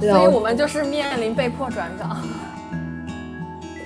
[0.00, 2.26] 所以我们就是面临被迫转岗。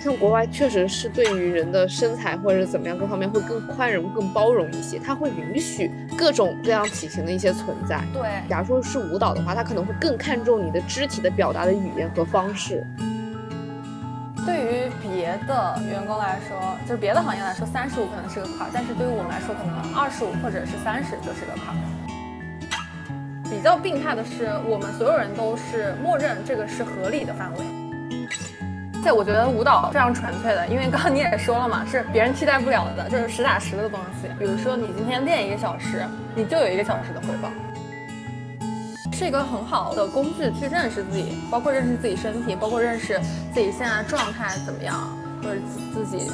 [0.01, 5.89] 像国外确实是对于人的身材或者是怎么样各方面会更宽容、更包容一些，他会允许
[6.19, 8.03] 各种各样体型的一些存在。
[8.13, 12.85] 对，假如说是舞蹈的话，他可能会更看重你的肢体的表达的语言和方式。
[14.45, 21.79] 对于别的员工来说，就是别的行业来说，三十五可能是个坎儿，但是对于我们来说，可能二十五或者是三十就是个坎儿。
[23.53, 27.59] 比较病态的是，我们所有人都是默认这个是合理的范围。
[28.95, 34.29] 而且我觉得舞蹈非常纯粹的，因为刚刚你也说了嘛，是别人替代不了的，就是实打实的东西。
[34.39, 36.03] 比如说你今天练一个小时，
[36.35, 37.51] 你就有一个小时的回报，
[39.13, 43.21] 是一个很好的工具去认识自己，包括认识自己身体，包括认识
[43.53, 44.97] 自己现在状态怎么样，
[45.43, 45.61] 或者
[45.95, 46.31] 自自己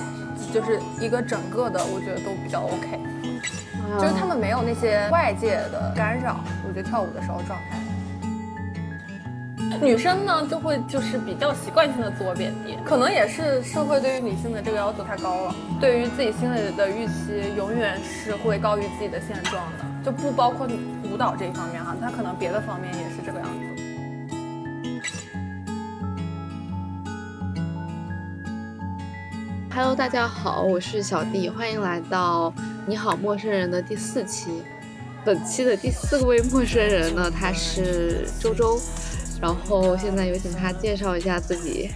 [0.53, 2.99] 就是一个整个的，我觉得都比较 OK。
[3.99, 7.79] 就是他们没有那些外界的干扰，我觉得跳舞的时候状态。
[9.81, 20.67] 女生呢，就会就是比较习惯性的自我贬低，可能也是社会对于女性的这个要求太高了，对于自己心里的预期永远是会高于自己的现状的，就不包括
[21.05, 23.68] 舞蹈这一方面哈，她可能别的方面也是这个样子。
[29.81, 32.53] Hello，大家好，我是小弟，欢迎来到
[32.85, 34.65] 你好陌生人的第四期。
[35.25, 38.77] 本期的第四位陌生人呢，他是周周。
[39.41, 41.93] 然后现在有请他介绍一下自己。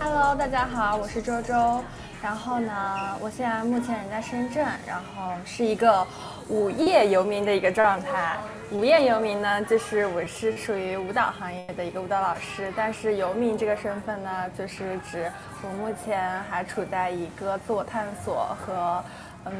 [0.00, 1.80] Hello，大家好，我是周周。
[2.20, 2.72] 然后呢，
[3.20, 6.04] 我现在目前人在深圳，然后是一个
[6.48, 8.36] 无业游民的一个状态。
[8.70, 15.30] 无业游民呢，就是我是属于舞蹈行业的一个舞蹈老师，但是游民这个身份呢，就是指
[15.62, 19.04] 我目前还处在一个自我探索和
[19.44, 19.52] 嗯，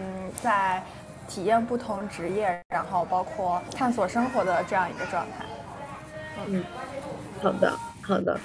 [0.43, 0.83] 在
[1.29, 5.45] 体验不同职业，然后包括探索生活的这样一个状态。
[6.47, 6.65] 嗯，
[7.43, 8.39] 好的，好的。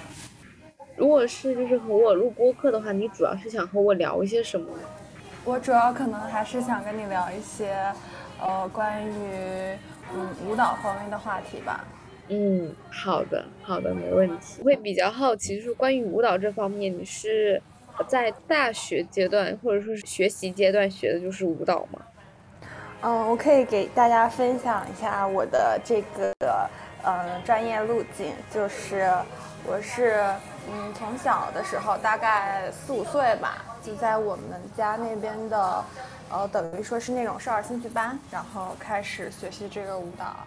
[0.95, 4.67] 如果是就是和我录播客的话，你主要是想和我聊一些什么？
[5.45, 7.73] 我主要可能还是想跟你聊一些，
[8.41, 9.77] 呃，关于
[10.13, 11.83] 嗯舞蹈方面的话题吧。
[12.29, 14.61] 嗯，好的，好的，没问题。
[14.63, 17.61] 会比较好奇，就是关于舞蹈这方面，你是
[18.07, 21.99] 在大学阶段或者说是学习阶段学的就是舞蹈吗？
[23.01, 26.33] 嗯，我可以给大家分享一下我的这个。
[27.01, 29.09] 呃，专业路径就是
[29.65, 30.21] 我是
[30.69, 35.81] 嗯从小的时候大概四五岁吧，就在我们家那边的，
[36.29, 40.37] 呃等于说是那种少儿兴趣班，然后开始学习这个舞蹈，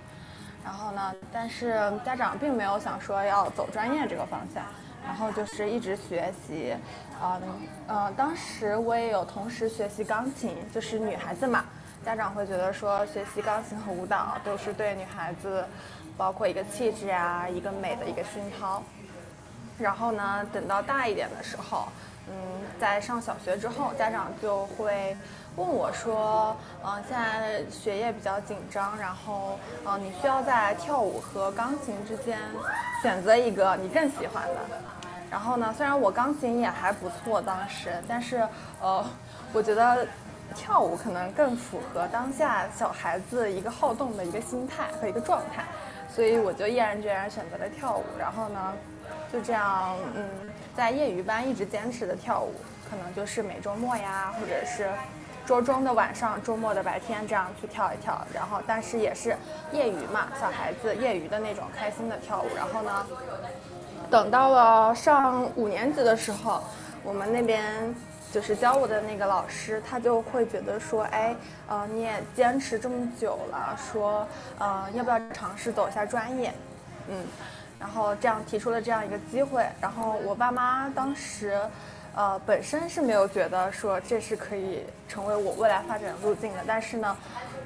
[0.65, 4.62] 然后呢，但是家长并没有想说要走专业这个方向，
[5.04, 6.76] 然后就是一直学习，
[7.22, 7.43] 嗯
[7.88, 11.65] 嗯，当时我也有同时学习钢琴，就是女孩子嘛，
[12.04, 15.64] 家长会觉得说学习钢琴和舞蹈都是对女孩子。
[16.14, 18.82] 包括一个气质啊，一个美的一个熏陶。
[19.78, 21.88] 然后呢，等到大一点的时候，
[22.28, 22.34] 嗯，
[22.80, 25.16] 在上小学之后，家长就会
[25.56, 32.38] 问我说：“嗯，现在学业比较紧张，然后，嗯，你需要在跳舞和钢琴之间
[33.02, 34.54] 选择一个你更喜欢的。”
[35.30, 38.46] 然后呢，虽然我钢琴也还不错当时，但是，
[38.80, 39.04] 呃，
[39.52, 40.06] 我觉得
[40.54, 45.64] 跳舞可能更符合当下小孩子一个好动的一个心态和一个状态。
[46.14, 48.74] 所以我就毅然决然选择了跳舞，然后呢，
[49.32, 50.28] 就这样，嗯，
[50.76, 52.54] 在业余班一直坚持的跳舞，
[52.88, 54.91] 可能就是每周末呀，或者是
[55.47, 59.37] 周中的晚上、周末的白天这样去跳一跳，然后但是也是
[59.72, 62.47] 业余嘛，小孩子业余的那种开心的跳舞。
[62.54, 63.06] 然后呢，
[64.10, 66.62] 等到了上五年级的时候，
[67.03, 67.94] 我们那边。
[68.32, 71.37] 就是教我的那个老师，他就会觉得说，哎，
[71.69, 74.26] 呃，你也坚持这么久了，说，
[74.59, 76.50] 呃，要不要尝试走一下专业？
[77.10, 77.26] 嗯，
[77.82, 79.66] 然后这样提出了这样一个机会。
[79.81, 81.60] 然后我爸妈当时，
[82.15, 86.60] 呃，本身是没有觉得说这是可以成为我未来发展路径的。
[86.65, 87.16] 但是呢，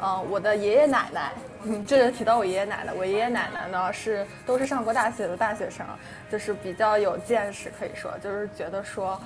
[0.00, 1.32] 呃，我的爷爷奶奶，
[1.64, 5.84] 嗯这就提到我爷爷奶奶，我爷爷奶奶呢是都是上过大学的大学生，
[6.32, 9.20] 就是比较有见识，可以说就是觉得说。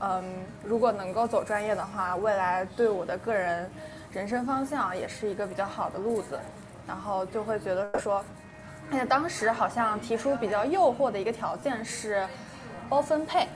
[0.00, 0.22] 嗯，
[0.62, 3.70] 如果能够走专业的话，未来对我的个人
[4.12, 6.38] 人生方向也是一个比较好的路子。
[6.86, 8.22] 然后就会觉得说，
[8.90, 12.26] 而且当时好像提出比较诱惑的一个条件是
[12.88, 13.46] 包分配。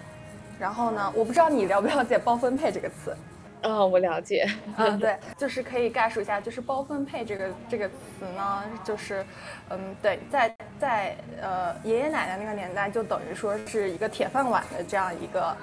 [0.58, 3.16] 然后呢，我不知道你了不了解“包分配”这个词。
[3.62, 4.48] 啊，我了解。
[4.76, 7.94] 嗯，对， 就是可以概述一下，就是包分配这个这个词
[8.36, 9.24] 呢，就是
[9.70, 15.56] 嗯，对，在在呃爷爷奶奶那个年代，就等于说是一个铁饭碗的这样一个。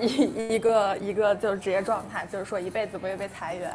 [0.00, 3.68] 一一个一个就是职业状态，就是说一辈子不会被裁员，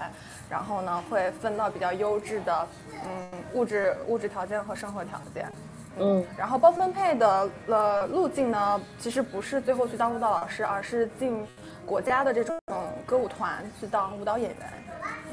[0.50, 2.68] 然后呢会分到比较优质的，
[3.04, 5.51] 嗯物质物质条件和生活条件，
[6.00, 11.45] 嗯，然后包分配的呃路径呢，其实不是最后去当舞蹈老师，而是进
[11.86, 12.60] 国家的这种
[13.06, 14.74] 歌舞团去当舞蹈演员。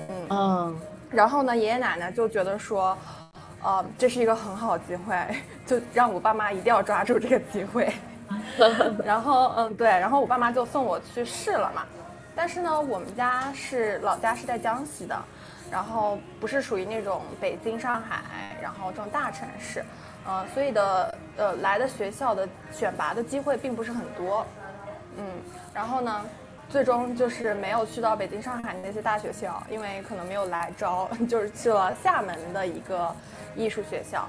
[0.08, 0.80] 嗯嗯，
[1.10, 2.96] 然后呢，爷爷奶奶就觉得说，
[3.62, 5.16] 呃，这是一个很好的机会，
[5.66, 7.92] 就让我爸妈一定要抓住这个机会。
[9.04, 11.84] 然后嗯对，然后我爸妈就送我去试了嘛。
[12.34, 15.18] 但是呢，我们家是老家是在江西的，
[15.70, 18.22] 然后不是属于那种北京、上海，
[18.62, 19.84] 然后这种大城市，
[20.24, 24.46] 呃，所以的呃来的学校的选拔的机会并不是很多，
[25.18, 25.24] 嗯，
[25.74, 26.24] 然后呢，
[26.68, 33.14] 最终就是没有去到北京、上海那些大学校，因为可能没有来招， 就是去了厦门的一个
[33.56, 34.26] 艺术学校，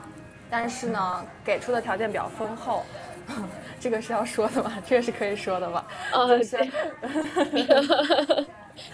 [0.50, 2.84] 但是呢，给出的条件比较丰厚。
[3.80, 4.74] 这个是要说的吗？
[4.86, 5.86] 这个是可以说的吧？
[6.14, 6.58] 哦，就是，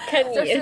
[0.10, 0.62] 看你，就是，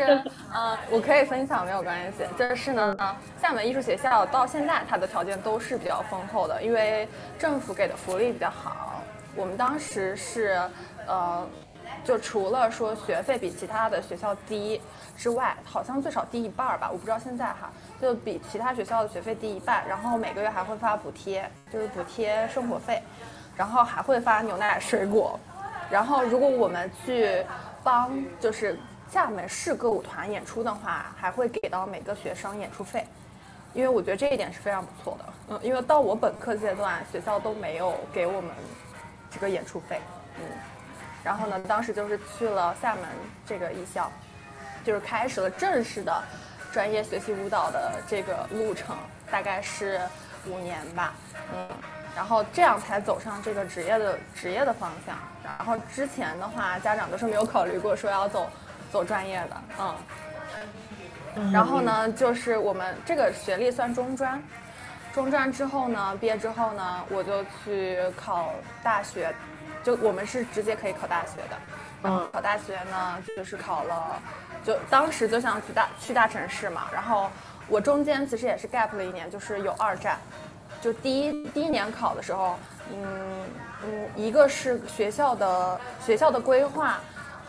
[0.53, 2.23] 呃，我可以分享没有关系。
[2.37, 2.97] 就是呢，
[3.41, 7.07] 厦门艺术学校到现在它的条件都是比较丰厚的，因为
[7.37, 9.01] 政府给的福利比较好。
[9.35, 10.59] 我们当时是，
[11.05, 11.47] 呃，
[12.03, 14.81] 就除了说学费比其他的学校低
[15.17, 17.69] 之外，好像最少低一半儿吧，我不知道现在哈，
[18.01, 23.03] 就比其他学校的学费低一半，然后每个月还会发补贴，就是补贴生活费。
[23.55, 25.39] 然后还会发牛奶、水果，
[25.89, 27.45] 然后如果我们去
[27.83, 28.77] 帮就是
[29.09, 33.07] 厦门市歌舞团演出的话，还会给到每个学生演出费，
[33.73, 35.25] 因为我觉得这一点是非常不错的。
[35.49, 38.51] 嗯，因为到我本科阶段，学校都没有给我们
[39.31, 40.01] 这个演出费。
[40.37, 40.43] 嗯，
[41.23, 43.03] 然后呢，当时就是去了厦门
[43.45, 44.11] 这个艺校，
[44.83, 46.23] 就是开始了正式的
[46.73, 48.97] 专业学习舞蹈的这个路程，
[49.31, 50.01] 大概是
[50.45, 51.13] 五年吧。
[51.53, 51.67] 嗯。
[52.15, 55.15] 然后这样才走上这个职业的职业的方向。
[55.43, 58.49] 然后之前的话，家长都是没有考虑过说要走
[58.91, 59.61] 走专业的，
[61.37, 61.51] 嗯。
[61.51, 64.41] 然后呢，就是我们这个学历算中专，
[65.13, 69.35] 中专之后呢，毕业之后呢，我就去考大学，
[69.83, 71.57] 就我们是直接可以考大学的。
[72.03, 72.29] 嗯。
[72.31, 74.21] 考大学呢，就是考了，
[74.63, 76.87] 就当时就想去大去大城市嘛。
[76.93, 77.29] 然后
[77.67, 80.17] 我中间其实也是 gap 了一年，就是有二战。
[80.85, 82.59] 就第一第一年考的时候，
[82.93, 83.43] 嗯
[83.83, 86.99] 嗯，一个是学校的学校的规划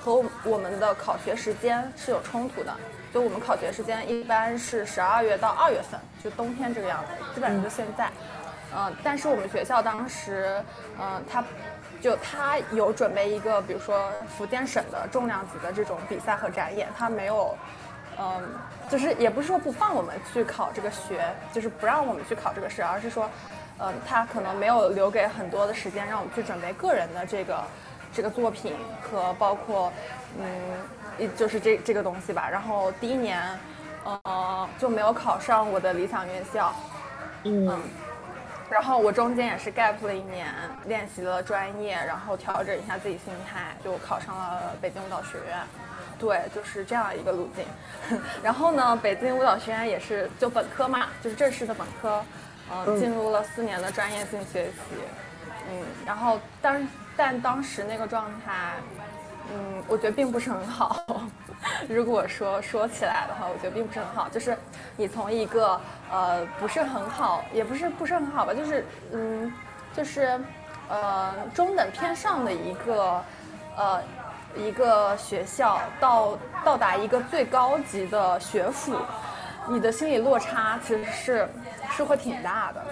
[0.00, 2.74] 和我们的考学时间是有冲突的。
[3.12, 8.10] 就我们考学时间一般是十二月到二月份，就冬天这个样子，基本上就现在。
[8.74, 10.58] 嗯，但是我们学校当时，
[10.98, 11.44] 嗯，他
[12.00, 17.54] 就他有准备一个，比如说福建省的重量级的这种比赛和展演，他没有。
[18.18, 18.42] 嗯，
[18.88, 21.20] 就是也不是说不放我们去考这个学，
[21.52, 23.28] 就是不让我们去考这个试，而是说，
[23.78, 27.64] 呃，他可能没有留给很多的时间让我们去准备个人的这个
[28.12, 29.92] 这个作品和包括，
[30.38, 32.48] 嗯，就是这这个东西吧。
[32.50, 33.42] 然后第一年，
[34.04, 36.72] 呃，就没有考上我的理想院校，
[37.44, 37.80] 嗯，
[38.70, 40.46] 然后我中间也是 gap 了一年，
[40.86, 45.58] 练习了专业，然后调整一下自己心态，就考上了北京舞蹈学院。
[46.18, 48.20] 对，就是这样一个路径。
[48.42, 52.22] 然后呢，北京舞蹈学院也是就本科嘛，就是正式的本科，
[52.72, 54.72] 嗯，进入了四年的专业性学习，
[55.70, 58.72] 嗯，然后当但当时那个状态，
[59.52, 61.04] 嗯，我觉得并不是很好。
[61.88, 64.28] 如果说说起来的话，我觉得并不是很好。
[64.28, 64.56] 就是
[64.96, 65.80] 你从一个
[66.10, 69.52] 呃不是很好，也不是不是很好吧，就是嗯，
[69.94, 70.40] 就是
[70.88, 73.22] 呃中等偏上的一个
[73.76, 74.02] 呃。
[74.58, 78.96] 一个学校到到达一个最高级的学府，
[79.68, 81.48] 你的心理落差其实是
[81.90, 82.82] 是会挺大的。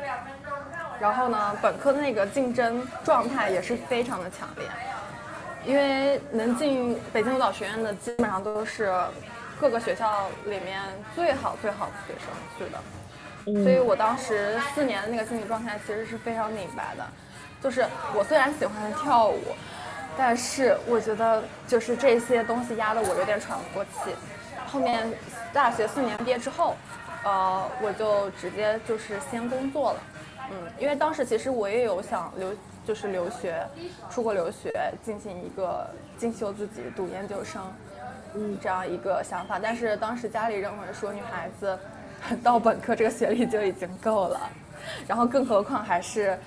[1.00, 4.68] 然后呢，本科的那个竞争状态也是非常的强烈，
[5.66, 8.92] 因为能进北京舞蹈学院的基本上都是
[9.60, 10.80] 各个学校里面
[11.14, 12.28] 最好最好的学生
[12.58, 17.06] 去的，所以我当时四年的那个心理状态其实是非常拧巴的，
[17.62, 19.40] 就是我虽然喜欢跳舞。
[20.16, 24.14] 但是我觉得就是这些东西压得我有点喘不过气。
[24.64, 25.12] 后面
[25.52, 26.76] 大学四年毕业之后，
[27.24, 30.00] 呃，我就直接就是先工作了。
[30.52, 32.54] 嗯，因为当时其实我也有想留，
[32.86, 33.66] 就是留学，
[34.10, 34.72] 出国留学
[35.02, 37.62] 进行一个进修自己读研究生，
[38.34, 39.58] 嗯，这样一个想法。
[39.62, 41.78] 但是当时家里认为说女孩子
[42.42, 44.40] 到本科这个学历就已经够了，
[45.06, 46.38] 然后更何况还是。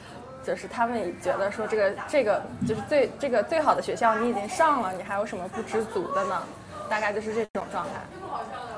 [0.44, 6.42] 就是他们也觉得说这个这个就是最这个最好的学校你已经上了，你还有什么不知足的呢？
[6.90, 7.92] 大概就是这种状态。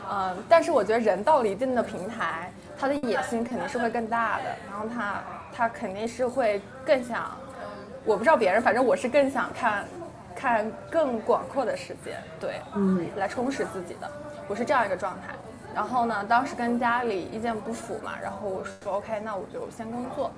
[0.10, 5.22] 嗯，但是我觉得人到了一定的平台，他的野心肯定是会更大的，然后他
[5.56, 7.38] 他肯定是会更想，
[8.06, 9.86] 我不知道别人，反正我是更想看，
[10.36, 14.10] 看更广阔的世界，对，嗯，来充实自己的，
[14.48, 15.34] 我是这样一个状态。
[15.76, 20.32] 然后呢，当时跟家里意见不符嘛，然后我说 OK，那我就先工作。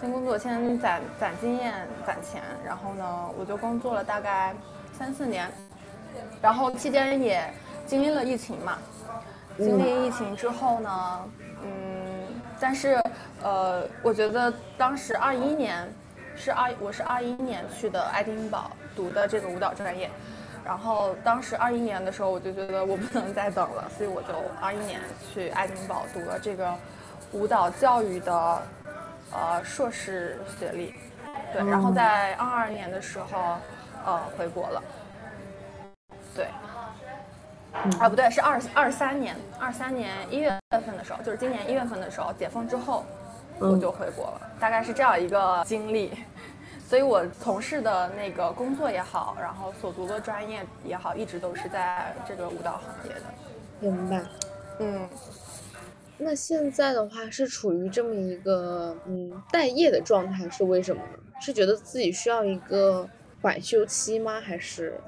[0.00, 1.74] 先工作，先攒攒经验、
[2.06, 4.54] 攒钱，然后呢，我就工作了大概
[4.98, 5.46] 三四年，
[6.40, 7.44] 然后期间也
[7.84, 8.78] 经历了疫情嘛。
[9.58, 11.24] 经历疫情之后呢，
[11.62, 12.26] 嗯，
[12.58, 12.98] 但是
[13.42, 15.86] 呃，我觉得当时二一年
[16.40, 20.10] 是二，我是二一年去的爱丁堡读的这个舞蹈专业，
[20.64, 24.28] 然后当时二一年的时候，我就觉得我不能再等了，所以我就
[24.58, 24.98] 二一年
[25.34, 26.74] 去爱丁堡读了这个
[27.32, 28.62] 舞蹈教育的。
[29.32, 30.92] 呃，硕士学历，
[31.52, 33.54] 对，然后在二二年的时候，
[34.04, 34.82] 呃，回国了，
[36.34, 36.48] 对，
[38.00, 43.04] 啊，不对，是二二三年，二三年一月份的时候，就是今年一月份的时候，解封之后，
[43.60, 46.12] 我就回国了，大概是这样一个经历，
[46.90, 53.22] 所以我从事的那个工作也好，然后所读的专业也好，一直都是在这个舞蹈行业的，
[53.78, 54.20] 明白，
[54.80, 55.08] 嗯。
[56.18, 61.18] 那现在的话是处于这么一个嗯待业的状态，是为什么呢？
[61.40, 63.08] 是觉得自己需要一个
[63.40, 64.40] 缓休期吗？
[64.40, 65.00] 还是？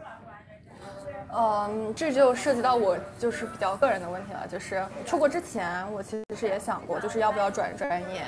[1.37, 4.47] 嗯，这就涉及到我就是比较个人的问题了。
[4.47, 8.23] 就是出国之前，我其实是也想过，就是要不要转专业。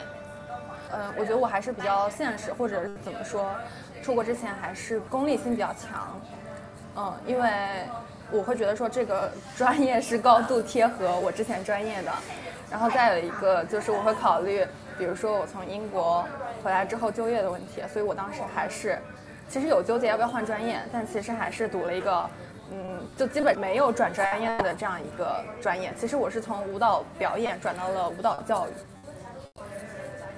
[0.96, 3.50] 嗯，我觉得我还是比较现实，或者怎么说，
[4.02, 6.20] 出国之前还是功利性比较强。
[6.96, 7.48] 嗯，因为
[8.30, 12.12] 我会觉得说这个专业是高度贴合我之前专业的。
[12.70, 14.66] 然后再有一个就是我会考虑，
[14.98, 16.24] 比如说我从英国
[16.62, 18.98] 回来之后就业的问题，所以我当时还是，
[19.48, 22.30] 其实有纠结要不要换专业，但其实还是读了一个，
[22.72, 25.92] 嗯，就基本没有转专业的这样一个专业。
[25.96, 28.70] 其实我是从舞蹈表演转到了舞蹈教育，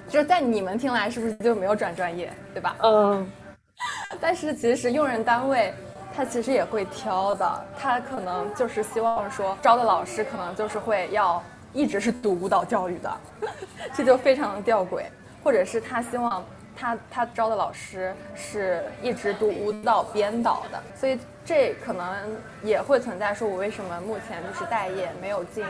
[0.09, 2.75] 就是在你们听来是不是就没有转专业，对吧？
[2.83, 3.31] 嗯。
[4.19, 5.73] 但是其实用人单位
[6.15, 11.43] 他其实也会挑的，他可能就是希望说招的老师可能就是会要。
[11.73, 13.17] 一直是读舞蹈教育的，
[13.93, 15.03] 这就非常的吊诡。
[15.43, 16.43] 或者是他希望
[16.75, 22.15] 他他招的老师是一直读舞蹈编导的，所以这可能
[22.63, 25.63] 也会存在说，我为什么目前就是待业，没有进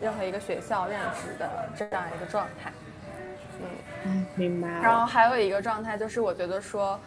[0.00, 2.70] 任何一个学校任职的这样一个状态。
[4.04, 4.68] 嗯，明白。
[4.68, 6.98] 然后还有一个状态就是，我觉得说，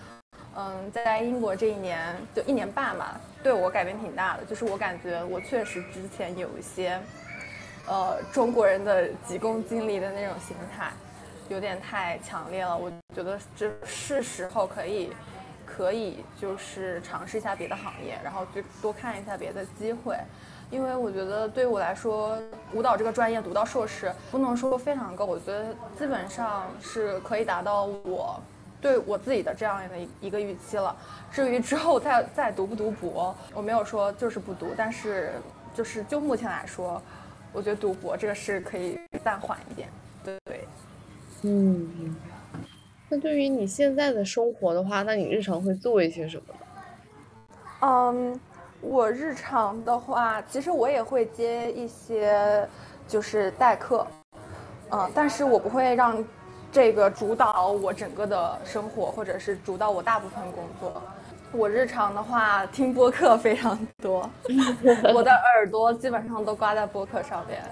[0.56, 4.46] 嗯，在英国这一年就一年半吧，对我改变挺大的。
[4.46, 7.00] 就是我感觉我确实之前有一些。
[7.90, 10.92] 呃，中国人的急功近利的那种心态，
[11.48, 12.78] 有点太强烈了。
[12.78, 15.14] 我觉得这是时候可以，
[15.66, 20.18] 可以就是尝试一下别的行业，然后去多看一下别的机会。
[20.70, 22.38] 因为我觉得对我来说，
[22.74, 28.40] 舞蹈这个专业读到硕士，不能说非常够，我觉得基本上是可以达到我
[28.82, 30.96] 对我自己的这样的一个预期了。
[31.32, 35.34] 至于之后再再读不读博，我没有说就是不读，但是
[35.74, 37.02] 就是就目前来说。
[37.54, 39.88] 我觉得读博这个是可以暂缓一点，
[40.24, 40.68] 对对。
[41.44, 42.16] 嗯，
[43.10, 46.60] 那对于你现在的生活的话，那你日常会做一些什么呢？
[47.80, 48.40] 嗯，
[48.82, 52.68] 我日常的话，其实我也会接一些
[53.08, 54.06] 就是代课，
[54.92, 56.24] 嗯，但是我不会让
[56.72, 61.02] 这个主导我整个的生活，或者是主导我大部分工作。
[61.54, 64.30] 我日常的话听播客非常多，
[65.16, 67.64] 我的耳朵基本上都挂在播客上面，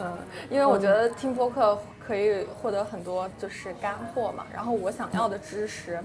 [0.00, 0.12] 嗯，
[0.50, 4.44] 因为我觉得听播客可以获得很多就是干货嘛。
[4.52, 5.98] 然后我想要的知识，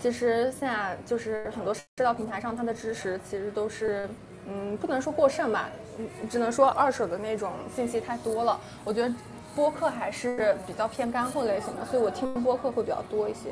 [0.00, 4.08] 其实现在就是很多社交平台上它的知识其实都是，
[4.46, 8.58] 嗯，不能说过剩吧，嗯，只能说二手的那种信息太多了。
[8.84, 9.12] 我觉得
[9.56, 13.50] 播客还是比较偏干货类型的，所以我听播客会比较多一些。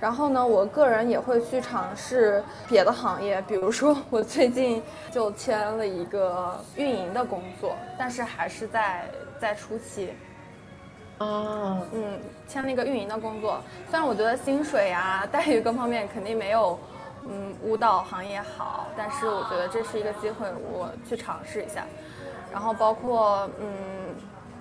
[0.00, 9.04] 然后呢，我个人也会去尝试别的行业，比如说我最近就签了一个运营的工作，但是还是在
[9.38, 10.10] 在初期。
[11.18, 16.78] 哦，嗯，签了一个运营的工作，虽然我觉得薪水啊、 待遇各方面肯定没有
[17.28, 21.84] 嗯舞蹈行业好，但是我觉得这是一个机会，我去尝试一下。
[22.52, 23.66] 然后包括嗯。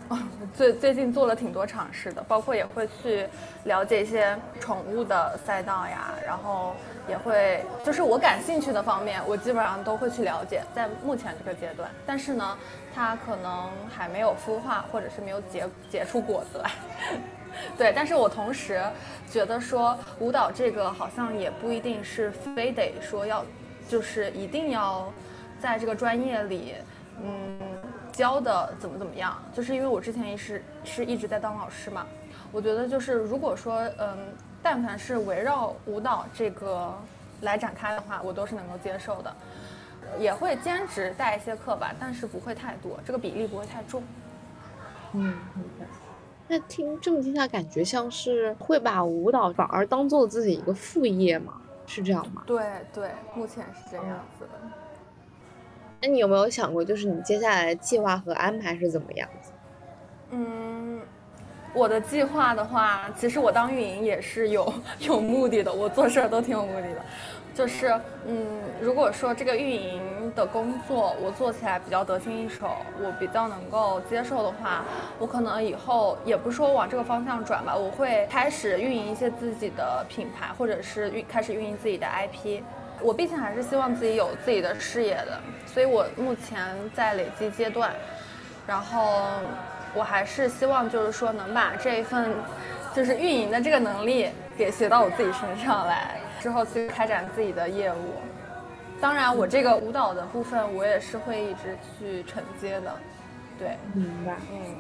[0.54, 3.28] 最最近做了挺多尝试的，包括也会去
[3.64, 6.76] 了解一些宠物的赛道呀，然后
[7.10, 10.62] 也会就是我感兴趣的方面，我基本上都会去了解。
[10.76, 12.56] 在目前这个阶段，但是呢，
[12.96, 16.72] 它可能还没有孵化，或者是没有结结出果子来。
[17.78, 18.82] 对，但是我同时
[19.30, 23.44] 觉得说舞蹈这个好像也不一定是非得说要，
[23.90, 25.12] 就是一定要
[25.62, 26.76] 在这个专业里，
[27.22, 27.60] 嗯。
[28.16, 29.38] 教的怎么怎么样？
[29.54, 32.08] 就是因为我之前也是是一直在当老师嘛，
[32.50, 34.18] 我觉得就是如果说嗯，
[34.64, 36.98] 但凡是围绕舞蹈这个
[37.42, 39.36] 来展开的话，我都是能够接受的，
[40.20, 44.04] 也会兼职带一些课吧，但是不会太多，这个比例不会太重。
[45.14, 45.34] 嗯，
[46.48, 51.62] 那听这么听下来，感觉像是会把舞蹈反而当做自己一个副业嘛？
[51.88, 52.44] 是这样吗？
[52.46, 54.70] 对对，目前是这样子的。
[56.02, 59.52] 那你有没有想过，就是你接下来的计划和安排是怎么样子？
[60.32, 61.02] 嗯，
[61.74, 67.02] 我的计划的话，其实我当运营也是有 有目的的，我做事儿都挺有目的的。
[67.56, 67.88] 就是，
[68.28, 68.46] 嗯，
[68.82, 74.84] 如果说这个运营的工作我做起来比较得心应手，我比较能够接受的话，
[75.18, 82.62] 我可能以后也不是说往这个方向转吧，我会开始运营一些自己的品牌，或者是运开始运营自己的 IP。
[83.02, 87.90] 我毕竟还是希望自己有自己的事业的，所以我目前在累积阶段，
[88.68, 89.24] 然后
[89.94, 92.34] 我还是希望就是说能把这一份
[92.94, 96.20] 就是运营的这个能力给学到我自己身上来。
[96.46, 98.14] 之后去开展自己的业务，
[99.02, 102.94] 当然我这个舞蹈的部分我也是会一直去承接的，
[103.58, 104.76] 对，明白，嗯。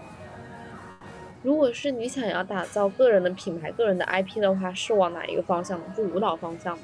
[1.41, 5.81] 如果是你想要打造个人的品牌、个人的 IP 的话，是往哪一个方向？
[5.95, 6.84] 是舞蹈方向吗？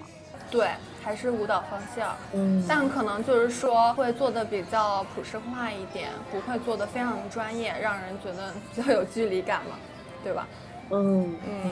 [0.50, 0.70] 对，
[1.04, 2.66] 还是舞蹈方向，嗯。
[2.68, 9.76] 但可能就是说会做的比较普世化一点，不会做的非常专业，让人觉得比较有距离感嘛，
[10.24, 10.48] 对吧？
[10.90, 11.72] 嗯嗯。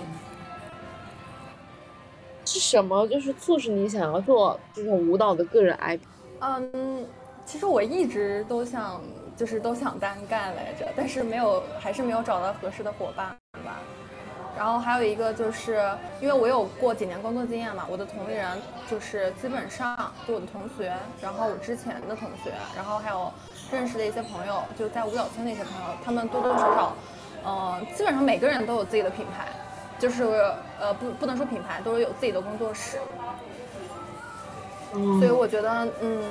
[2.50, 3.08] 是什么？
[3.08, 6.00] 就是促使你想要做这种舞蹈的个人 IP？
[6.39, 7.06] 嗯，
[7.46, 9.00] 其实我一直都想，
[9.38, 13.27] 就是都想单干来着，但是没有，还是没有找到合适的伙伴
[13.63, 13.77] 吧。
[14.58, 15.79] 然后还有一个就是，
[16.20, 18.48] 因为我有过几年工作经验嘛，我的同龄人
[18.89, 20.91] 就是基本上就我的同学，
[21.22, 23.32] 然后我之前的同学，然后还有
[23.72, 26.96] 认识的一些朋友，就在舞蹈圈的一些朋友，他们多多少少，
[27.46, 29.48] 嗯，基本上每个人都有自己的品牌。
[30.00, 30.24] 就是
[30.79, 32.98] 呃不不能说品牌，都是有自己的工作室，
[35.20, 36.24] 所以我觉得嗯，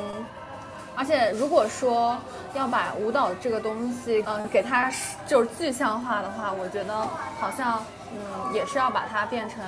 [0.97, 2.17] 而且如果说
[2.55, 4.91] 要把舞蹈这个东西嗯给它
[5.27, 6.95] 就是具象化的话，我觉得
[7.39, 9.63] 好像嗯也是要把它变成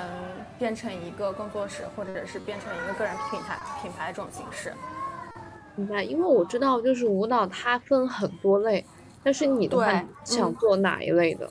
[0.59, 4.73] 变成一个工作室，或者是变成一个个人品牌品牌这种形式。
[5.77, 8.85] 明白，因为我知道就是舞蹈它分很多类，
[9.23, 11.49] 但是你的话想做哪一类的？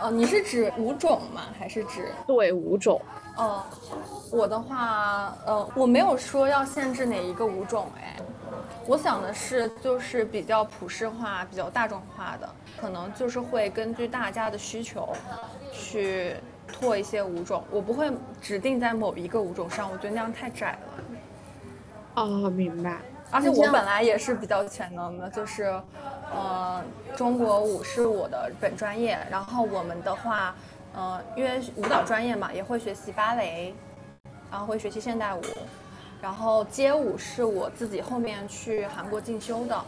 [0.00, 1.42] 呃，你是指舞种吗？
[1.58, 3.00] 还是指对舞种？
[3.36, 3.62] 哦，
[4.30, 8.16] 我的话，呃，我没有说要限制哪一个舞种，哎，
[8.86, 12.48] 我想的是就是比较普世化、比较大众化的，
[12.80, 15.12] 可能就是会根据大家的需求
[15.72, 16.34] 去
[16.66, 22.22] 拓一些舞种，我不会指定在某一个舞种上，我觉得那样太窄了。
[22.22, 23.00] 哦，明白。
[23.36, 25.64] 而且我本来也是比较全能的，就是，
[26.34, 26.82] 呃，
[27.14, 30.54] 中国舞是我的本专业，然后我们的话，
[30.94, 33.74] 呃，因为舞蹈专业嘛，也会学习芭蕾，
[34.50, 35.42] 然后会学习现代舞，
[36.22, 39.84] 然后街舞是我自己后面去韩国进修的，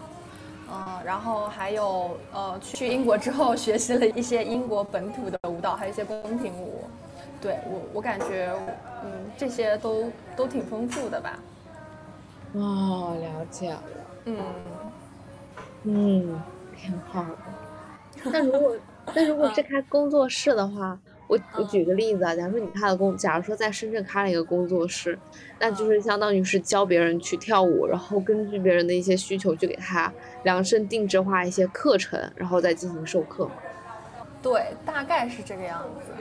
[0.70, 6.84] 嗯，然后还有呃去英国之后学习了一些英国本土的舞蹈，还有一些宫廷舞，
[7.40, 8.52] 对我我感觉，
[9.02, 11.38] 嗯，这些都都挺丰富的吧。
[12.54, 13.82] 哦，了解了。
[14.24, 14.36] 嗯，
[15.84, 16.42] 嗯，
[16.76, 17.36] 挺好的。
[18.24, 18.76] 那如果
[19.14, 25.18] 那如果是开工作室的话，我我举个例子啊，假如说你开了工，假如说在深圳开了一个工作室，
[25.58, 33.48] 那就是相当于是教别人去跳舞，然后根据别人的一些需求，去给他量身定制化一些课程，然后再进行授课。
[34.42, 36.12] 对，大概是这个样子。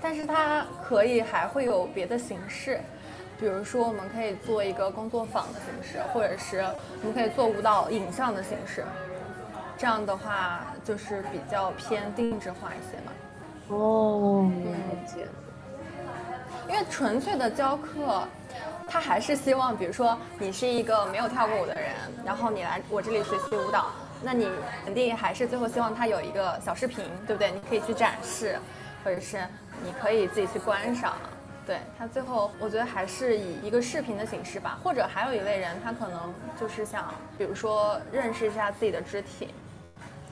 [0.00, 2.78] 但是它可以还会有别的形式。
[3.38, 6.64] 比如说，我们可以做一个工作坊的形式，或者是
[7.02, 8.84] 我们可以做舞蹈影像的形式，
[9.76, 13.12] 这样的话就是比较偏定制化一些嘛。
[13.68, 15.26] 哦，了解。
[16.68, 18.22] 因为纯粹的教课，
[18.88, 21.90] 他还是希望，比如说你是一个没有跳过舞的人，
[22.24, 23.86] 然后你来我这里学习舞蹈，
[24.22, 24.48] 那你
[24.84, 27.50] 肯定还是最后希望他有一个小视频，对不对？
[27.50, 28.56] 你可以去展示，
[29.04, 29.38] 或者是
[29.82, 31.14] 你可以自己去观赏。
[31.66, 39.48] 对他最后，我觉得还是以一个视频的形式吧，或者还有一类人，他可能就是想，比如说认识一下自己的肢体，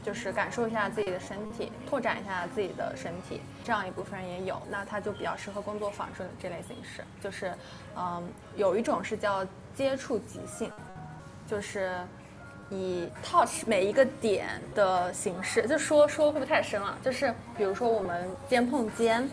[0.05, 7.03] 就是感受一下自己的身体，拓展一下自己的身体，这样一部分人也有，那他就比较适合工作坊这这类形式。
[7.23, 7.55] 就是，
[7.97, 8.23] 嗯，
[8.55, 9.42] 有一种是叫
[9.75, 10.71] 接触即兴，
[11.47, 11.97] 就是
[12.68, 16.99] 以 touch 每一个点的形式，就说说会不会太深了？
[17.03, 19.27] 就是比如说我们肩碰肩。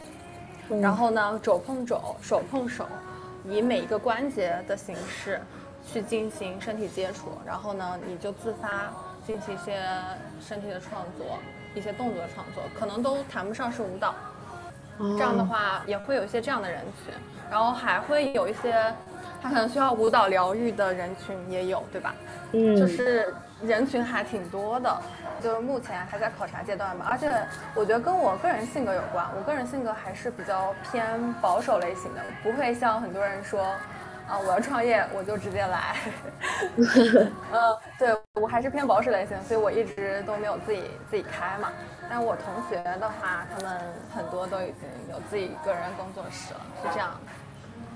[0.81, 2.85] 然后呢，肘碰肘，手碰手，
[3.45, 5.39] 以每一个关节的形式
[5.85, 7.31] 去进行身体接触。
[7.45, 8.93] 然后呢，你就自发
[9.25, 9.81] 进行一些
[10.39, 11.39] 身体的创作，
[11.73, 14.13] 一些动作的创作，可能都谈不上是舞蹈。
[14.99, 17.13] 这样的话，也会有一些这样的人群。
[17.49, 18.93] 然后还会有一些，
[19.41, 22.13] 他可能需要舞蹈疗愈的人群也有，对吧？
[22.51, 25.01] 嗯，就是人群还挺多的，
[25.41, 27.07] 就是目前还在考察阶段吧。
[27.09, 27.31] 而且
[27.75, 33.61] 我觉得跟我个人性格有关，我个人性格还是比较偏保守类型的，不会像很多人说，
[34.27, 35.95] 啊，我要创业我就直接来。
[36.77, 41.69] 嗯，对我还是偏保守类型，所以我一直都没有自己自己开嘛。
[42.09, 43.79] 但我同学的话，他们
[44.15, 47.11] 很多都已经有自己个人工作室了，是这样。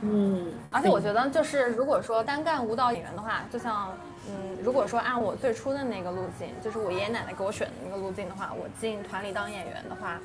[0.02, 3.94] 嗯，而且我觉得，就是如果说单干舞蹈演员的话，就像，
[4.28, 10.20] 嗯，如果说按我最初的那个路径，就是我爷爷奶奶给我选的那个路径的话，我进团里当演员的话，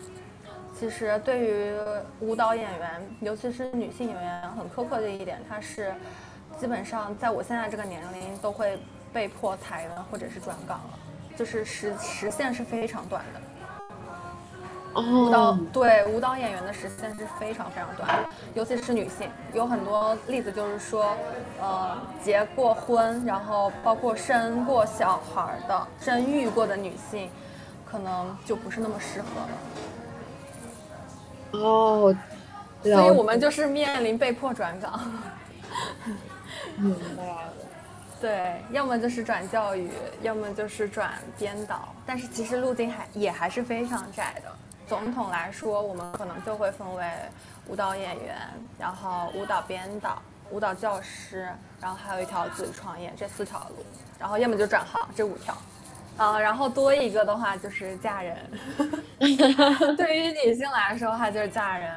[0.78, 1.74] 其实对于
[2.20, 5.92] 舞蹈演员，尤其是女性演员，很苛刻的一点，它是
[6.60, 8.78] 基本上在我现在这个年龄都会
[9.12, 10.98] 被迫裁员或者是转岗了，
[11.36, 13.40] 就是时时限是非常短的。
[15.00, 21.14] 舞蹈对舞蹈演员的时限是非常非常短，尤其是女性，有很多例子就是说，
[21.60, 27.30] 呃，结过婚，然后包括生过小孩的、生育过的女性，
[27.84, 29.28] 可能就不是那么适合
[31.60, 31.62] 了。
[31.62, 32.14] 哦，
[32.82, 35.00] 所以我们就是面临被迫转岗。
[36.76, 37.52] 明白了。
[38.20, 39.88] 对，要么就是转教育，
[40.22, 44.52] 要么就是转编导，但是其实路径还也还是非常窄的。
[44.88, 47.04] 总统来说，我们可能就会分为
[47.66, 48.36] 舞蹈演员，
[48.78, 51.46] 然后舞蹈编导、舞蹈教师，
[51.78, 53.84] 然后还有一条自己创业这四条路，
[54.18, 55.54] 然后要么就转行这五条，
[56.16, 58.36] 啊，然后多一个的话就是嫁人。
[59.96, 61.92] 对于女性来说，它就是嫁人，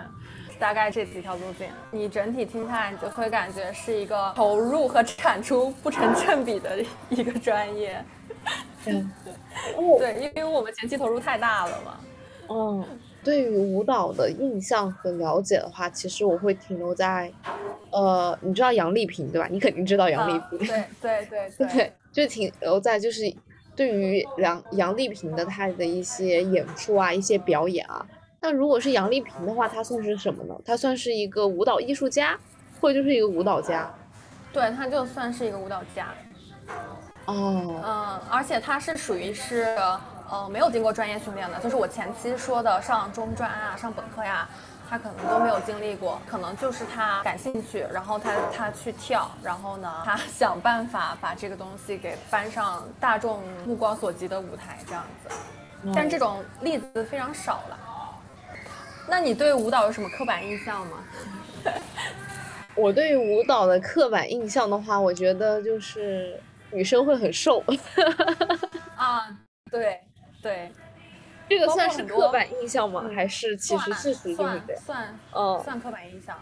[0.60, 8.04] 大概这几条路径，你整体听下来，你就会感觉是一个投入和产出不成正比的一个专业。
[8.86, 9.12] 嗯，
[9.98, 11.98] 对，因为我们前期投入太大了嘛。
[12.54, 12.86] 嗯，
[13.24, 17.32] 对于舞蹈的印象和了解的话，其实我会停留在，
[17.92, 19.48] 呃，你知道杨丽萍对吧？
[19.50, 20.60] 你肯定知道杨丽萍。
[20.60, 21.26] 对对
[21.58, 23.34] 对对，就停留在就是
[23.74, 28.06] 对于杨杨丽萍的她的一些演出啊，一些表演啊。
[28.42, 30.54] 那如果是杨丽萍的话，她算是什么呢？
[30.66, 32.38] 她算是一个舞蹈艺术家，
[32.82, 33.90] 或者就是一个舞蹈家。
[34.52, 36.14] 对，她就算是一个舞蹈家。
[37.28, 37.82] 哦。
[37.86, 39.74] 嗯，而且她是属于是。
[40.32, 44.48] 呃，没有经过专业训练的，就是我前期说的上中专啊，上本科呀，
[44.90, 55.36] 他可能都没有经历过，可能就是他感兴趣，然后他他去跳，然后呢，他想办法把这个东西给搬上大众目光所及的舞台，这样子。
[55.94, 57.80] 但这种例子非常少了。
[59.10, 61.04] 那你对舞蹈有什么刻板印象吗？
[62.76, 66.40] 我对舞蹈的刻板印象的话，我觉得就是
[66.72, 67.62] 女生会很瘦。
[68.96, 69.28] 啊，
[69.70, 70.00] 对。
[70.42, 70.72] 对，
[71.48, 73.10] 这个算是刻板印象吗？
[73.14, 74.82] 还是其实事实就是这样？
[74.84, 76.38] 算，嗯，算刻板印象。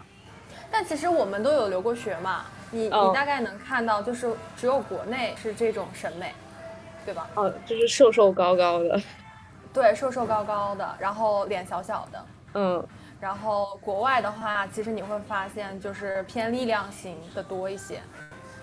[0.70, 6.32] 但其实我们都有留过学嘛，你你大概能看到，就是只有国内是这种审美，
[7.04, 7.28] 对吧？
[7.36, 9.00] 嗯，就是瘦瘦高高的。
[9.74, 12.26] 对，瘦瘦高高的，然后脸小小的。
[12.54, 12.86] 嗯。
[13.20, 18.00] 然后国外的话，其实你会发现就是偏力量型的多一些。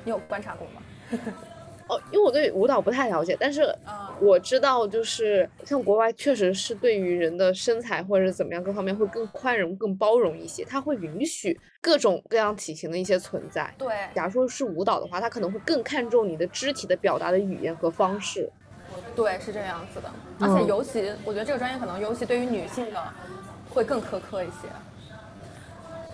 [0.04, 0.82] 你有观察过吗？
[1.88, 3.74] 哦，因为我对舞蹈不太了解，但是
[4.20, 13.74] 我知道，就是像国外确实是对于人的身材或者怎么样各方面会更宽容、更包容一些，他会允许各种各样体型的一些存在。
[13.78, 18.50] 对，假如说是舞蹈的话，他可能会更看重你的肢体的表达的语言和方式。
[19.16, 20.12] 对，是这样子的。
[20.40, 23.02] 而且尤其，我觉得这个专业可能尤其对于女性的
[23.74, 24.68] 会更苛刻一些，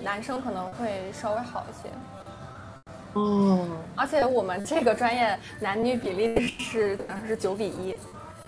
[0.03, 1.89] 男生可能会稍微好一些。
[3.13, 7.95] 哦，而且我们这个专业男女比例是好像是九比一，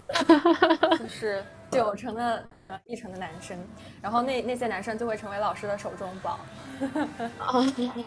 [0.97, 3.57] 就是九成的呃一成的男生，
[4.01, 6.39] 然后那那些男生就会成为老师的手中宝。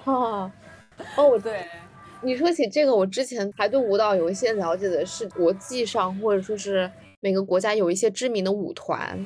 [0.04, 0.50] 哦，
[1.16, 1.66] 哦，对，
[2.20, 6.90] 你说起这个，我之前还对舞蹈有一些了解的是国际上或者说是
[7.20, 9.24] 每个国家有一些知名的舞团，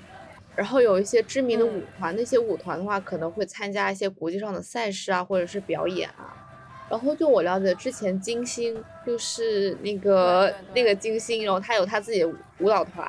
[0.55, 6.42] 然后有一些知名的舞团，那些舞团的话可能会参加一些国际上的赛事啊，或者是表演啊。
[6.93, 12.29] 然后就我了解，之前金星就是那个那个金星，然后他有他自己的
[12.59, 13.07] 舞蹈团，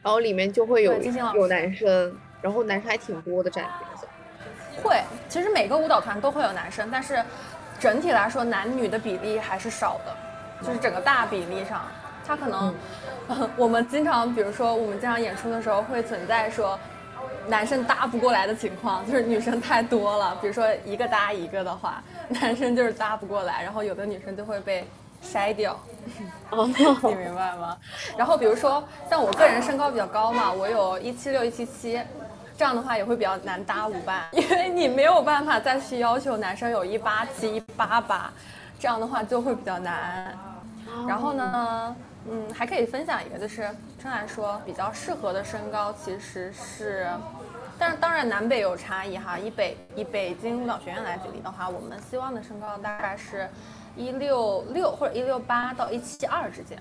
[0.00, 0.94] 然后里面就会有
[1.34, 4.08] 有男生，然后男生还挺多的占比例。
[4.84, 7.20] 会，其实每个舞蹈团都会有男生，但是
[7.80, 11.84] 整体来说男女的比例还是少的，就是整个大比例上，
[12.24, 12.72] 他可能
[13.56, 16.78] 我们经常，比如说我们经常演出的时候会存在说。
[17.48, 20.38] 男生搭不过来的情况，就是女生太多了。
[20.40, 22.02] 比如说一个搭一个的话，
[22.40, 24.86] 男生就是搭不过来，然后有的女生就会被
[25.22, 25.78] 筛掉。
[26.50, 26.66] 哦，
[27.02, 27.76] 你明白吗？
[28.16, 32.00] 然后比如说像我个人身高比较高嘛，我有一七六一七七，
[32.56, 38.32] 这样的话也会比较难搭舞伴，因为你没有办法再去要求男生有一八七、一八八，
[38.78, 40.36] 这样的话就会比较难。
[41.08, 41.96] 然后呢，
[42.30, 43.68] 嗯，还可以分享一个，就是
[44.00, 47.08] 春兰说比较适合的身高其实是，
[47.78, 49.38] 但是当然南北有差异哈。
[49.38, 53.48] 以北以北京舞蹈学院来举例的话，我们希望的身高大概是
[53.96, 56.78] 一六六或者一六八到一七二之间，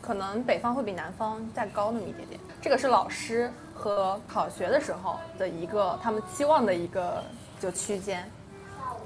[0.00, 2.40] 可能北方会比南方再高那么一点点。
[2.60, 7.22] 这个是老师和考学的时候的一个他们期望的一个
[7.60, 8.28] 就区间。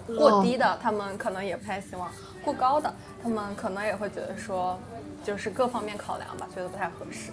[0.07, 2.09] 过低的他们可能也不太希望，
[2.45, 4.79] 过高的他们可能也会觉得说，
[5.25, 7.33] 就是各方面考量吧，觉得不太合适，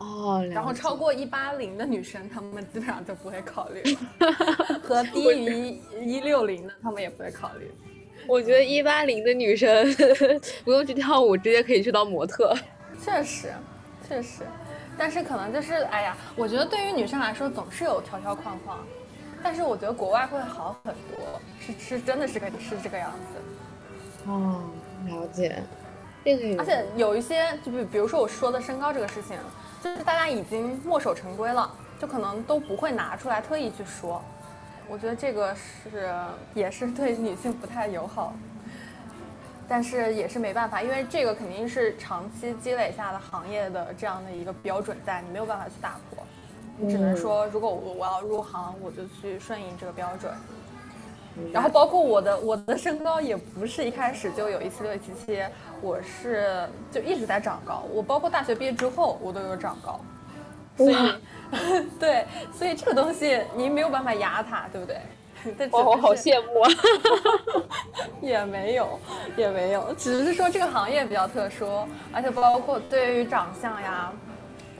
[0.00, 3.82] 哦，然后超过一八零的女生，他们基本上就不会考虑
[4.18, 7.70] 了， 和低于一六零的他们也不会考虑。
[8.26, 9.86] 我觉得一八零的女生
[10.64, 12.54] 不用去跳舞，直接可以去当模特。
[13.02, 13.52] 确实，
[14.08, 14.42] 确实，
[14.96, 18.78] 但是可能就是，哎呀，我觉得对于女生来说，总是有条条框框。
[19.42, 24.30] 但是我觉得国外会好很多，是是真的是个是这个样子。
[24.30, 24.62] 哦，
[25.08, 25.62] 了解。
[26.22, 29.36] 这个而且有一些，就比比如说我说的身高这个事情，
[29.82, 34.22] 就是大家已经墨守成规了，就可能都不会拿出来特意去说。
[34.88, 36.12] 我觉得这个是
[36.52, 38.34] 也是对女性不太友好，
[39.68, 46.24] 但是也是没办法，因为这个肯定是长期积累下的行业的这样的一个标准，在你没有办法去打破。
[46.88, 50.32] 只能说，如果我我要入行，我就去顺应这个标准。
[51.52, 55.42] 然后包括我的我的身高也不是一开始就有一七六一七七，
[55.80, 57.84] 我是就一直在长高。
[57.92, 60.00] 我包括大学毕业之后，我都有长高。
[60.76, 60.94] 所以，
[62.00, 64.98] 对，所以这个东西您没有办法压它，对不对？
[65.70, 66.70] 我好羡慕啊！
[68.20, 68.98] 也没有，
[69.36, 71.66] 也没有，只是说这个行业比较特殊，
[72.12, 74.12] 而且包括对于长相呀。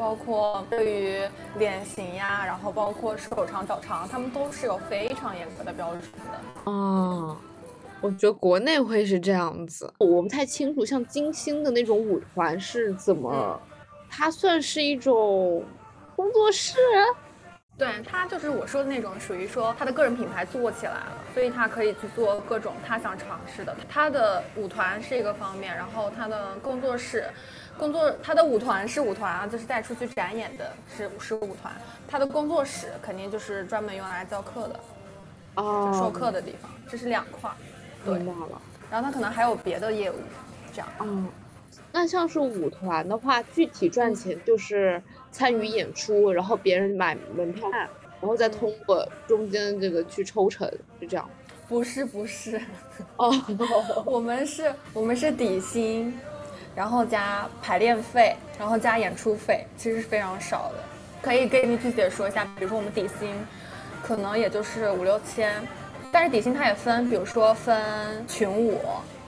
[0.01, 6.01] 包括对于脸型呀，然后包括手长脚长，他们都是有非常严格的标准
[6.33, 6.71] 的。
[6.73, 7.37] 啊，
[8.01, 10.87] 我觉得国内会是这样子，我不太清楚。
[10.87, 13.61] 像金星的那种舞团是怎么？
[14.09, 15.63] 它算是一种
[16.17, 16.79] 工作室？
[17.77, 23.77] 对，它就是我说的那种，属于说他的个人品牌做起来了，所以他可以去做各种他想尝试的。
[23.87, 27.25] 他的舞团是一个方面，然后他的工作室。
[27.79, 31.73] 工作，他的舞团是舞团啊，就是带出去展演的，是是舞团。
[32.07, 34.81] 他的工作室肯定就是专门用来教课的，
[35.55, 37.51] 哦，授课的地方，这是两块。
[38.05, 38.61] 明白了。
[38.91, 40.17] 然后他可能还有别的业务，
[40.73, 40.89] 这样。
[41.01, 41.29] 嗯，
[41.93, 47.89] 那像是舞团的话，具体赚钱就是参与演出，然后别人买门票，然
[48.23, 51.29] 后再通过中间这个去抽成，就这样。
[51.69, 52.61] 不是不是，
[53.17, 53.33] 哦，
[54.05, 56.19] 我们是，我们是底薪。
[56.75, 60.83] 然后加排练费，然后加演出费，其实是非常少的。
[61.23, 63.35] 可以给你具体的说一下，比如说我们底薪，
[64.03, 65.53] 可能也就是五六千，
[66.11, 68.81] 但是底薪它也分，比如说分群舞，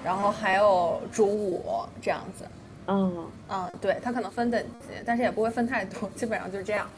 [0.02, 2.46] 然后还有主舞这样子。
[2.87, 6.88] 嗯嗯，对，它可能分等级，但是也不会分太多，基本上就是这样。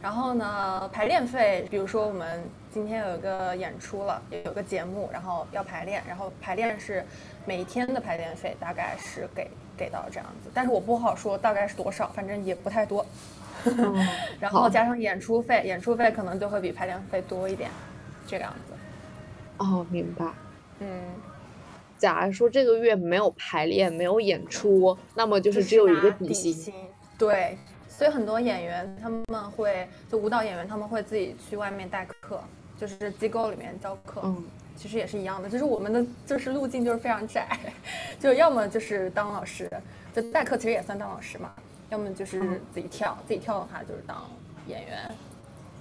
[0.00, 7.04] 然后呢，排练费，比如说我们今天有一个演出了，有个节目，然后要排练，然后排练是
[7.44, 9.50] 每天的排练费大概是给。
[9.78, 13.06] 给到这样子，但是我不好说大概是多少，反正也不太多。
[14.38, 17.70] 然后加上演出费，演出费可能就会比排练费多一点，
[18.26, 18.74] 这个样子。
[19.58, 20.26] 哦，明白。
[20.80, 20.88] 嗯，
[21.96, 26.72] 假如说这个月没有排练，没有演出，那么就是只有一个底薪。
[27.16, 32.40] 对，所以很多演员他们会，就舞蹈演员他们会自己去外面代课，
[32.78, 34.20] 就是机构里面教课。
[34.24, 34.44] 嗯。
[34.78, 37.58] 其实也是一样的，就是我们的就是路径就是非常窄，
[38.20, 39.68] 就要么就是当老师，
[40.14, 41.52] 就代课其实也算当老师嘛，
[41.90, 42.40] 要么就是
[42.72, 44.30] 自己跳，自己跳的话就是当
[44.68, 45.10] 演员，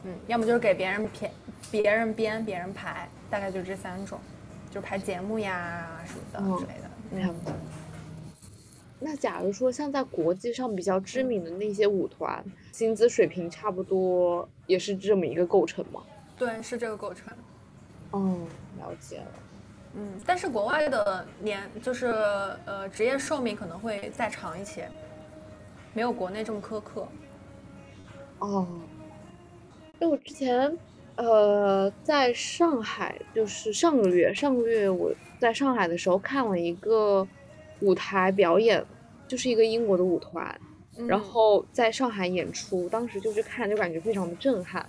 [0.04, 1.32] 嗯，要么就是给别人编，
[1.70, 4.20] 别人编，别人排，大概就这三种，
[4.72, 6.90] 就排节目呀什么的之类的。
[7.12, 7.36] 嗯。
[9.00, 16.02] 那假如说像在国际上比较知名的那些舞团，薪资水平差不多也是这么一个构成吗？
[16.36, 17.32] 对，是这个构成。
[18.10, 18.40] 哦，
[18.78, 19.26] 了解了。
[20.00, 22.08] 嗯，但是国外的年就是
[22.66, 24.88] 呃职业寿命可能会再长一些，
[25.94, 27.08] 没有国内这么苛刻。
[28.40, 28.68] 哦，
[30.00, 30.78] 因为我之前
[31.16, 37.28] 呃在上海，就是上个月上个月我在上海的时候看了一个
[37.80, 38.86] 舞台表演，
[39.28, 40.60] 就是一个英国的舞团，
[41.08, 44.88] 然后在上海演出，当时就去看，就感觉非常的震撼，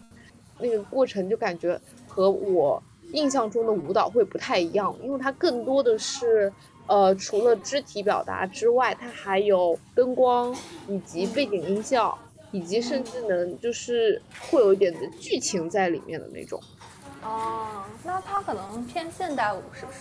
[0.58, 2.82] 那个过程就感觉和我。
[3.12, 6.52] 印象中的舞蹈会不太一样，因为它更多的是，
[6.86, 10.54] 呃，除了肢体表达之外，它还有灯光
[10.86, 12.16] 以及背景音效，
[12.50, 16.60] 以及甚至能就是会有一点的剧情在里面的那种。
[17.22, 19.98] 哦，那它可能偏现代舞是不是？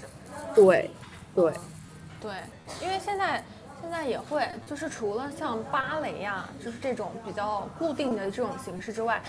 [0.54, 0.90] 对，
[1.34, 1.54] 对，
[2.22, 2.32] 对，
[2.82, 3.44] 因为现在
[3.88, 9.22] 现在也会，就是除了像芭蕾呀，就是这种比较固定的这种形式之外，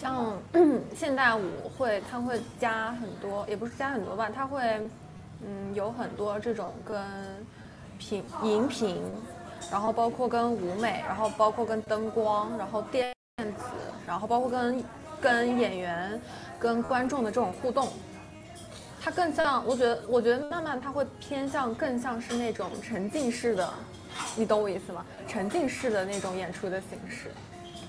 [0.00, 0.32] 像
[0.96, 4.62] 现代舞会，它会加很多，也不是加很多吧，它会
[5.46, 6.98] 嗯有很多这种跟
[7.98, 8.98] 品荧屏，
[9.70, 13.64] 然后包括跟舞美，然后包括跟灯光，然后电子，
[14.06, 14.82] 然后包括跟
[15.20, 16.18] 跟演员、
[16.58, 17.86] 跟观众的这种互动。
[19.00, 23.72] 它更像，我觉得，我觉得慢慢它会偏向更像是那种沉浸式的，
[24.36, 25.04] 你懂我意思吗？
[25.26, 27.30] 沉浸式的那种演出的形式。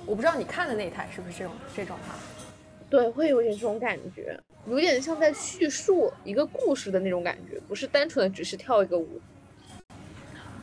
[0.06, 2.16] 我不知道你看的那一台是不是这种这种哈？
[2.90, 9.22] 对，会有点这种感觉，有点像在叙述一个故事的那种感觉，不是单纯的只是跳一个舞。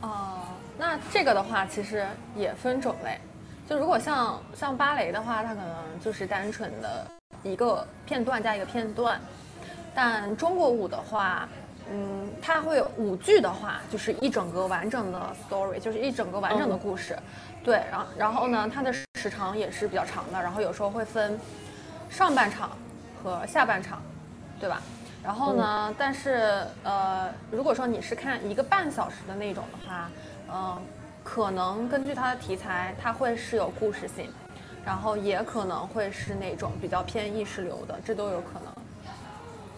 [0.01, 3.19] 哦，那这个的话其实也分种类，
[3.69, 7.07] 就如果像像芭蕾的话，它可能就是单纯的
[7.45, 9.21] 一个片段加一个片段。
[9.95, 11.49] 但中国舞的话，
[11.91, 17.17] 嗯，它会有舞剧的话，就是一整个完整的 story，就是一整个完整的故事。
[17.63, 21.39] 对，然后然后呢，它的时长也是比较长的，然后有时候会分
[22.11, 22.71] 上半场
[23.23, 24.03] 和下半场，
[24.61, 24.83] 对吧？
[25.25, 30.11] 然后呢，但是呃，如果说你是看一个半小时的那种的话，
[30.53, 30.81] 嗯，
[31.25, 34.31] 可能根据它的题材，它会是有故事性，
[34.85, 38.76] 然后也可能会是那种比较偏意识流的，这都有可能。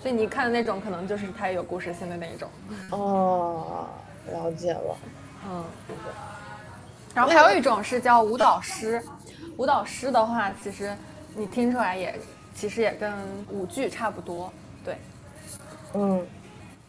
[0.01, 2.49] 所以你看的那种，可能就是它有故事性的那一种。
[2.91, 3.89] 哦，
[4.33, 4.97] 了解了。
[5.45, 5.65] 嗯，
[7.15, 9.03] 然后还有一种是叫舞蹈师，
[9.57, 10.97] 舞蹈师的话，其实
[11.35, 12.19] 你听出来也，
[12.55, 13.13] 其实也跟
[13.51, 14.53] 舞剧差不多。
[14.85, 14.97] 对，
[15.95, 16.25] 嗯，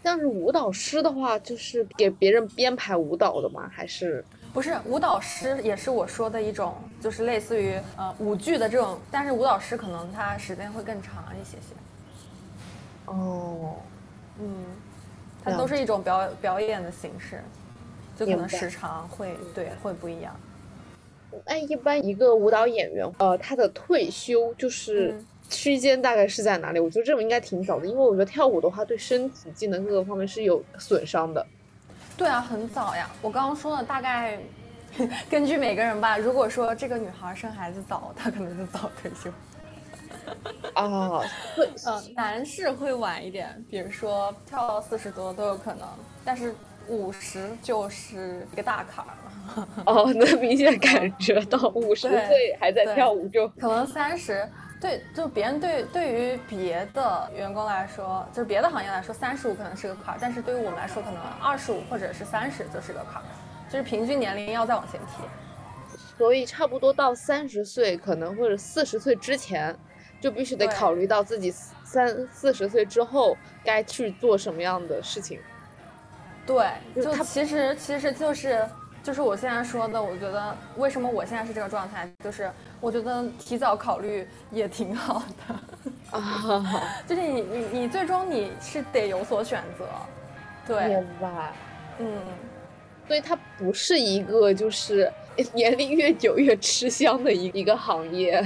[0.03, 3.69] 但是舞蹈师的话，就是给别人编排舞蹈的吗？
[3.73, 4.77] 还是不是？
[4.85, 11.73] 舞蹈师也是我说的一种，就是类似于呃舞剧的这种，但是舞蹈师可能他时间会更长一些些。
[13.09, 13.75] 哦，
[14.39, 14.65] 嗯，
[15.43, 17.43] 它都是一种表表演的形式，
[18.17, 20.35] 就可能时长会对会不一样。
[21.45, 26.79] 那一般一个舞蹈演员，呃，他的退休就是区间大概是在哪里？
[26.79, 31.45] 我觉得这种应该挺早的，因为我觉得跳舞的话对身体机能各个方面是有损伤的。
[32.17, 33.09] 对啊，很早呀。
[33.21, 34.39] 我刚刚说了大概
[35.29, 39.31] 根据每个人吧，如果说这个女孩生孩子早，她可能就早退休。
[40.73, 41.21] 啊，
[41.55, 45.87] 会，嗯，男士会晚一点，比如说跳到四十多都有可能，
[46.23, 46.53] 但是
[46.87, 49.67] 五十就是一个大坎儿了。
[49.85, 54.47] 哦，能明显感觉到五十岁还在跳舞就可能三十，
[54.79, 63.25] 对，就别人对对于别的员工来说，就是别的行业来说，三十五可能是个坎儿，但是对于我们来说，可能二十五或者是三十就是个坎儿，
[63.71, 65.23] 就是平均年龄要再往前提。
[66.17, 69.75] 所以差不多到三十岁，可能或者四十岁之前。
[70.19, 71.51] 就必须得考虑到自己
[71.83, 75.39] 三四十岁之后该去做什么样的事情。
[76.45, 78.67] 对，就其实其实就是
[79.03, 82.51] 就是我现在说的，我觉得为什么我现在是这个状态，就是
[82.81, 86.83] 我觉得提早考虑也挺好的啊。
[87.07, 89.85] 就是你你你最终你是得有所选择，
[90.65, 91.53] 对，明白，
[91.99, 92.17] 嗯，
[93.07, 95.11] 所以它不是一个就是
[95.53, 98.43] 年龄越久越吃香的一一个行业。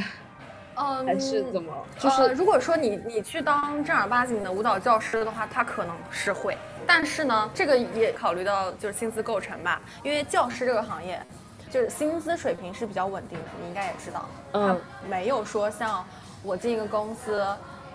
[0.76, 1.72] 嗯，还是怎么？
[2.00, 6.58] 就是如果说你你去当正儿八经的舞蹈教师的话，他可能是会，
[6.88, 11.22] 但是呢，这个也考虑到就是薪资构成吧，因为教师这个行业，
[11.70, 16.04] 就是薪资水平是比较稳定的，你应该也知道，嗯，没有说像
[16.42, 17.46] 我进一个公司，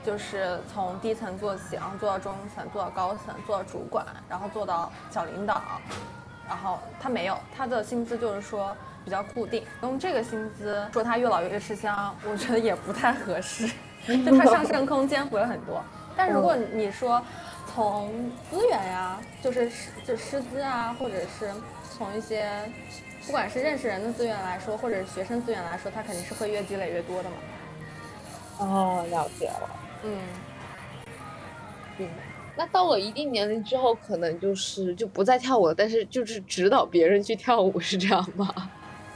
[0.04, 5.60] 就是从低层做起，然后做到中层，做到高层，做到主管，然后做到小领导，
[6.46, 8.76] 然后他没有，他的薪资就是说。
[9.08, 13.66] 比较固定，用这个薪资说他越老越吃香，我觉得也不太合适，
[14.06, 15.82] 就它上升空间不会很多。
[16.14, 17.24] 但如果你说
[17.72, 18.12] 从
[18.50, 21.50] 资源呀，就是师就师资啊，或者是
[21.90, 22.50] 从一些
[23.24, 27.36] 不管是认识人的资源来说，或者是学生资源来说，它肯定是会越积累越多的嘛。
[28.58, 29.70] 哦，了解了。
[30.04, 30.18] 嗯。
[32.54, 38.52] 那到了一定年龄之后，可能就是就不再跳舞了，但是就是指导别人去跳舞，是这样吗？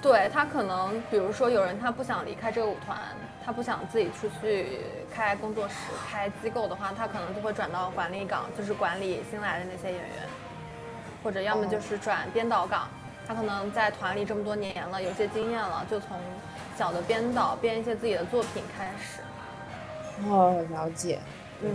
[0.03, 2.99] 对他可能，比如说有人他不想离开这个舞团，
[3.45, 4.81] 他不想自己出去
[5.15, 5.75] 开工作室、
[6.11, 10.11] 开机构的话，他可能就会转到管理岗，就是管理新来的那些演员，
[11.23, 12.89] 或者要么就是转编导岗。
[13.25, 16.19] 他可能在团里这么多年了，有些经验了，就从
[16.77, 19.21] 小的编导编一些自己的作品开始。
[20.29, 21.21] 哦，了解。
[21.63, 21.71] 嗯，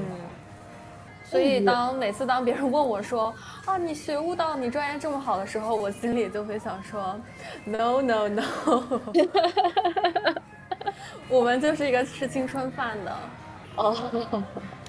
[1.29, 3.33] 所以当每次当别人问我说
[3.65, 7.19] 啊你学舞蹈你专业这么好的时候，我心里就会想说
[7.65, 8.43] ，no no no，
[11.27, 13.15] 我们就是一个吃青春饭的。
[13.75, 13.95] 哦，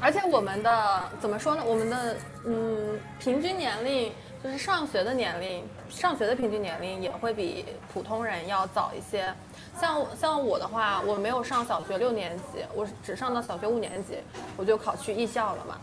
[0.01, 1.62] 而且我们的怎么说呢？
[1.66, 2.16] 我们的
[2.47, 4.11] 嗯，平均年龄
[4.43, 9.30] 就是上学的年龄，上学的平均年龄也会比普通人要早一些。
[9.78, 14.16] 像像我的话，我没有上小学六年级，我只上到小学五年级，
[14.57, 15.78] 我就考去艺校了嘛。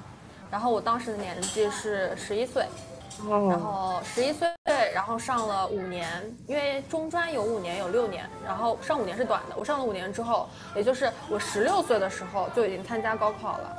[0.55, 2.65] 然后我当时的年纪是十一岁。
[3.27, 4.47] 然后十一岁，
[4.93, 6.07] 然后上了五年，
[6.47, 9.55] 因为中专有五年有六年，然后上五年是短的。
[9.57, 13.77] 我上了五年之后，也就是我十六岁的时候就已经参加高考了，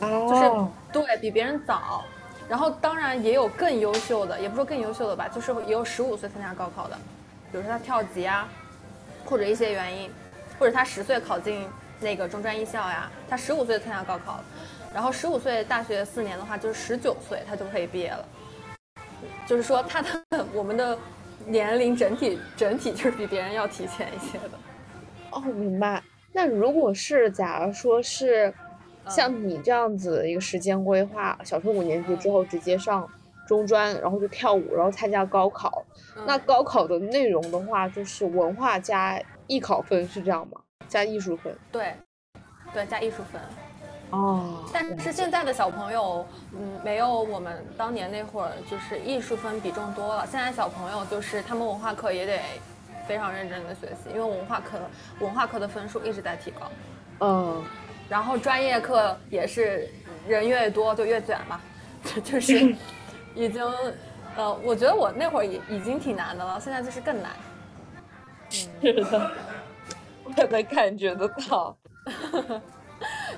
[0.00, 0.50] 就是
[0.90, 2.04] 对比别人早。
[2.48, 6.96] 然后当然也有更优秀的，也不说更优秀的吧，就是也有十五岁参加高考的，
[7.52, 8.48] 比如说他跳级啊，
[9.26, 10.10] 或者一些原因，
[10.58, 11.68] 或者他十岁考进
[12.00, 14.40] 那个中专艺校呀，他十五岁参加高考。
[14.94, 18.26] 然后十五岁大学四年的话，就是十九岁他就可以毕业了。
[19.46, 20.98] 就是说他的我们的
[21.46, 24.50] 年龄整体整体就是比别人要提前一些的。
[25.30, 26.02] 哦，明白。
[26.32, 28.52] 那如果是假如说是
[29.08, 33.08] 像你这样子的一个时间规划，小学五年级之后直接上
[33.46, 35.84] 中专，然后就跳舞，然后参加高考，
[36.26, 40.60] 那高考的内容的话就是文化加艺考分是这样吗？
[40.88, 41.56] 加艺术分？
[41.70, 41.94] 对，
[42.72, 43.40] 对，加艺术分。
[44.10, 50.26] 哦，但是现在的小朋友，嗯，没有我们当年那会儿就是艺术分比重多了。
[50.30, 52.40] 现在小朋友就是他们文化课也得
[53.08, 54.78] 非常认真的学习，因为文化课
[55.18, 56.70] 文化课的分数一直在提高。
[57.20, 57.64] 嗯，
[58.08, 59.90] 然后专业课也是
[60.28, 61.60] 人越多就越卷嘛，
[62.22, 62.76] 就是
[63.34, 63.64] 已经，
[64.36, 67.32] 呃，我觉得我那会儿已已经挺难的了，现在就是更难。
[68.50, 68.68] 是
[69.04, 69.30] 的，
[70.22, 71.76] 我能感觉得到。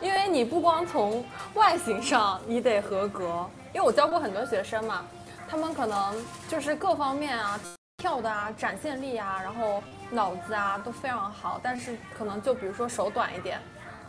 [0.01, 1.25] 因为你不光从
[1.55, 5.05] 外形上你得合格，因为我教过很多学生嘛，
[5.49, 7.59] 他们可能就是各方面啊，
[7.97, 13.61] 跳的啊，展现力啊，然后脑子啊都非常好，但是可能就比如说手短一点，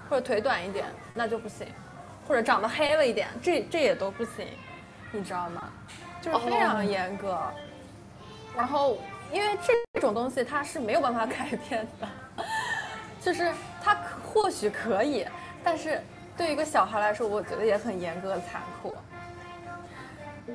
[0.09, 1.65] 或者腿短一点，那就不行，
[2.27, 4.47] 或者长得黑了一点，这这也都不行，
[5.11, 5.69] 你知道吗？
[6.21, 7.39] 就是非常严格。
[8.55, 8.97] 然后
[9.31, 9.57] 因为
[9.93, 12.07] 这种东西它是没有办法改变的，
[13.21, 13.51] 就是
[13.83, 15.25] 它或许可以。
[15.63, 16.01] 但是
[16.37, 18.95] 对于一个小孩来说，我觉得也很严格残酷。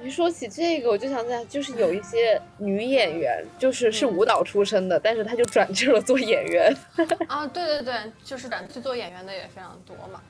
[0.03, 6.77] 你说起这个，我就想起来，就是有一 些女演员，就是是舞蹈出身的，但是她就转去了做演员。
[7.29, 10.21] 啊，对对对，就是转去做演员的也非常多嘛。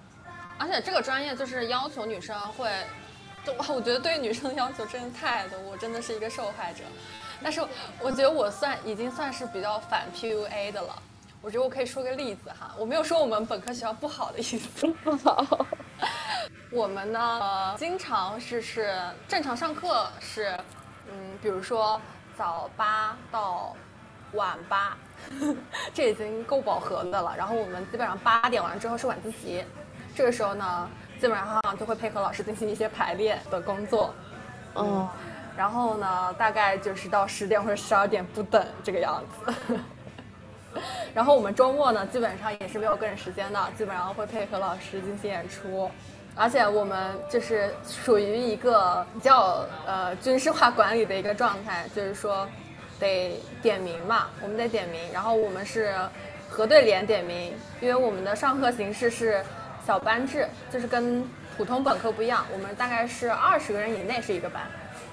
[0.59, 2.69] 而且这个专业就是要求女生会，
[3.57, 6.85] 哇，我觉得对女生的要求真的太多，我真的是一个受害者。
[7.43, 7.63] 但是
[8.01, 11.03] 我觉得我算已经算是比较反 PUA 的了。
[11.45, 14.87] 我觉得我可以说个例子哈，我没有说我们本科学校不好的意思。
[15.05, 15.67] 不好
[16.71, 20.59] 我们呢，经常是是正常上课是，
[21.07, 22.01] 嗯，比如说
[22.35, 23.77] 早八到
[24.33, 24.97] 晚八，
[25.93, 27.35] 这已经够饱和的了。
[27.37, 29.63] 然后我们基本上八点完之后是晚自习，
[30.17, 30.89] 这个时候呢，
[31.21, 34.15] 基本上就会配合老师进行一些排练的工作。
[34.77, 35.07] 嗯，
[35.59, 39.79] 然后呢，大概就是到十点或者十二点不等这个样子。
[41.15, 45.91] 然后我们周末呢，基本上也是没有个人时间的，基本上会配合老师进行演出，
[46.35, 52.49] 而且我们就是属于一个比较呃军事化管理的一个状态，就是说
[52.99, 55.95] 得点名嘛，我们得点名，然后我们是
[56.49, 59.45] 核对联点名，因为我们的上课形式是
[59.87, 61.25] 小班制，就是跟
[61.57, 64.63] 普通本科不一样，我们大概是二十个人以内是一个班，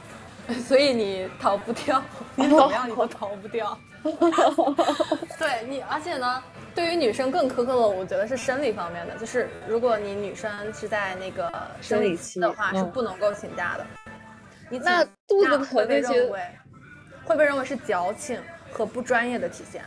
[0.66, 2.01] 所以你逃不掉，
[2.36, 3.78] 你 怎么样你都逃不掉。
[5.38, 6.43] 对你，而且呢，
[6.74, 13.86] 对于女生更苛刻的，我觉得是生理方面的，就是如果你女生是在那个生理期的话，是不能够请假的。
[14.70, 16.30] 你那肚子疼那些，
[17.24, 18.39] 会被认为是矫情
[18.72, 19.84] 和不专业的体现。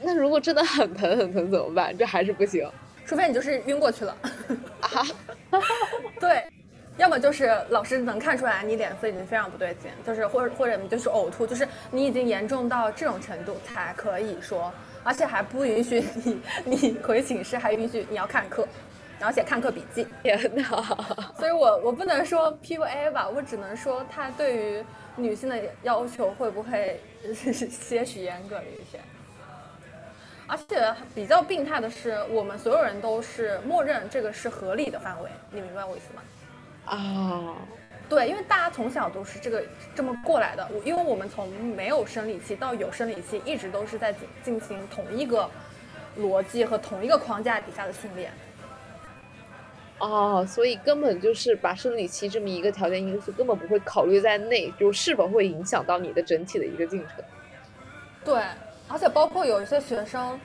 [0.00, 1.96] 那如果真的很疼很疼怎么办？
[1.96, 2.70] 这还是不行，
[3.06, 4.16] 除非你就是晕过去了。
[4.80, 5.02] 啊，
[6.20, 6.44] 对。
[6.98, 14.72] 要么就是老师能看出来你脸色已经非常不对劲，就是或者或者你就是呕吐，就是你已经严重到这种程度才可以说，
[15.04, 18.66] 而且还不允许你你回寝室，还允许你要看课，
[19.20, 20.06] 然后写看课笔记。
[20.24, 20.64] 天哪！
[21.38, 24.84] 所以我我不能说 PUA 吧，我只能说他对于
[25.14, 27.00] 女性的要求会不会
[27.32, 28.98] 些许严格一些。
[30.48, 36.22] 而且比较病态的是，我们所有人都是默认这个是合理的范围，你明白我意思吗？
[36.88, 37.54] 啊，
[38.08, 39.62] 对，因为大家从小都是这个
[39.94, 40.66] 这么过来的。
[40.72, 45.48] 我因为我们从没有生理期到有生理期，一直都是在进进行同一个
[46.18, 48.32] 逻辑和同一个框架底下的训练。
[49.98, 57.24] 哦，所以根本就是把生理期这么一个条件因素根本不会考虑在内，就是否会影响到你的整体的一个进程。
[58.24, 58.42] 对，
[58.88, 60.38] 而且包括有一些学生，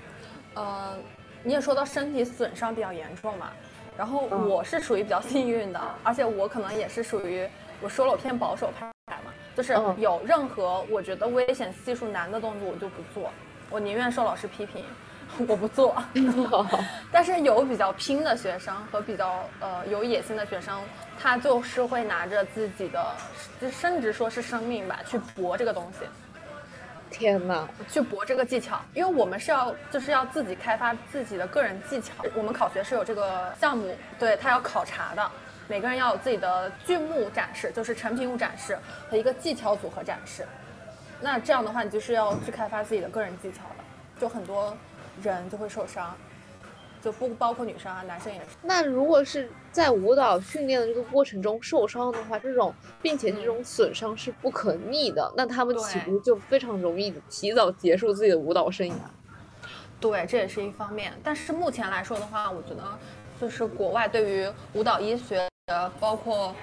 [0.56, 0.98] 呃，
[1.44, 3.52] 你也说到身体损伤比较严重嘛，
[3.98, 7.48] 然后我是属于比较幸运的，而且我可能也是属于
[7.82, 13.32] 我说了我偏保守派嘛，就是有任何我觉得危险系数难的动作我就不做，
[13.70, 14.84] 我宁愿受老师批评。
[15.48, 15.96] 我不做，
[17.12, 20.80] 但是有比较拼的学生和比较呃有野心的学生，
[21.20, 23.04] 他就是会拿着自己的，
[23.60, 26.06] 就甚至说是生命吧，去搏这个东西。
[27.14, 32.12] 天哪，去博这个技巧，因为我们是要就是要自己开发自己的个人技巧。
[32.36, 35.32] 我们考学是有这个项目，对他要考察的，
[35.68, 38.78] 每个人要有自己的剧目展示，就是成品物展示
[39.10, 40.46] 和一个技巧组合展示。
[41.22, 43.84] 那这样的话，你就是要去开发自己的个人技巧了，
[44.20, 44.76] 就很多。
[45.22, 46.18] 人就会受伤，
[47.04, 48.46] 就不包括女生啊，男生也是。
[48.62, 58.94] 那如果是在舞蹈训练的这个过程中受伤的话，这种并且这种损伤是不可逆的，那他们岂不就非常容易提早结束自己的舞蹈生涯？
[60.00, 61.12] 对，这也是一方面。
[61.22, 62.84] 但是目前来说的话，我觉得
[63.40, 66.56] 就是国外对于舞蹈医学的，包括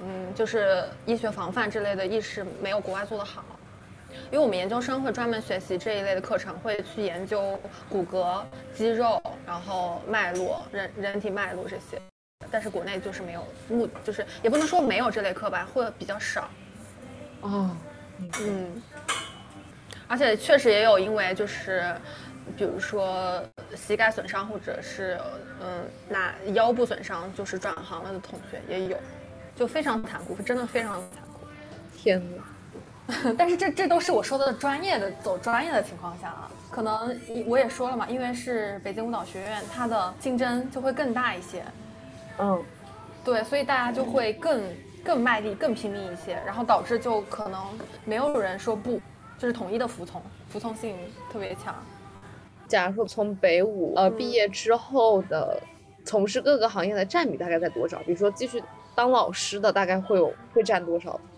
[0.00, 3.44] 嗯，就是医学防范之类的意识，没有国外做得好。
[4.30, 7.58] 因为我们研究生会专门学习这一类的课程，会去研究
[7.88, 8.42] 骨骼、
[8.74, 12.00] 肌肉，然后脉络、人人体脉络这些。
[12.50, 16.48] 但是国内就是没有，目就是也不能说没有这类课吧，会比较少。
[17.40, 17.76] 哦，
[18.40, 18.82] 嗯。
[20.06, 21.94] 而且确实也有因为就是，
[22.56, 23.42] 比如说
[23.76, 25.18] 膝盖损伤，或者是
[25.60, 28.96] 嗯那腰部损伤，就是转行了的同学也有，
[29.54, 31.46] 就非常残酷，真的非常残酷。
[31.94, 32.42] 天哪！
[33.38, 41.64] 但是这这都是我说的专业的走专业的情况下啊，可能我也说了嘛，因为是北京舞蹈学院，它的竞争就会更大一些。
[42.38, 42.62] 嗯，
[43.24, 44.62] 对，所以大家就会更
[45.02, 47.60] 更卖力、更拼命一些，然后导致就可能
[48.04, 49.00] 没有人说不，
[49.38, 50.94] 就是统一的服从，服从性
[51.32, 51.74] 特别强。
[52.66, 55.58] 假如说从北舞呃毕业之后的
[56.04, 57.98] 从事各个行业的占比大概在多少？
[58.00, 58.62] 比如说继续
[58.94, 61.18] 当老师的大概会有会占多少？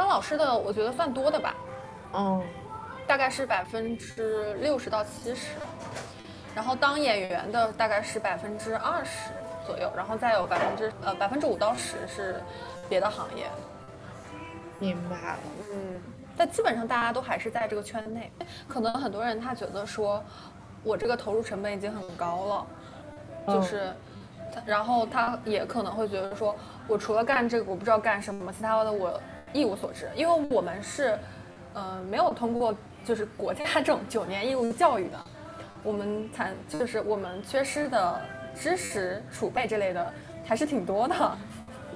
[0.00, 1.54] 当老师的我觉得算多的吧，
[2.14, 2.42] 嗯，
[3.06, 5.48] 大概是百分之六十到七十，
[6.54, 9.28] 然后当演员的大概是百分之二十
[9.66, 12.42] 左右，然后再有百分之呃百分之五到十是
[12.88, 13.44] 别的行业。
[14.78, 15.38] 明白了，
[15.70, 16.00] 嗯，
[16.34, 18.32] 但基本上大家都还是在这个圈内，
[18.66, 20.24] 可能很多人他觉得说，
[20.82, 22.66] 我这个投入成本已经很高了，
[23.48, 23.92] 就是。
[24.66, 26.56] 然后他也可能会觉得说，
[26.88, 29.20] 我除了干这个，我不知道干什么，其他的我
[29.52, 30.08] 一无所知。
[30.14, 31.18] 因为我们是，
[31.74, 32.74] 呃，没有通过
[33.04, 35.18] 就是国家这种九年义务教育的，
[35.82, 38.20] 我们才就是我们缺失的
[38.54, 40.12] 知识储备这类的
[40.44, 41.38] 还是挺多的。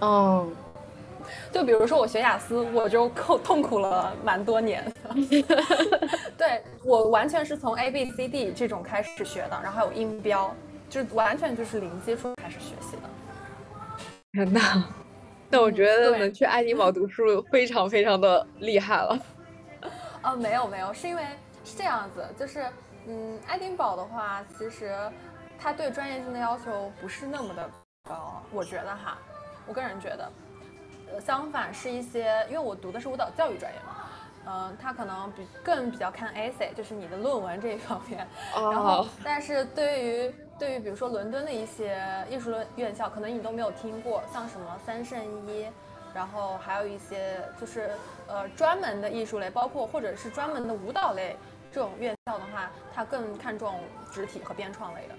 [0.01, 0.55] 嗯，
[1.53, 4.85] 就比如说我学雅思，我就痛痛苦了蛮多年。
[6.37, 10.55] 对我完全是从 A B C D 这种开始学的，然后还有音标。
[10.91, 13.09] 就是完全就是零基础开始学习的，
[14.33, 14.85] 天呐，
[15.55, 19.17] 那我觉得能去爱丁堡读书非常非常的厉害了。
[20.21, 21.23] 啊， 没有没有，是因为
[21.65, 22.67] 是这样子，就是
[23.07, 24.93] 嗯，爱丁堡的话，其实
[25.57, 27.71] 它对专业性的要求不是那么的
[28.03, 29.17] 高，我觉得哈，
[29.65, 30.29] 我个人觉得，
[31.21, 33.95] 相反是一些，因为我读的是舞蹈教育专业嘛。
[34.47, 38.27] 嗯，他可能比更比较看 essay，就是你的论文这一方面。
[38.57, 38.73] 哦。
[38.73, 42.01] 然后，但是对于对于比如说伦敦的一些
[42.31, 45.67] 艺术院校，可能你都没有听过，像什么三圣一，
[46.15, 47.91] 然后还有一些就是
[48.27, 51.37] 呃专门的艺术类，包括或者是专门的舞蹈类
[51.73, 53.81] 这种院校的话，它更看重
[54.13, 55.15] 肢体和编创类的。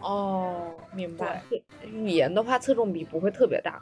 [0.00, 1.42] 哦，明白。
[1.84, 3.80] 语言的话，侧重比不会特别大。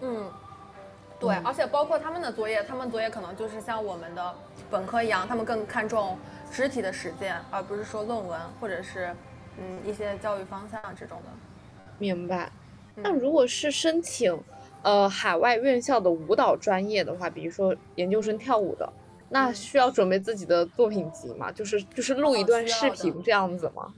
[0.00, 0.30] 嗯。
[1.20, 4.34] 对，而且包括他们的作业，他们作业可能就是像我们的
[4.70, 6.18] 本科一样，他们更看重
[6.50, 9.14] 肢体的实践，而不是说论文或者是
[9.58, 11.30] 嗯一些教育方向这种的。
[11.98, 12.50] 明白。
[12.96, 14.36] 那如果是申请
[14.82, 18.90] 呃海外院校的舞蹈专业的话，比如说研究生跳舞的，
[19.28, 21.52] 那需要准备自己的作品集吗？
[21.52, 23.92] 就是就是录一段视频这样子吗？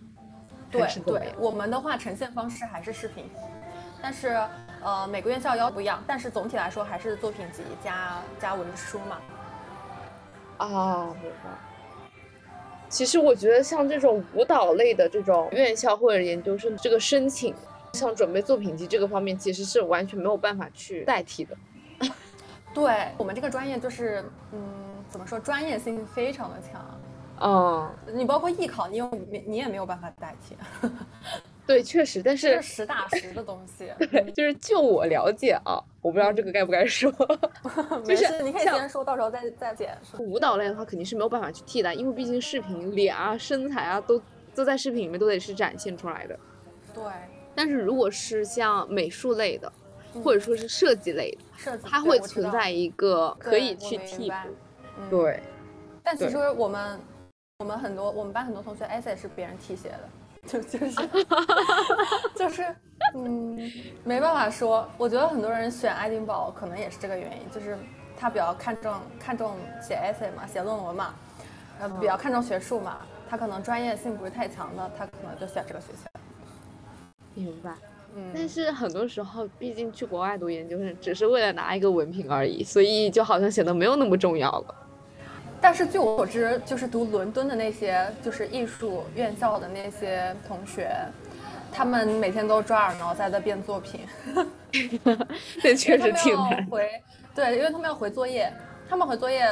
[0.70, 3.24] 对对，我们的话呈现方式还是视频，
[4.02, 4.36] 但是。
[4.84, 9.20] 呃，每个院校要不一样，但是总体来说还是作品集加加文书嘛。
[10.56, 11.50] 啊，明白。
[12.88, 17.54] 其实我觉得像这种舞蹈类的这种院校或者研究生，这个申请，
[17.92, 21.56] 像准备作品集这个方面，其实是完全没有办法去代替的。
[22.74, 24.60] 对我们这个专业就是，嗯，
[25.08, 27.00] 怎么说，专业性非常的强。
[27.40, 29.08] 嗯，你包括艺考，你有
[29.46, 30.56] 你也没有办法代替。
[31.66, 33.92] 对，确实，但是实打实的东西。
[34.10, 37.10] 对，就是就我了解啊，我不知道这个该不该说。
[38.04, 39.96] 就是你可以先说到时候再再剪。
[40.18, 44.20] 舞蹈类的话，肯定是没有办法去替代，因为毕竟视频脸啊、身材啊，都
[44.54, 46.38] 都在视频里面都得是展现出来的。
[46.92, 47.04] 对。
[47.54, 49.72] 但是如果是像美术类的，
[50.24, 55.08] 或者说是设计类的，设计它会存在一个可以去替补。
[55.08, 55.40] 对。
[56.02, 56.98] 但其实我们
[57.60, 60.08] 我们很多我们班很多同学 essay 是别人替写的。
[60.46, 61.08] 就就是
[62.34, 62.74] 就是
[63.14, 63.58] 嗯，
[64.04, 64.88] 没办法说。
[64.98, 67.76] 我觉得很多人选爱丁堡可能也是这个原因，就是
[68.16, 71.14] 他比较看重看重写 essay 嘛，写论文嘛，
[71.80, 72.98] 呃，比较看重学术嘛。
[73.28, 76.10] 他可能专业性不是太强的，他可能就选这个学校。
[77.34, 77.72] 明白。
[78.14, 78.30] 嗯。
[78.34, 84.74] 但是很多时候，毕竟去国外读研究生只是为了拿一个文凭而已，所以就好像显得没有那么重要了。
[85.62, 90.90] 但是据我所知，就是读伦敦的那些就是艺术院校的那些同学，
[91.72, 94.00] 他们每天都抓耳挠腮的变作品。
[95.62, 96.66] 这确实挺难。
[96.66, 96.90] 回
[97.32, 98.52] 对，因为他们要回作业，
[98.90, 99.48] 他们回作业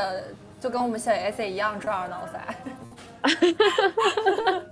[0.58, 2.40] 就跟我们写 essay 一样抓耳挠腮。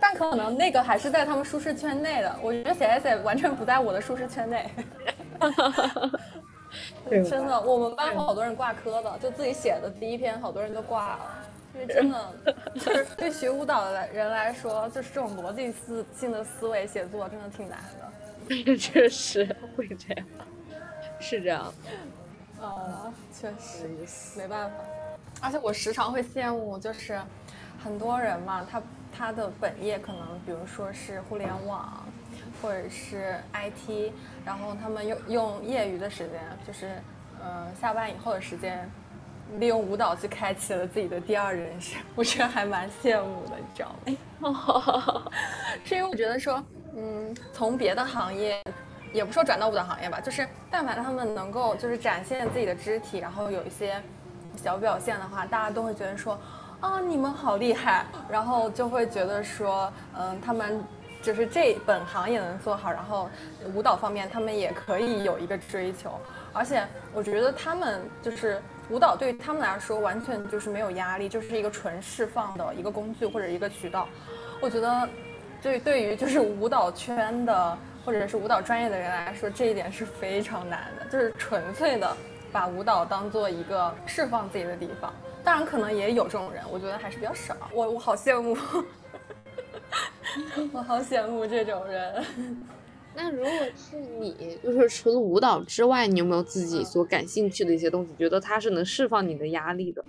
[0.00, 4.70] 但可能那个还是在他们舒适圈内的，我觉得写 essay 完全不在我的舒适圈内。
[7.08, 11.20] 真的，我们班好多人挂科的，就自己写的第一篇，好多人都挂了。
[11.74, 12.32] 因为真的，
[12.74, 18.76] 就是对学舞蹈的人来说，就是这种逻辑思性的思维写作真的挺难的。
[18.76, 19.44] 确实
[19.76, 20.26] 会这样，
[21.20, 21.72] 是这样。
[22.60, 23.88] 呃，确实，
[24.36, 24.76] 没办法。
[25.40, 27.20] 而且我时常会羡慕，就是
[27.84, 28.82] 很多人嘛，他
[29.16, 32.04] 他的本业可能，比如说是互联网。
[32.60, 34.12] 或者是 IT，
[34.44, 36.88] 然后他们用用业余的时间，就是
[37.42, 38.90] 呃下班以后的时间，
[39.58, 43.94] 利用舞蹈去开启了自己的第二人生， 我觉得还蛮羡慕的，你知道
[44.40, 45.30] 吗？
[45.84, 46.62] 是因为我觉得说，
[46.96, 48.62] 嗯，从别的行业，
[49.12, 54.02] 也不说转到舞蹈行业吧，就是但凡他们能够就是展现自己的肢体，然后有一些
[54.56, 56.38] 小表现的话，大家都会觉得说，
[56.80, 60.82] 啊你们好厉害，然后就会觉得说，嗯他们。
[61.20, 63.28] 就是这本行也能做好，然后
[63.74, 66.18] 舞蹈方面他们也可以有一个追求，
[66.52, 74.08] 而且我觉得他们就是舞蹈对他们来说完全就是没有压力，就是一个纯释放的一个工具或者一个渠道。
[74.60, 75.08] 我觉得
[75.60, 82.16] 对对于就是舞蹈圈的或者是舞蹈专业的人来说，这一点是非常难的，就是纯粹的
[82.50, 85.12] 把舞蹈当做一个释放自己的地方。
[85.44, 87.54] 当然可能也有这种人，我觉得还是比较少。
[87.72, 88.56] 我我好羡慕。
[90.72, 92.24] 我好羡慕这种人。
[93.14, 98.14] 那如果是你，就是除了舞蹈之外，你有没有自己所感兴趣的一些东西？
[98.16, 100.04] 觉得它是能释放你的压力的？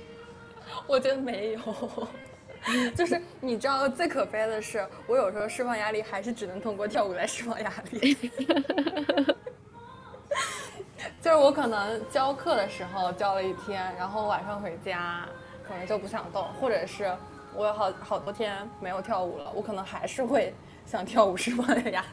[0.88, 1.60] 我觉得没有。
[2.96, 8.16] 就是你知道最可悲的是，我有时候释放压力还是只能通过跳舞来释放压力。
[11.20, 15.28] 就是我可能教课的时候教了一天，然后晚上回家
[15.62, 17.12] 可能就不想动，或者是。
[17.56, 20.52] 我有好好多天没有跳舞了，我可能还是会
[20.86, 22.04] 想跳舞释放压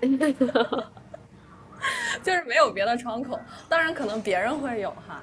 [0.00, 0.26] 力，
[2.22, 3.38] 就是没有别的窗口。
[3.68, 5.20] 当然，可能别人会有哈，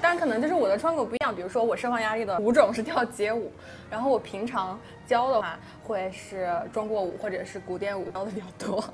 [0.00, 1.34] 但可能就是我的窗口不一样。
[1.34, 3.52] 比如说，我释放压力的舞种是跳街舞，
[3.90, 8.84] 然后我平常教的话会是中国舞或者是古典舞教的比较多，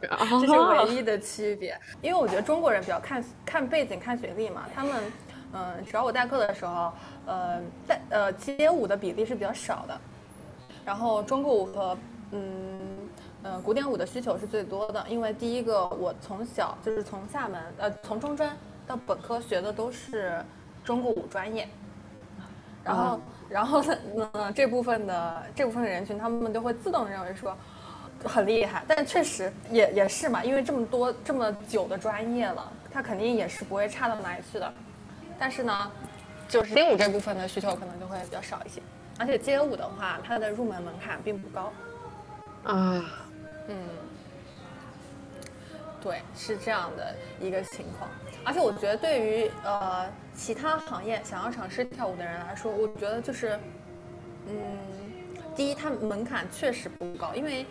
[0.00, 1.76] 这是唯一的区别。
[2.00, 5.02] 因为我觉得中国人比较看看背景、看学历嘛，他们
[5.52, 6.92] 嗯只要我代课的时候。
[7.24, 9.96] 呃，在呃街舞的比例是比较少的，
[10.84, 11.96] 然后中国舞和
[12.32, 12.80] 嗯
[13.44, 15.06] 呃古典舞的需求是最多的。
[15.08, 18.50] 因为第一个，我从小就是从厦门呃从中专
[18.88, 20.44] 到本科学的都是
[20.82, 21.68] 中国舞专业，
[22.82, 23.80] 然后然后
[24.16, 27.56] 呢这部分的这部分的人群，他们就会自动认为说
[28.24, 34.72] 很厉害，但确实也也是嘛，因为这么多这么久的专业了，他肯定也是不会差到哪里去的，
[35.42, 35.90] 但是呢。
[36.48, 38.82] 就是街舞这部分的需求可能就会比较少一些，
[39.18, 41.72] 而且街舞的话，它的入门门槛并不高。
[42.64, 43.02] 啊，
[43.68, 43.88] 嗯，
[45.98, 48.10] 对，是这样的一个情况。
[48.44, 53.58] 而且我觉得，对于呃其他行业想要尝试跳舞的人来说，我觉得就是，
[54.46, 54.78] 嗯，
[55.56, 57.64] 第一，它门槛确实不高，因为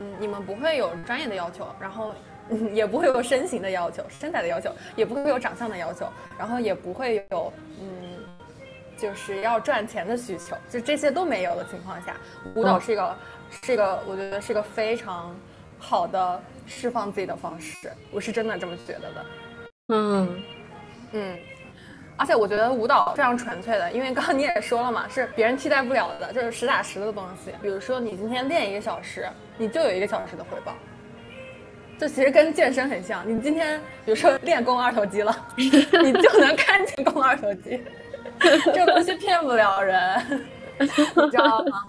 [0.00, 2.14] 嗯你们不会有专业的要求，然后。
[2.72, 6.06] 也不会有身形的要求，身材的要求，也不会有长相的要求，
[6.38, 8.18] 然后也不会有嗯，
[8.96, 12.16] 就是要赚钱的需求，就这些都没有的情况下，
[12.54, 13.16] 舞蹈是一个
[13.50, 15.34] 是一个，我觉得是一个非常
[15.78, 19.26] 好的释放自己的方式，我是真的这么觉得的。
[19.88, 20.42] 嗯
[21.12, 21.38] 嗯，
[22.16, 27.52] 而且我觉得舞蹈非常纯粹的，因为刚刚你也说了嘛，是别人替代不了的，就是实打实的东西。
[27.60, 29.28] 比如说你今天练一个小时，
[29.58, 30.74] 你就有一个小时的回报。
[32.02, 37.80] 这其实跟健身很像，你今天比如说练肱二头肌了， 你就能看见肱二头肌，
[38.74, 40.42] 这东西骗不了人，
[40.80, 41.84] 你知道吗？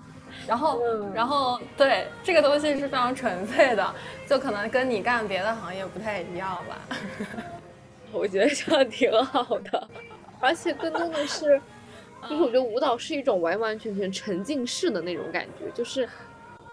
[0.47, 0.79] 然后，
[1.15, 3.95] 然后对这个东西是非常纯粹的，
[4.27, 6.77] 就可能跟你干别的行业不太一样吧。
[8.13, 9.87] 我觉得这样挺好的，
[10.39, 11.59] 而且更多的是，
[12.29, 16.07] 就是我觉得舞蹈是一种完完全全沉浸式的那种感觉，就是，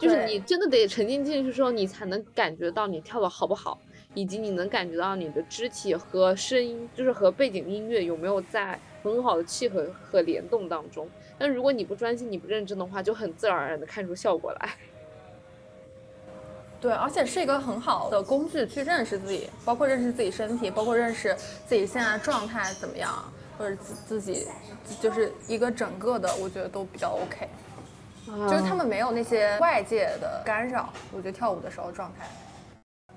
[0.01, 3.79] 就是你真的得沉浸进去之后，你才能感觉到你跳的好不好，
[4.15, 11.07] 以及你能感觉到你的肢体和声音，就是和背景音乐有没有在很好的契合和联动当中。
[11.39, 14.69] 但如果你不专心、你不认真的话，就很自然而然的看出效果来。
[16.81, 21.37] 对，而且是一个很好的工具去认识自己，包括认识自己身体，包括认识
[21.67, 24.47] 自己现在状态怎么样，或者自自己
[24.99, 27.47] 就是一个整个的，我觉得都比较 OK。
[28.49, 32.29] 就是他们没有那些外界的干扰，我觉得跳舞的时候状态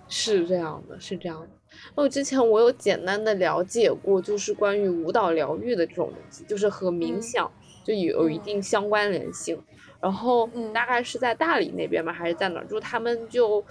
[0.08, 1.48] 是这样的，是这样的。
[1.96, 7.52] 我之前我有简单的了解过，就是关于舞蹈疗愈的这种东西，就是和冥想。
[7.86, 9.62] 就有一定相关联性，
[10.00, 12.14] 然后大概是在大理那边吗？
[12.14, 12.66] 还是在哪儿？
[12.66, 13.62] 就他们就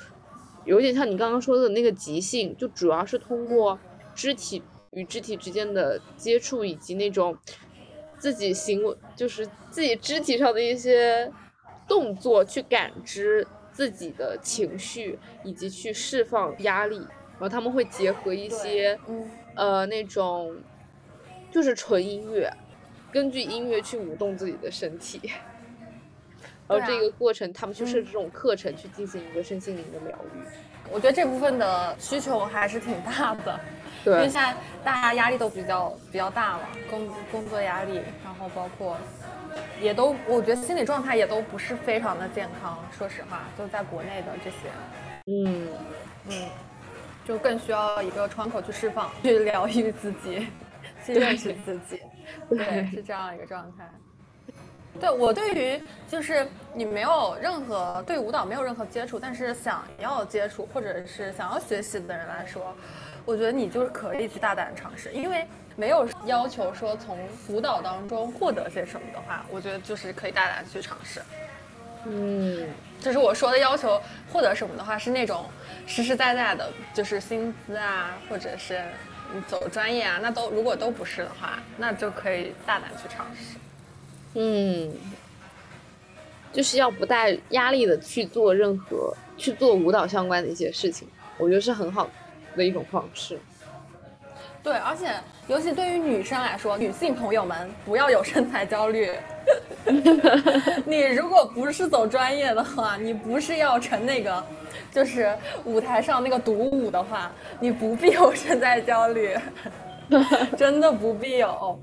[0.67, 3.79] 有点像你刚刚说的那个即兴，就主要是通过
[4.15, 7.35] 肢体与肢体之间的接触，以及那种
[8.23, 11.29] 自己行为，就是自己肢体上的一些
[11.89, 16.99] 动作去感知自己的情绪，以及去释放压力。
[16.99, 18.97] 然后他们会结合一些
[19.57, 20.57] 呃那种
[21.51, 22.49] 就是纯音乐。
[23.11, 25.21] 根据音乐去舞动自己的身体，
[26.69, 30.39] 然后这个过程他们去设置这种课程去进行一个身心灵的疗愈。
[30.93, 33.59] 我觉得这部分的需求还是挺大的，
[34.05, 38.97] 对，因为现在大家压力都比较比较大嘛，工工作压力，然后包括
[39.81, 42.79] 也都，我觉得心理状态也都不是非常的健康。
[42.97, 44.57] 说实话，就在国内的这些，
[45.27, 45.69] 嗯
[46.29, 46.49] 嗯，
[47.25, 50.49] 就更需要一个窗口去释放，去疗愈自己，
[51.05, 52.01] 去认识自己。
[52.49, 53.89] 对，是这样一个状态。
[55.01, 62.77] 对我对于就是你没有任何对舞蹈没有任何接触，但是想要接触或者是想要学习的人来说，
[63.25, 65.47] 我觉得你就是可以去大胆尝试，因为
[65.77, 67.19] 没有要求说从
[67.49, 71.21] 舞蹈当中获得些什么的话，我觉得就是可以大胆去尝试。
[72.05, 72.69] 嗯，
[73.01, 74.01] 就是我说的要求
[74.33, 75.47] 获得什么的话，是那种
[75.87, 78.83] 实实在在的，就是薪资啊，或者是。
[79.35, 83.57] 你走专业啊，那都如果都不是的话，那就可以大胆去尝试。
[84.35, 84.93] 嗯，
[86.53, 91.09] 就是要不带压力的去做任何去做舞蹈相关的一些事情，
[91.39, 92.11] 我觉得是很好
[92.57, 93.39] 的一种方式。
[94.63, 95.13] 对，而且
[95.49, 99.11] 尤其对于女生来说，女性朋友们不要有身材焦虑。
[100.87, 104.43] 你如果不是走专业的话，你不是要成那个。
[104.91, 105.35] 就是
[105.65, 109.35] 舞台上那个独舞的话，你不必有身材焦虑，
[110.55, 111.81] 真的不必有。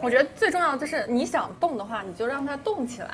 [0.00, 3.10] 我觉得最重要就是你想动的话，你就让它动起来，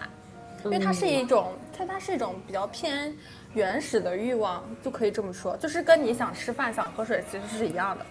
[0.65, 3.13] 因为它是一种，它它是一种比较偏
[3.57, 8.05] 原始的欲望，就可以这么说，就是跟你想吃饭、想喝水其实是一样的，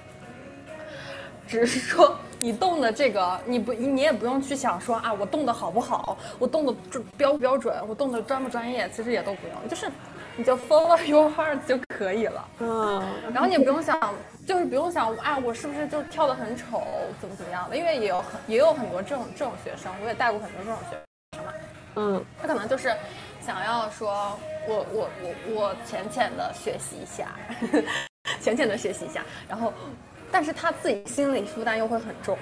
[1.47, 9.87] 只是说你动的这个，你不你也不用去想说啊，我动的好不好，我动的准标不标准，我动的专不专业，其实也都不用，就是。
[10.37, 13.01] 你就 follow your heart 就可以了，嗯，
[13.33, 13.97] 然后你也不用想，
[14.45, 16.83] 就是不用想，啊，我是不是就跳的很丑，
[17.21, 17.77] 怎么怎么样的？
[17.77, 20.97] 因为也有很也有很多这种这种学生，我也带过很多这种学
[21.37, 21.53] 生嘛，
[21.95, 22.93] 嗯，他可能就是
[23.45, 24.37] 想要说，
[24.67, 27.27] 我我我我浅浅的学习一下，
[28.41, 29.71] 浅浅的学习一下，然后，
[30.31, 32.35] 但是他自己心理负担又会很重，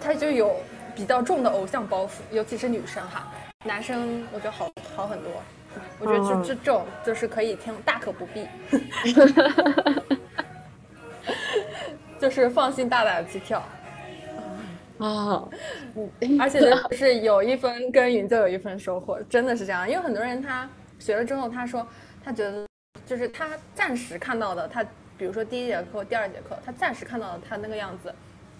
[0.00, 0.56] 他就有
[0.96, 3.32] 比较重的偶像包袱，尤其是女生哈，
[3.64, 5.30] 男生我觉得好好很多。
[6.00, 8.48] 我觉得就这这种就是可以听，大可不必，
[12.18, 13.62] 就是放心大胆的去跳
[15.00, 15.48] 啊，
[16.38, 19.88] 而且 就是有一分耕耘就有一分收获，真的是这样。
[19.88, 21.86] 因为很多人他学了之后，他说
[22.22, 22.66] 他觉得
[23.06, 24.84] 就是他暂时看到的，他
[25.16, 28.14] 比如说第一节课、第二节课，他暂时看到的他那个样子，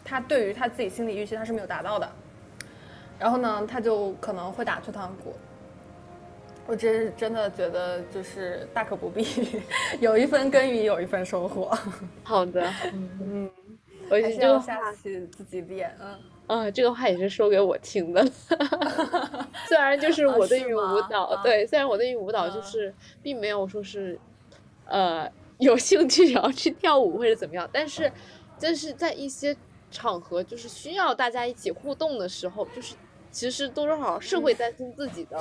[0.04, 2.10] 他对于他自己心理预期他是没有达到的，
[3.18, 5.34] 然后呢，他就可能会打退堂鼓。
[6.66, 9.26] 我真是真的觉得就是大可不必，
[9.98, 11.76] 有一分耕耘有一分收获。
[12.22, 13.50] 好的，嗯，
[14.10, 15.96] 我还是要下去自己练。
[16.00, 18.24] 嗯，嗯， 这个话也是说给我听的。
[19.68, 22.92] 虽然就是我对于舞蹈，对，虽然我对于舞蹈就是
[23.22, 24.18] 并没有说是，
[24.86, 28.10] 呃，有兴趣 想要去跳舞或者怎么样，但是，
[28.60, 29.56] 但是在一些
[29.90, 32.94] 场合，就是需要大家一起互动的时候，就是
[33.30, 35.38] 其实多多少少是会担心自己的，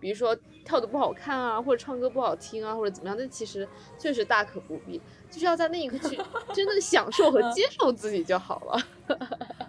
[0.00, 3.66] 比如说跳的不好看啊，或者唱歌不好听啊，或者怎么样，但其实
[3.98, 6.16] 确实大可不必，就是要在那一刻去
[6.54, 9.16] 真的享受和接受自己就好了。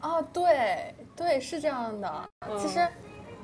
[0.00, 2.30] 啊，对对，是这样的。
[2.58, 2.92] 其实嗯，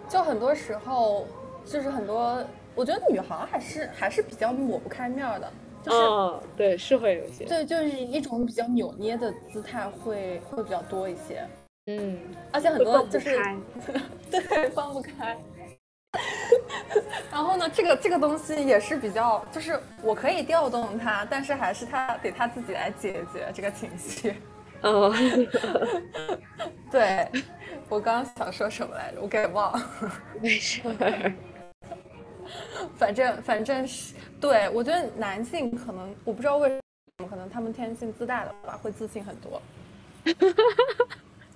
[0.09, 1.27] 就很多时候，
[1.65, 11.45] 就是很多，我觉得女孩儿还是还是比较抹不开面儿的，就是、嗯，对，是会有一些，对，就是一种比较扭捏的姿态会会比较多一些，
[11.87, 12.21] 嗯，
[12.53, 13.57] 而且很多就是开
[14.31, 15.37] 对放不开。
[17.31, 24.35] 然后呢，这个这个东西也是比较，就是我可以调动他，但是还是他得他自己来解决这个情绪。
[24.83, 25.49] 嗯，
[26.91, 27.29] 对，
[27.89, 29.91] 我刚刚想说什么来着，我给忘了。
[30.41, 31.33] 没事儿，
[32.97, 36.81] 反正反正是对我觉得男性可能我不知道为什
[37.19, 39.63] 么，可能他们天性自带的吧，会自信很多。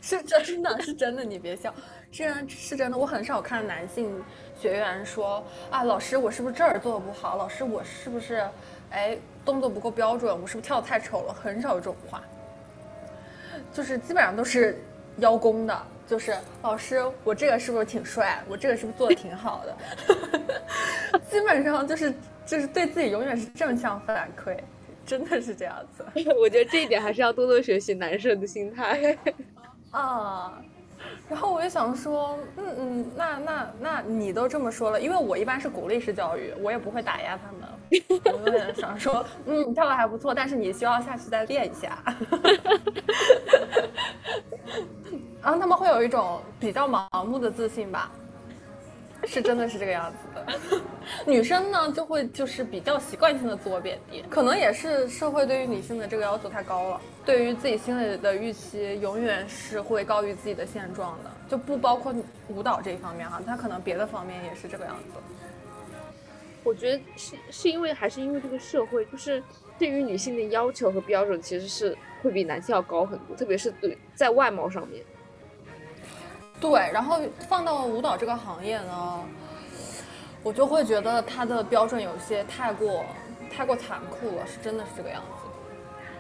[0.17, 1.75] 是真的，是真的，你别笑，
[2.11, 2.97] 这然是真的。
[2.97, 4.11] 我很少看男性
[4.59, 7.37] 学员说啊，老师我是不是这儿做的不好？
[7.37, 8.43] 老师我是不是
[8.91, 10.33] 哎动作不够标准？
[10.33, 11.35] 我是不是跳的太丑了？
[11.35, 12.23] 很少有这种话，
[13.71, 14.83] 就是基本上都是
[15.19, 18.43] 邀功的，就是老师我这个是不是挺帅？
[18.49, 19.77] 我这个是不是做的挺好的？
[21.31, 22.15] 基本上就是
[22.47, 24.57] 就是对自己永远是正向反馈，
[25.05, 26.03] 真的是这样子
[26.41, 29.15] 我觉得这一点还是要多多学习男生的心态。
[29.91, 30.53] 啊。
[31.29, 37.69] 然后我就想说，嗯嗯，那那那你都这么说了，因为我一般是鼓励式教育，我也不会打压他们，
[38.25, 42.03] 我有点想说，嗯，跳的还不错，但是你需要下去再练一下。
[45.41, 48.11] 然后他们会有一种比较盲目的自信吧，
[49.27, 50.81] 是真的是这个样子的。
[51.27, 62.15] 女生呢，就会就是比较习惯性的自我贬低，可能也是社会对于女性的这个要求太高了，对于自己心里的预期永远是会高于自己的现状的，就不包括
[62.49, 65.21] 舞蹈这一方面哈，她可能别的方面也是这个样子。
[66.65, 69.43] 我觉得是是因为还是因为这个社会，就是
[69.79, 75.03] 对于女性的要求和标准其实是会比男性要高很多，特别是对在外貌上面。
[76.61, 79.21] 对，然后放到舞蹈这个行业呢，
[80.43, 83.05] 我就会觉得他的标准有些太过
[83.55, 85.49] 太过残酷了，是真的是这个样子。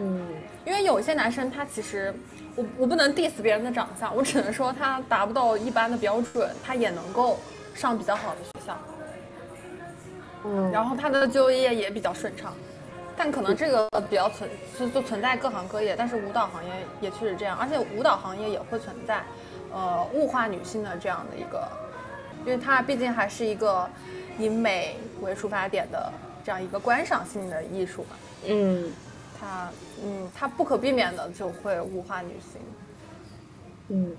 [0.01, 0.28] 嗯，
[0.64, 2.14] 因为有一些男生他其实，
[2.55, 7.36] 我我不能 diss 别人的长相，我只能说他达不到一般的标准，他也能够
[7.74, 8.78] 上比较好的学校，
[10.45, 12.55] 嗯，然后他的就业也比较顺畅。
[13.16, 16.70] 但可能这个比较存就就存在各行各业，但是舞蹈行业
[17.01, 19.24] 也确实这样，而且舞蹈行业也会存在，
[19.73, 21.69] 呃，物化女性的这样的一个，
[22.45, 23.89] 因为它毕竟还是一个
[24.39, 26.12] 以美为出发点的
[26.45, 28.16] 这样一个观赏性的艺术嘛。
[28.47, 28.93] 嗯
[29.41, 29.71] 它
[30.03, 32.61] 嗯，它不可避免的就会物化女性，
[33.89, 34.16] 嗯，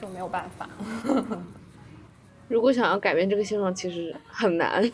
[0.00, 0.68] 就没有办法。
[2.48, 4.90] 如果想要改变这个现状，其实很难。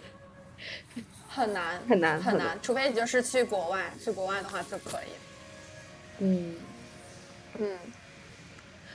[1.28, 5.10] 很难，很难很难除非你就是去国外，去国外的话就可以。
[6.18, 6.56] 嗯
[7.58, 7.78] 嗯，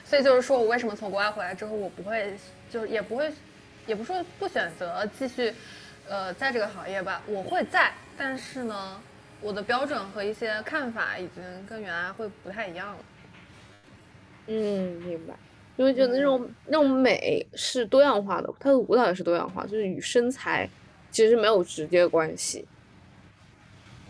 [0.08, 2.32] 所以就是说我为什么从国外回来之后，我不会，
[2.70, 3.30] 就也不会，
[3.86, 5.52] 也不说不选择继续，
[6.08, 8.98] 呃，在这个行业吧，我会在，但是呢，
[9.42, 12.98] 我的标准和一些看法已经跟原来会不太一样了。
[14.46, 15.34] 嗯，明白。
[15.76, 20.66] 因为觉得那种那种美是多样化的，它的舞蹈也是多样化，就是与身材
[21.10, 22.66] 其实没有直接关系。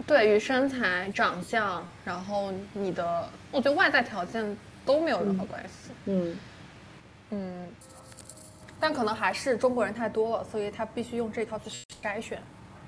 [0.07, 4.57] 对与身材、长相，然后你的，我觉得外在条件
[4.89, 5.91] 都没有任何关系。
[6.07, 6.37] 嗯
[7.31, 7.69] 嗯，
[8.81, 11.69] 但可能还是中国人太多了，所以他必须用这套去
[12.03, 12.41] 筛选，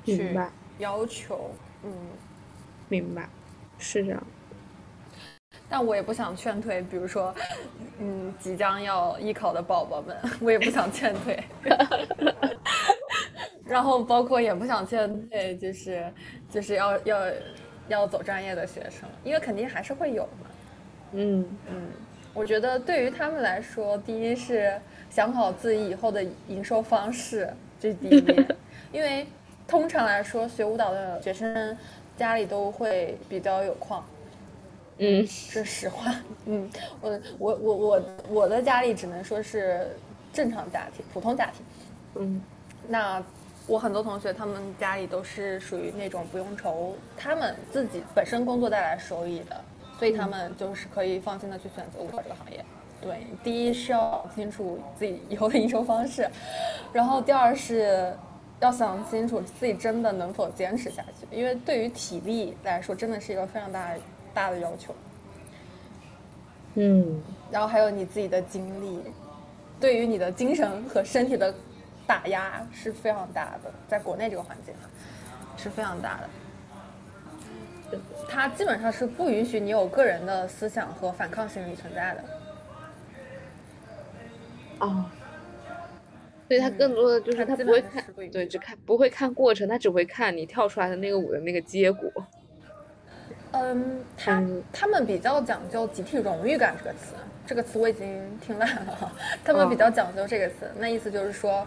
[0.07, 0.35] 去
[0.79, 1.51] 要求。
[1.83, 1.93] 嗯，
[2.89, 3.29] 明白，
[3.79, 4.23] 是这样。
[5.69, 7.33] 但我也不想劝退，比如说，
[7.99, 11.45] 嗯，即将要艺考的宝宝们，我也不想劝退。
[13.67, 16.13] 然后包括也不想劝退，就是
[16.51, 17.19] 就是要要
[17.89, 20.49] 要走专业的学生，因为肯定还是会有嘛。
[21.13, 21.89] 嗯嗯，
[22.33, 24.81] 我觉得对于他们来说，第一是
[25.11, 27.49] 想好自己以后的营收方式，
[27.81, 28.57] 这是第一点。
[28.93, 29.27] 因为
[29.67, 31.77] 通常来说，学舞蹈的学生
[32.17, 34.05] 家里都会比较有矿，
[34.99, 36.15] 嗯这是实话。
[36.47, 39.89] 嗯，我我我我我的家里只能说是
[40.33, 41.65] 正常家庭、普通家庭。
[42.17, 42.43] 嗯
[42.89, 43.23] 那
[43.69, 49.65] 我很多同学他们家里都是属于那种不用愁他们自己本身工作带来收益的，
[50.01, 52.65] 所以他们就是可以放心的去选择舞蹈这个行业。
[53.03, 56.27] 对，第一是要搞清楚自己以后的营收方式，
[56.91, 58.17] 然后第二是
[58.61, 63.95] 要想清楚自己真的能否坚持下去，因为对于体力来说真的是一个非常大
[64.33, 64.95] 大的要求。
[66.77, 67.21] 嗯，
[67.51, 69.03] 然后还有你自己的精力，
[69.79, 71.55] 对于你的精神和身体的
[72.07, 74.75] 打压是非常大的，在国内这个环境
[75.59, 76.31] 是非常大的。
[78.29, 82.25] 它基本上是不允许你有个人的思想和反抗心理存在的。
[84.79, 85.05] 哦，
[86.49, 92.11] 所以他更多的就是他不会看，对，只看不会看过程，他只会看你跳出来的那个舞的那个结果。
[93.53, 97.15] 嗯，他他们比较讲究集体荣誉感这个词，
[97.47, 99.13] 这个词我已经听烂了。
[99.45, 101.67] 他们比较讲究这个词，那意思就是说，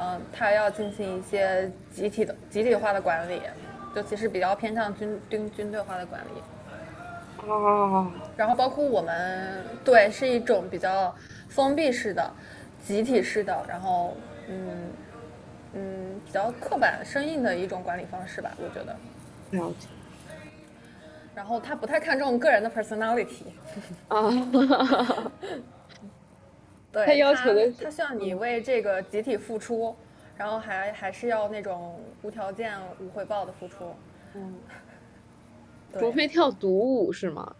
[0.00, 3.42] 嗯，他要进行一些集体的集体化的管理，
[4.00, 7.48] 就其实比较偏向军军军队化的管理。
[7.48, 8.08] 哦。
[8.36, 11.12] 然后包括我们，对，是一种比较
[11.48, 12.30] 封闭式的、
[12.84, 14.16] 集体式的，然后
[14.48, 14.90] 嗯
[15.72, 18.96] 嗯，比较刻板生硬的一种管理方式吧，我觉得。
[19.50, 19.88] 了解。
[21.34, 23.44] 然后他不太看重个人的 personality，
[24.08, 24.30] 啊，
[26.92, 29.96] 对，他要求的他需要你为这个集体付出，
[30.38, 33.94] 然后还还是要那种无条件无回报的付出，
[34.34, 34.54] 嗯，
[35.98, 37.54] 除非跳独舞是吗？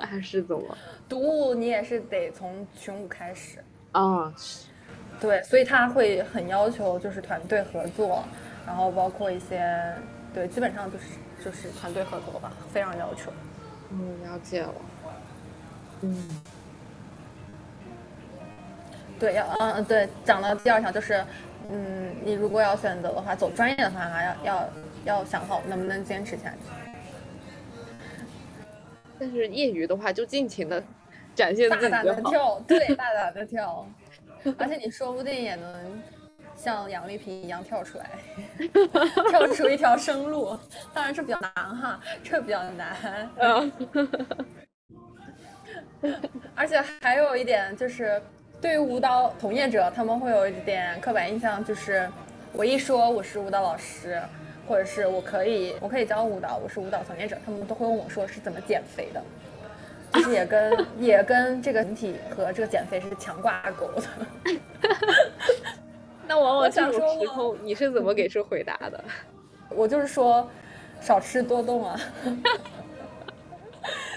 [0.00, 0.76] 还是怎么？
[1.08, 3.58] 独舞你也是得从群舞开始
[3.92, 4.32] 啊，
[5.18, 8.22] 对，所以他会很要求就是团队合作，
[8.64, 9.92] 然后包括一些
[10.32, 11.04] 对，基本上就是。
[11.44, 13.32] 就是团队合作吧，非常要求。
[13.90, 14.74] 嗯，了解了。
[16.00, 16.28] 嗯，
[19.20, 21.24] 对，要嗯嗯对，讲到第二条就是，
[21.70, 24.68] 嗯，你如果要选择的话，走专业的话，要要
[25.04, 26.58] 要想好能不能坚持下去。
[29.18, 30.82] 但是业余的话，就尽情的
[31.34, 33.86] 展现自己大胆的跳，对，大胆的跳，
[34.58, 36.02] 而且你说不定也能。
[36.56, 38.10] 像杨丽萍一样跳出来，
[39.30, 40.58] 跳出一条生路，
[40.92, 43.30] 当然是比较难哈，这比较难。
[43.36, 43.72] 嗯，
[46.56, 48.20] 而且还有一点就是，
[48.60, 52.08] 对于舞蹈从业者，他们会有一点刻板印象，就是
[52.52, 54.20] 我一说我是舞蹈老师，
[54.66, 59.22] 或者是我可以我可以教舞蹈，我是舞蹈从业者，他们都会问我说是怎么减肥的，
[60.12, 64.02] 就是也跟 也跟这个形体和这个减肥是强挂钩的。
[66.26, 69.04] 那往往这种时候，你是怎么给出回答的？
[69.70, 70.50] 我就是说，
[71.00, 72.00] 少吃多动啊。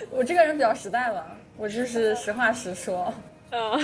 [0.09, 1.25] 我这个人比较实在嘛，
[1.55, 3.13] 我就是实话实说。
[3.51, 3.79] 啊。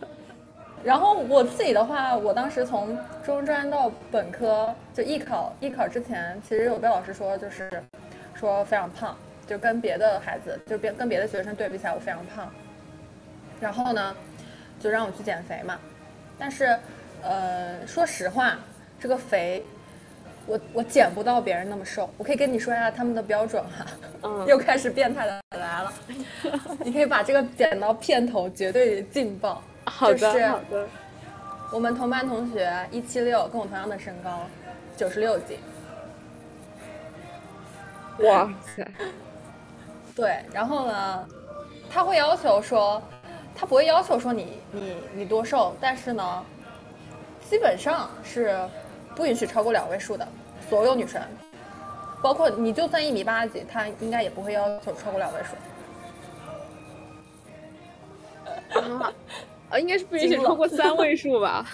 [0.84, 7.82] 然后我自己的话，我当时从中专到本科，就艺考艺考之前，其实有被老师说，就是
[8.34, 12.50] 说非常胖，就跟别的孩子，就别跟别的学生对比起来，我非常胖。
[13.60, 14.16] 然后呢，
[14.78, 15.78] 就让我去减肥嘛，
[16.38, 16.78] 但是。
[17.22, 18.56] 呃，说实话，
[18.98, 19.62] 这个肥，
[20.46, 22.08] 我我减不到别人那么瘦。
[22.16, 23.86] 我可以跟你说一下他们的标准哈。
[24.22, 24.44] 嗯。
[24.48, 25.92] 又开始变态的来了。
[26.84, 29.62] 你可以把这个剪到片头，绝对劲爆。
[29.86, 30.86] 好的，好的。
[31.72, 34.46] 我们同班同学一七六，跟我同样的身高，
[34.96, 35.58] 九十六斤。
[38.20, 38.86] 哇塞。
[40.14, 41.28] 对，然后呢，
[41.88, 43.02] 他会要求说，
[43.54, 46.44] 他不会要求说你你你多瘦，但是呢。
[47.48, 48.56] 基本上是
[49.14, 50.26] 不允许超过两位数的，
[50.68, 51.20] 所有女生，
[52.22, 55.54] 包括你就算一米八几，她应该也不会要求超过两位数。
[59.00, 59.12] 啊，
[59.70, 61.66] 啊，应该是不允许超过三位数吧？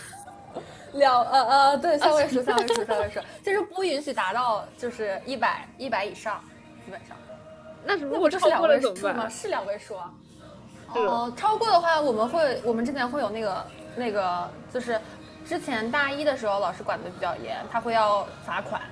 [0.94, 6.42] 两呃呃，对，三位数，三位数，三位数， 就是不允许达到就是一百一百以上，
[6.84, 7.16] 基本上。
[7.84, 9.30] 那如果超过了怎么办？
[9.30, 10.10] 是两位数啊。
[10.94, 14.98] 哦，超过的话，我们会，我们之前会有那个那个就是。
[15.46, 18.82] 之前大一的时候，老师管的比较严，他会要罚款，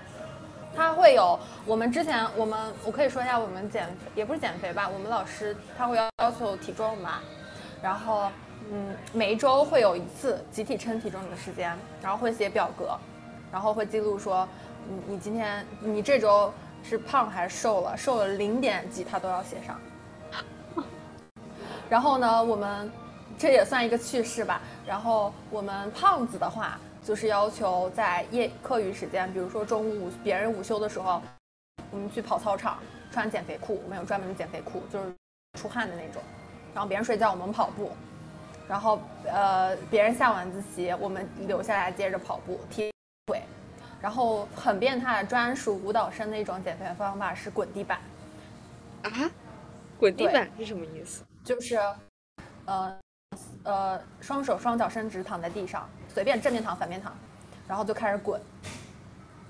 [0.75, 1.37] 他会有
[1.67, 7.19] 我们之前我们我可以说一下我们减也不是减肥吧，我们老师他会要要求体重嘛，
[7.83, 8.31] 然后
[8.71, 12.97] 嗯每一周会有一次集体称体重的时间，然后会写表格，
[13.51, 14.49] 然后会记录说
[14.89, 16.53] 你你今天你这周
[16.85, 19.77] 是胖还是瘦了，瘦了零点几他都要写上，
[21.89, 22.89] 然后呢我们。
[23.39, 24.61] 这也算一个趣事吧。
[24.87, 31.21] 然后我们胖子的话，就是要求在业课余时间，比如说中午别人午休的时候，
[31.91, 32.79] 我们去跑操场，
[33.11, 35.13] 穿减肥裤，我们有专门的减肥裤，就是
[35.59, 36.23] 出汗的那种。
[36.73, 37.93] 然后别人睡觉，我们跑步。
[38.67, 42.91] 然后呃，别人下晚自习，我们留下来接着跑步踢
[43.27, 43.43] 腿。
[44.01, 47.99] 然后很变态的专属舞蹈生的一种减肥方法是滚地板。
[49.03, 49.31] 啊？
[49.99, 51.23] 滚地板是什么意思？
[51.45, 51.79] 就是，
[52.65, 52.99] 呃。
[53.65, 57.13] 呃，双手双脚伸直，躺在地上，随便正面躺、反面躺，
[57.67, 58.41] 然后就开始滚。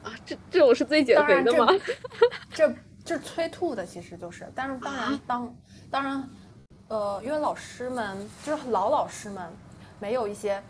[0.03, 1.67] 啊，这这种是最减肥的吗？
[2.55, 4.51] 这这催吐的，其实就是。
[4.55, 5.57] 但是当然，当
[5.91, 6.29] 当然，
[6.89, 9.43] 呃，因为老师们就是老老师们，
[9.99, 10.63] 没有一些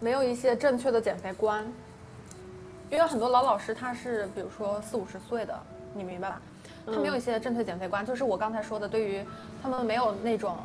[0.00, 1.64] 没有一些正确的减肥观。
[2.90, 5.54] 因为很多老老师他是比如说四五十岁的，
[5.92, 6.40] 你明白吧？
[6.86, 9.22] 他没有一些正确减肥观，就是我刚才说的，对于
[9.62, 10.56] 他们没有那种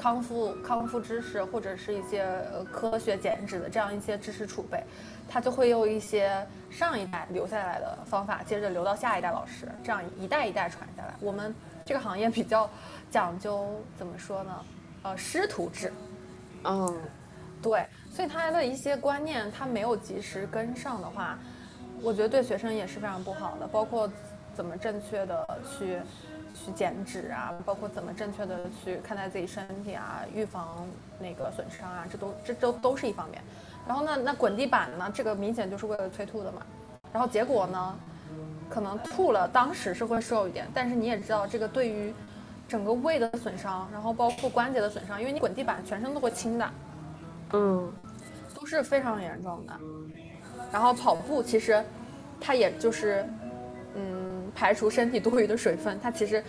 [0.00, 2.22] 康复康复知识或者是一些
[2.54, 4.82] 呃科学减脂的这样一些知识储备，
[5.28, 11.14] 他就会用一些上一代留下来的方法，接着留到下一代老师，这样一代一代传下来。
[11.20, 12.68] 我们这个行业比较
[13.10, 14.64] 讲究怎么说呢？
[15.02, 15.92] 呃，师徒制。
[16.64, 16.98] 嗯，
[17.60, 21.38] 对，所以他的一些观念他没有及时跟上的话，
[22.00, 24.10] 我觉得对学生也是非常不好的，包括。
[24.52, 26.00] 怎么正确的去
[26.64, 27.52] 去减脂啊？
[27.64, 30.22] 包括怎么正确的去看待自己身体啊？
[30.34, 30.86] 预防
[31.18, 32.06] 那个损伤啊？
[32.10, 33.42] 这都这都都是一方面。
[33.88, 35.10] 然后呢，那滚地板呢？
[35.12, 36.62] 这个明显就是为了催吐的嘛。
[37.12, 37.94] 然后结果呢，
[38.68, 42.12] 可能吐了，当时是会瘦一点，但是你也知道，这个对于
[42.68, 46.70] 整个胃的损伤，然后包括关节的损伤，因为你滚地板，全身都会轻的，
[47.52, 47.92] 嗯，
[48.54, 49.72] 都是非常严重的。
[50.70, 51.82] 然后跑步其实
[52.40, 53.26] 它也就是。
[54.50, 56.42] 嗯，排除身体多余的水分，它其实，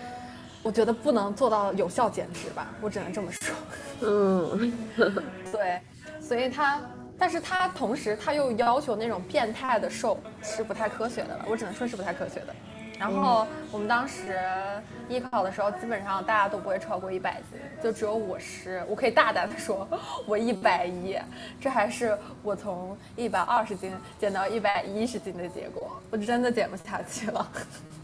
[0.64, 3.56] 我觉得不能做到有效减脂吧，我只能这么说。
[4.02, 4.74] 嗯，
[5.52, 5.80] 对，
[6.20, 6.82] 所以它，
[7.18, 12.56] 但是它同时它又要求那种变态的瘦，是不太科学的了，我只能说是不太科学的。
[13.02, 14.38] 然后我们当时
[15.10, 19.88] 艺考的时候，基本上大家都不会超过一百斤，就只有我是，我可以大胆的说，
[20.28, 21.18] 我一百一，
[21.60, 27.52] 这还是我从一百二十斤减到一百一十斤的结果，我真的减不下去了。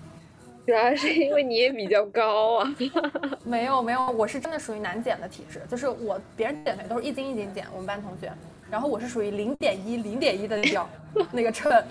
[0.65, 2.75] 主要是因为你也比较高啊。
[3.45, 8.33] 没有没有，我是真的属于难减的体质，就是我别人减肥都是一斤一斤减，我们班同学。
[8.69, 10.87] 然后我是属于零点一零点一的掉
[11.31, 11.83] 那个秤，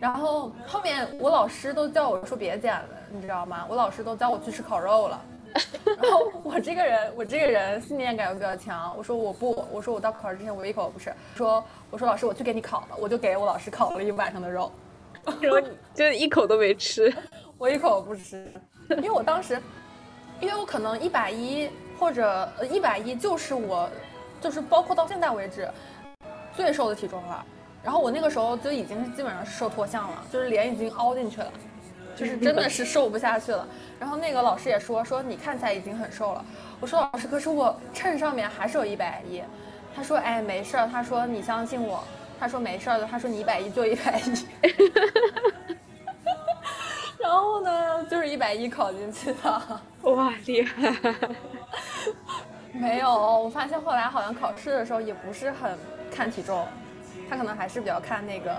[0.00, 3.66] 然后后面我老师都叫我说别减了，你知道吗？
[3.68, 5.20] 我老师都叫我去吃烤肉了。
[5.84, 11.12] 然后我这个人， 我这个人信念感又比较强，我说我不，我说我到考试之前我一口都不吃。
[11.34, 14.70] 说我说老师我去给你烤了，我就给我老师烤了一晚上的肉，
[15.40, 15.58] 然后
[15.94, 17.12] 就一口都没吃，
[17.58, 18.52] 我一口不吃，
[18.90, 19.60] 因为我当时，
[20.40, 23.88] 因为我可能一百一或者一百一就是我，
[24.42, 25.66] 就是包括到现在为止。
[26.56, 27.44] 最瘦的体重了，
[27.84, 31.52] 然后我那个时候就已经是基本上是瘦脱相了，就是脸已经凹进去了，
[32.16, 33.66] 就是真的是瘦不下去了。
[34.00, 36.44] 然后那个老师也说说你看起来已经很瘦了，
[36.80, 39.42] 我说老师可是我秤上面还是有一百一，
[39.94, 42.02] 他说哎没事儿，他说你相信我，
[42.40, 44.46] 他说没事儿的，他说你一百一就一百一，
[47.18, 49.62] 然后呢就是一百一考进去的，
[50.02, 50.94] 哇厉害，
[52.72, 55.78] 没有，我发现后来好像考试的时候也不是很。
[56.10, 56.66] 看体重，
[57.28, 58.54] 他可能还是比较看那个，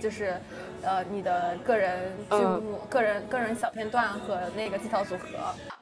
[0.00, 0.34] 就是，
[0.82, 5.26] 呃，你的个人剧目、个人个人小片段和那个技巧组合。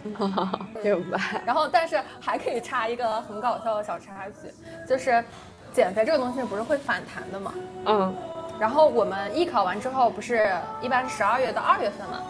[0.82, 1.18] 明白。
[1.47, 4.53] 然后，但是还可以插一个很搞笑的小插曲，
[4.88, 5.24] 就是
[5.72, 7.55] 减肥这个东西不是会反弹的嘛？
[7.86, 8.14] 嗯。
[8.61, 12.22] 然后我们艺考完之后，不是一般十二月到二月份嘛？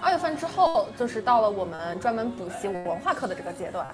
[0.00, 3.86] 二月份之后就是到了我们专门补习文化课的这个阶段。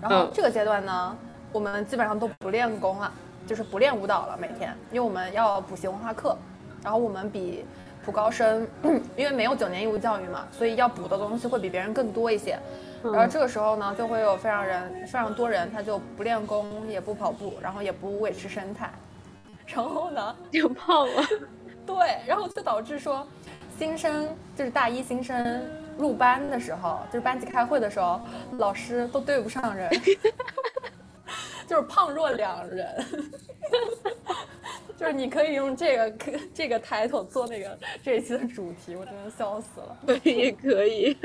[0.00, 1.16] 然后这个阶段呢，
[1.52, 3.12] 我们基本上都不练功了。
[3.46, 6.36] 就是不练舞蹈了，每天，因为我们要补习文化课，
[6.82, 7.64] 然后我们比
[8.04, 8.66] 普高生，
[9.16, 12.58] 因为没有九年义务教育嘛，所以要补的东西会比别人更多一些。
[13.02, 18.90] 然后这个时候呢，就会有非常人非常多人，他就不练功，也不跑步，然后也不维持身材，
[19.66, 21.22] 然后呢就胖了。
[21.84, 23.26] 对，然后就导致说，
[23.78, 25.62] 新生就是大一新生
[25.98, 28.20] 入班的时候，就是班级开会的时候，
[28.52, 29.90] 老师都对不上人。
[31.66, 33.04] 就是胖若两人，
[34.96, 36.12] 就是你可以用这个
[36.54, 39.96] 这个抬头做那个这一期的主题，我真的笑死了。
[40.06, 41.16] 对，也可以，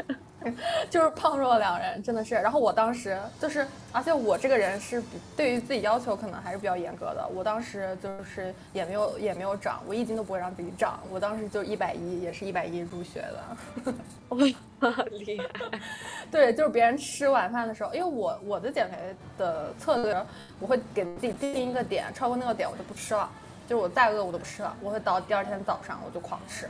[0.89, 2.35] 就是胖若两人，真的是。
[2.35, 5.03] 然后我当时就是，而且我这个人是
[5.35, 7.27] 对于自己要求可能还是比较严格的。
[7.33, 10.99] 我当时就是也没有也没有长，我一斤都不会让自己长。
[11.11, 13.93] 我当时就一百一，也是一百一入学的。
[14.37, 15.79] 厉害，
[16.31, 18.97] 对，就是别人吃晚饭的时候，因为我我的减肥
[19.37, 20.25] 的策略，
[20.59, 23.29] 我会给自己定一个点，超过那个点我就不吃了，
[23.67, 26.69] 就是我再饿我都不吃了，我会到第二天早上我就狂吃，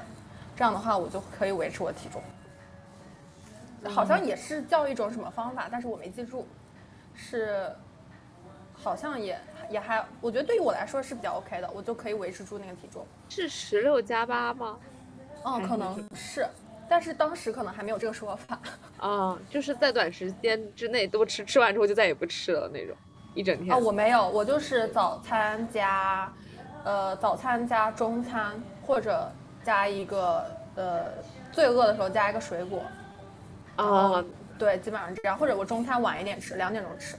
[0.56, 2.20] 这样的话我就可以维持我体重。
[3.86, 6.48] 好像也是叫一种什么方法，但是我没记住，
[7.14, 7.72] 是
[8.74, 9.40] 好像也
[9.70, 13.06] 也还，我觉得对于我来说是比较 OK 的，我就可以维持住那个体重。
[13.30, 14.78] 是十六加八吗？
[15.46, 16.48] 嗯，可能是。
[16.92, 18.60] 但是当时可能还没有这个说法
[18.98, 22.96] 啊， 就是在短时间之内多吃，吃完之后就再也不吃了那种，
[23.36, 26.34] 一整天啊，我没有，我就是早餐加，
[26.84, 29.32] 呃，早餐加中餐，或者
[29.64, 30.44] 加一个
[30.76, 31.06] 呃，
[31.52, 32.82] 最饿的时候加一个水果，
[33.84, 34.26] 啊，
[34.58, 37.16] 对，基本上这样，或者我中餐晚一点吃，两点钟吃。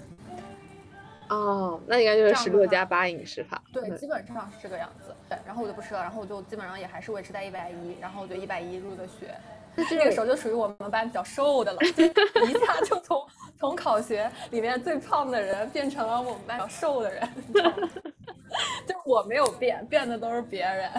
[1.28, 3.62] 哦，那应该就是十六加八饮食法。
[3.72, 5.14] 对，基本上是这个样子。
[5.28, 9.34] 对，然后我就不吃了，然后我就基本上也还是维持在一百一，然后我就一百一入的学。
[9.76, 12.04] 那个时候就属于我们班比较瘦的了，就
[12.44, 13.24] 一下 就从
[13.58, 20.90] 从考学里面最胖的人变成了我们班比较瘦的人， 就是我没有变，变的都是别人。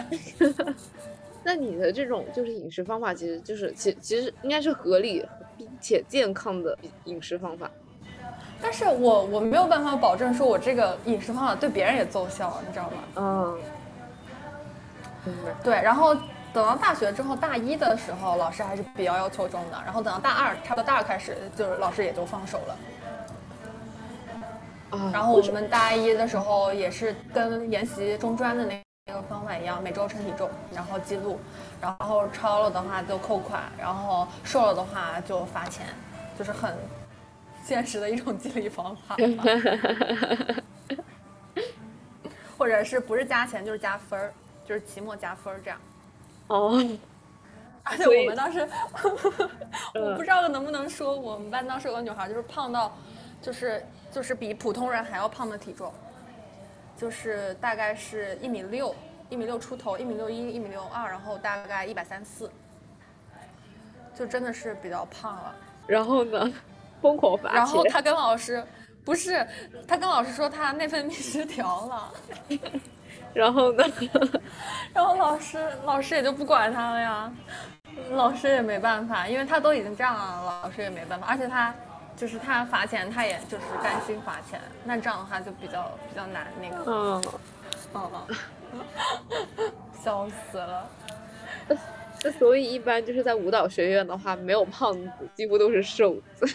[1.44, 5.24] 那你的这种就是饮食方法，其实就是其其实应该是合理
[5.56, 7.70] 并且健康的饮食方法。
[8.60, 12.96] 但是我我没有办法保证说我这个饮食方法对别人也奏效，你知道吗？
[13.16, 13.58] 嗯，
[15.24, 15.52] 明白。
[15.64, 22.76] 对，然后等到大学之后，大一的时候老师还是比较要求重的，然后等到大二，差不多大二开始，就是老师也就放手了。
[24.90, 31.38] 啊，然后我们大一的时候也是跟研习中专的那那个方法一样，每周称体重，然后记录，
[31.80, 35.86] 然后超了的话就扣款，然后瘦了的话就罚钱，
[36.38, 36.76] 就是很
[37.64, 39.44] 现实的一种激励方法吧。
[42.56, 44.32] 或者是不是加钱就是加分儿，
[44.64, 45.80] 就是期末加分儿这样。
[46.46, 46.80] 哦，
[47.82, 48.68] 而且我们当时，
[49.98, 52.96] 我不知道能不能说，我们班当时有个女孩，就是胖到，
[53.42, 55.92] 就是就是比普通人还要胖的体重，
[57.02, 58.94] 就是大概是一米六，
[59.28, 62.48] 一米六出头，一米六一，一米六二，然后大概一百三四，
[64.14, 65.52] 就真的是比较胖了。
[65.88, 66.48] 然后呢，
[67.00, 67.52] 疯狂发。
[67.52, 68.64] 然后他跟老师，
[69.04, 69.44] 不是，
[69.88, 72.12] 他跟老师说他内分泌失调了。
[73.34, 73.84] 然后呢？
[74.94, 77.32] 然后老师老师也就不管他了呀，
[78.12, 81.26] 老师也没办法，因为他都已经这样了，老师也没办法。
[81.26, 81.74] 而且他
[82.16, 87.24] 就是他罚钱，他也就是甘心罚钱，那这样的话就比较比较难那个，嗯，
[87.94, 88.10] 嗯
[88.72, 88.82] 嗯，
[90.02, 90.88] 笑死了。
[92.24, 96.46] 那所以一般就是在舞蹈学院的话，没有胖子，几乎都是瘦子。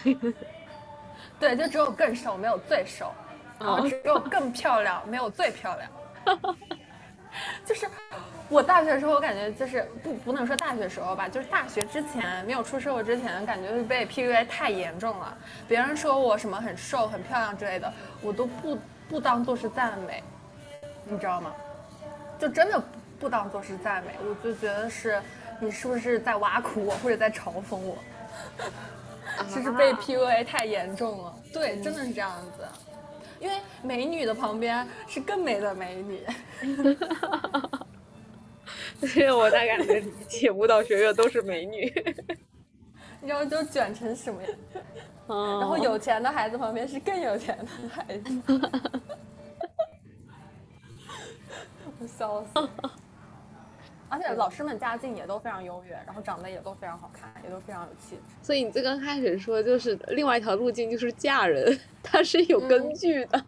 [1.38, 3.12] 对，就只有更瘦，没有最瘦，
[3.60, 5.90] 然后只有更漂亮，没有最漂亮。
[7.64, 7.86] 就是
[8.48, 15.36] 我大学的时候，我感觉就是不不能说大学时候吧，就是大学之前没有出社会之前，感觉是被 PUA 太严重了。
[15.68, 17.92] 别人说我什么很瘦、很漂亮之类的，
[18.22, 20.22] 我都不不当做是赞美，
[21.04, 21.52] 你知道吗？
[22.38, 22.82] 就真的
[23.18, 25.20] 不当做是赞美，我就觉得是
[25.60, 27.98] 你是不是在挖苦我，或者在嘲讽我？
[29.54, 32.66] 就是被 PUA 太严重了，对，真的是这样子。
[33.38, 36.26] 因为美女的旁边是更美的美女，
[39.06, 41.84] 所以我大概能理解，舞蹈学院都是美女。
[43.20, 44.52] 你知道就卷成什么样？
[45.26, 48.42] 哦然后有钱的孩子旁边是更有钱的孩子，
[52.00, 52.94] 我笑死了。
[54.10, 58.22] 而且老师们家境也都非常优越，然后长得也都非常好看，也都非常有气质。
[58.40, 63.44] 所以你最刚开始说，就是另外一条路径就是嫁人，它是有根据的。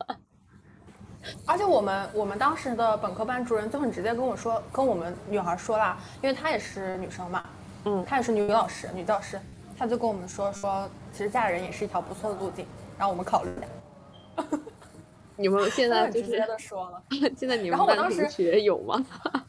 [1.46, 7.44] 而且我们我们当时的本科班主任就很直接跟我说，跟我们女孩说啦，因为她也是女生嘛，
[7.84, 9.38] 嗯她也是女老师，女教师，
[9.78, 12.66] 她就跟我们说说，其实嫁人也是一条不错的路径，
[12.98, 13.50] 让我们考虑。
[15.36, 17.02] 你们现在直接的说了。
[17.36, 19.04] 现在你们然后我当时班同学有吗？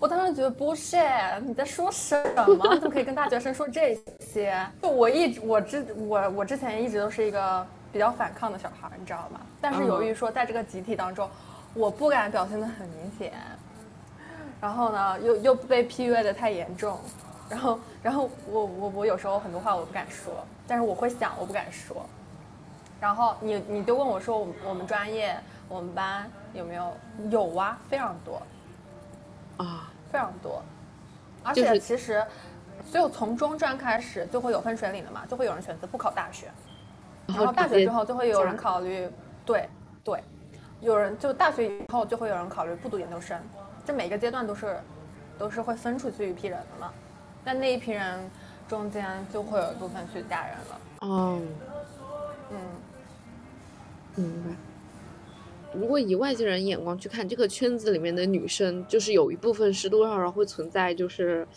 [0.00, 2.56] 我当时觉得 bullshit，你在说什么？
[2.78, 4.64] 怎么可以跟大学生说这些？
[4.80, 9.40] 就我一直我之我我之前一直都是一个比较反抗的小孩，你知道吗？
[9.60, 11.28] 但是由于说在这个集体当中，
[11.74, 13.32] 我不敢表现的很明显，
[14.60, 16.98] 然后呢又又被 PUA 的太严重，
[17.48, 20.32] 然后然后我我我有时候很多话我不敢说，
[20.66, 22.04] 但是我会想，我不敢说。
[23.00, 25.36] 然后你你就问我说我们我们专业
[25.68, 26.92] 我们班有没有？
[27.30, 28.42] 有啊，非常多。
[29.58, 30.62] 啊，非常多，
[31.42, 32.24] 而且其实，
[32.86, 36.46] 所有从中专开始就会有分水岭的嘛，就会有人选择不考大学，
[37.26, 39.10] 然后大学之后就会有人考虑，
[39.48, 39.66] 对
[40.04, 40.22] 对，
[40.82, 43.40] 有人就大学以后就会有人考虑不读研究生，
[43.82, 44.78] 这每个阶段都是
[45.38, 46.92] 都是会分出去一批人的嘛，
[47.42, 48.30] 但那一批人
[48.68, 51.40] 中间就会有一部分去嫁人了，哦，
[52.50, 52.58] 嗯。
[54.16, 54.50] 明白。
[55.72, 61.48] 如果以外界人眼光去看这个圈子里面的女生，就是有一部分是多少少会存在，就是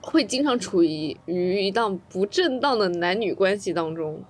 [0.00, 4.22] 会经常处于于一档不正当的男女关系当中。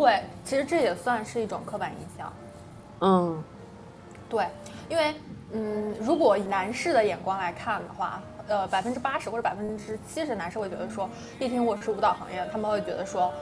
[0.00, 2.32] 会，其实这也算是一种刻板印象。
[3.00, 3.44] 嗯，
[4.28, 4.46] 对，
[4.88, 5.14] 因为
[5.52, 11.08] 嗯，如果以男士的眼光来看的话，呃，百分之八十或者百分之七十男士会觉得说，
[11.38, 13.32] 一听我是舞蹈行业，他们会觉得说，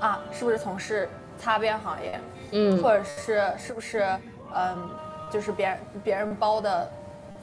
[0.00, 1.08] 啊，是不是从事
[1.38, 2.20] 擦边行业，
[2.52, 4.06] 嗯或者是是不是
[4.54, 4.90] 嗯，
[5.30, 6.90] 就是别人别人包的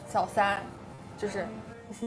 [0.08, 0.60] 小三，
[1.18, 1.48] 就是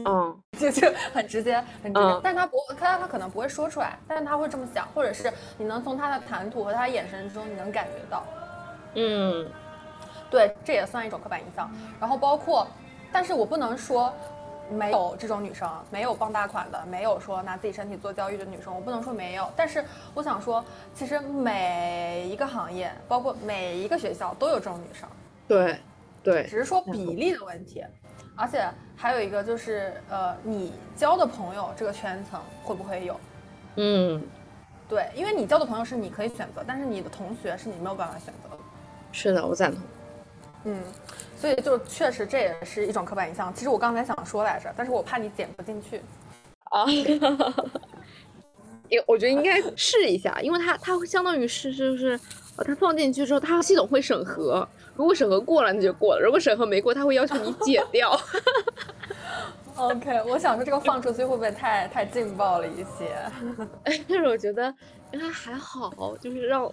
[0.05, 2.07] 嗯， 就就很直接，很直接。
[2.07, 8.23] 嗯但他不，他他可能不会说出来，但是他会这么想，或者是你能从他的谈吐和他眼神中，你能感觉到。
[8.95, 9.49] 嗯，
[10.29, 11.69] 对，这也算一种刻板印象。
[11.99, 12.67] 然后包括，
[13.11, 14.13] 但是我不能说
[14.69, 19.51] 没有这种女生，没有傍大款的，没有说拿自己身体做交易的女生，我不能说没有。
[19.55, 19.83] 但是
[20.13, 25.09] 我想说，其实每一个行业，包括每一个学校都有这种女生，
[25.47, 25.79] 对，
[26.23, 27.83] 对，只是说比例的问题。
[28.35, 28.67] 而且
[29.03, 33.19] 还有一个就是，呃，你交的朋友这个圈层会不会有？
[33.75, 34.23] 嗯，
[34.87, 38.63] 对，因为你交的朋友是你可以选择，但是你的同学是你没有办法选择的。
[39.11, 39.83] 是的，我赞同。
[40.63, 40.81] 嗯，
[41.35, 43.53] 所以就确实这也是一种刻板印象。
[43.53, 46.01] 其实我刚才想说来着，但是我怕你剪不进去。
[46.71, 46.85] 啊，
[48.87, 52.17] 因我觉得应该试一下，因为它它会相当于是就是，
[52.55, 54.65] 呃，它放进去之后，它系统会审核，
[54.95, 58.17] 如果审核过了那就过了，如果审核没过，他会要求你剪 掉。
[59.75, 63.15] OK，我想说这个放出去会不会太太劲爆了一些？
[63.83, 64.73] 但是我觉得
[65.11, 66.71] 应该还好，就是让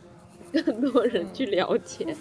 [0.53, 2.15] 更多人去了解。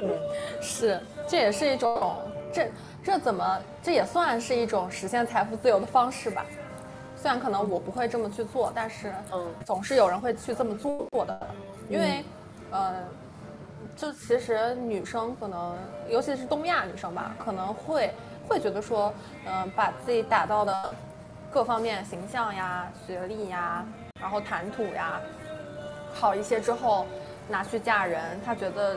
[0.00, 0.10] 嗯
[0.62, 0.98] 是，
[1.28, 2.16] 这也是一种
[2.52, 2.70] 这
[3.04, 6.44] 这怎么这也算是一种实现财富自由的方式吧？
[7.14, 11.48] 虽然可能我不会这么去做，但是嗯总是有人会去这么做的，
[11.88, 12.24] 因为，
[12.70, 12.94] 呃，
[13.96, 15.76] 就其实女生可能，
[16.08, 18.10] 尤其是东亚女生吧，可能会
[18.46, 19.12] 会觉得说，
[19.46, 20.94] 嗯、把自己打造的
[21.50, 23.84] 各方面形象呀、学历呀，
[24.20, 25.20] 然后谈吐呀
[26.14, 27.06] 好一些之后，
[27.48, 28.96] 拿去嫁人，她觉得。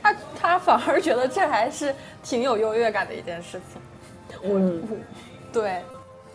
[0.00, 4.80] 她她反而觉得这还是挺有优越感的一件事情，嗯，
[5.52, 5.82] 对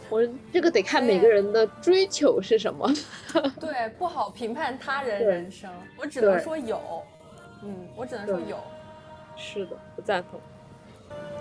[0.10, 0.22] 我
[0.52, 2.92] 这个得看每个人的追求是什么。
[3.62, 6.78] 对，不好评判他人人生，我只能说有，
[7.64, 8.58] 嗯，我只能说有。
[9.36, 10.40] 是的，不赞同。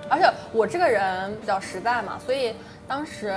[0.09, 2.55] 而且我这个人比较实在嘛，所以
[2.89, 3.35] 当时，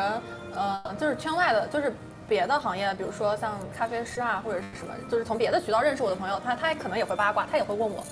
[0.53, 1.94] 呃，就是圈外的，就是
[2.28, 8.03] 别的行业，比如说像咖啡师啊，或者是什么，就是从别的渠道认识我的朋友，他他可能也会八卦，他也会问我。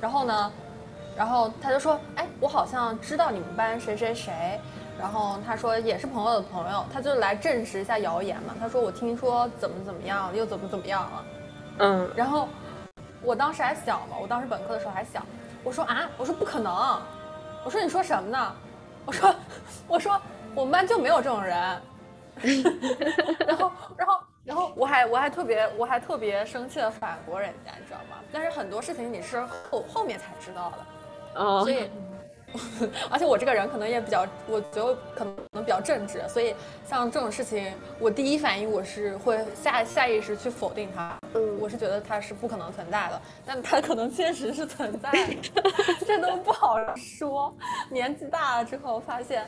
[0.00, 0.52] 然后呢，
[1.16, 4.60] 然后他就说，哎，我好像知道你们班谁谁谁。
[4.96, 8.54] 然后他说也是朋友的朋友，他就来证实一下谣言嘛。
[8.60, 11.24] 他说我听说怎么怎么样，又怎么怎么样了。
[11.78, 12.48] 嗯然后
[13.24, 15.22] 我当时还小嘛，我当时本科的时候还小，
[15.62, 16.72] 我说啊，我说不可能，
[17.64, 18.56] 我说你说什么呢？
[19.06, 19.34] 我说
[19.88, 20.20] 我说
[20.54, 21.82] 我们班就没有这种人。
[23.46, 28.16] 然后然后然后我还我还特别我还特别生气的反驳人家，你知道吗？
[28.32, 29.40] 但是很多事情你是
[29.70, 30.72] 后后面才知道
[31.34, 31.90] 的，啊所以。
[33.10, 36.54] 而且我这个人可能也比较，我觉得可能比较正直，所以
[36.88, 41.16] 像这种事情，我第一反应我是会下下意识去否定它。
[41.34, 45.36] 嗯我是觉得它是不可能存在的，但它可能确实是存在的，
[46.06, 47.52] 这都不好说。
[47.90, 49.46] 年纪大了之后发现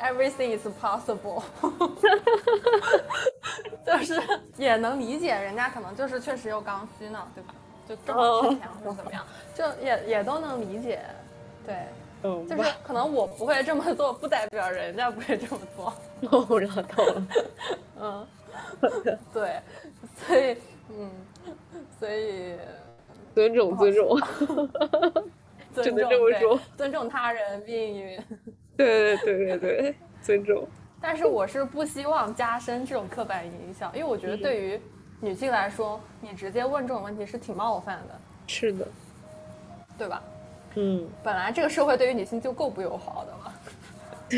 [0.00, 1.42] ，everything is possible，
[3.86, 4.20] 就是
[4.56, 7.54] 也能理解人家可能就是确实有刚需呢，对吧？
[7.88, 11.00] 就正好缺钱或者怎么样，就也也都能理解，
[11.64, 11.74] 对。
[12.26, 15.94] 嗯，就是可能我不会这么做，不代表人家不会这么做。
[16.48, 17.26] 我知道了。
[18.00, 18.26] 嗯，
[19.32, 19.60] 对，
[20.26, 20.56] 所以，
[20.90, 21.10] 嗯，
[22.00, 22.56] 所以
[23.34, 24.18] 尊重尊重。
[25.72, 28.18] 尊只能重对这么说尊重他人命运。
[28.76, 30.66] 对对对对对，尊重。
[31.00, 34.80] 但是我是不希望加深这种刻板印象，因为我觉得对于
[35.20, 38.88] 女性来说，你直接问这种问题是挺冒犯的，是的。
[39.98, 40.22] 对吧？
[40.76, 43.52] 嗯，本来这个社会对于女性就够不友好的了。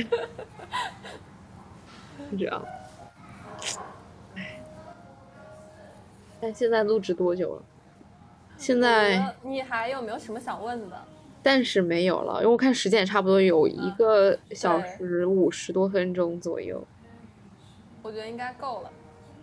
[2.30, 2.62] 是这样。
[4.36, 4.60] 哎，
[6.40, 7.62] 但现在录制多久了？
[8.56, 11.04] 现在呃你还有没有什么想问的？
[11.42, 16.84] 暂时没有了，因为我看时间也差不多有一个小时五十多分钟左右。
[18.02, 18.90] 我觉得应该够了。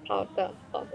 [0.08, 0.90] 好的，好的，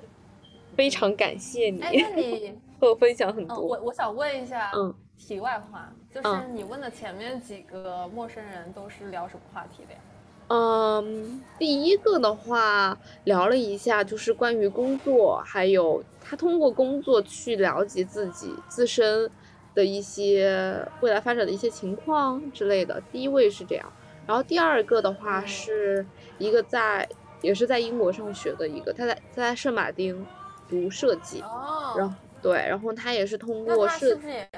[0.76, 3.60] 非常感谢你哎，那你，和我分享很嗯，多。
[3.60, 10.00] 我我想问一下，嗯，题外话，就是嗯你问的前面几个陌生人都是聊什么话题的呀？
[10.48, 19.30] 嗯，第一个的话聊了一下，就是关于工作，还有他通过工作去了解自己自身
[19.74, 23.00] 的一些未来发展的一些情况之类的。
[23.12, 23.92] 第一位是这样，
[24.26, 26.06] 然后第二个的话嗯是
[26.38, 27.08] 一个在
[27.42, 30.26] 也是在英国上学的一个，他在他在圣马丁
[30.68, 34.48] 读设计，哦然后对，然后他也是通过设他是不是也，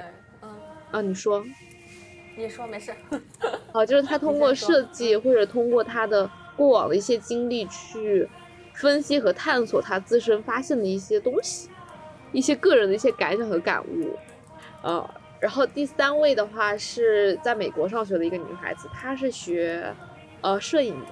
[0.43, 0.51] 嗯，
[0.91, 1.45] 啊，你说。
[2.35, 2.95] 你说没事。
[3.73, 8.27] 啊，就是他通过设计或者通过他的过往的一些经历去
[8.73, 11.69] 分析和探索他自身发现的一些东西，
[12.33, 14.17] 一些个人的一些感想和感悟。
[14.83, 19.95] 呃，然后第三位的话是在美国上学的一个女孩子，她是学
[20.41, 21.11] 呃摄影的，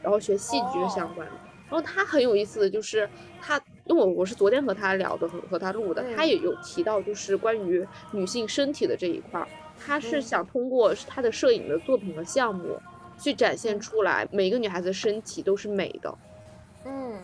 [0.00, 1.34] 然后学戏剧相关的。
[1.68, 3.08] 然后她很有意思的就是
[3.40, 9.48] 她，因为我我是昨天和他聊的和和她录的，他也有提到就是关于女性身体的这一块儿，
[9.78, 12.78] 她是想通过他的摄影的作品和项目
[13.18, 16.12] 去展现出来每一个女孩子的身体都是美的。
[16.84, 17.14] 嗯，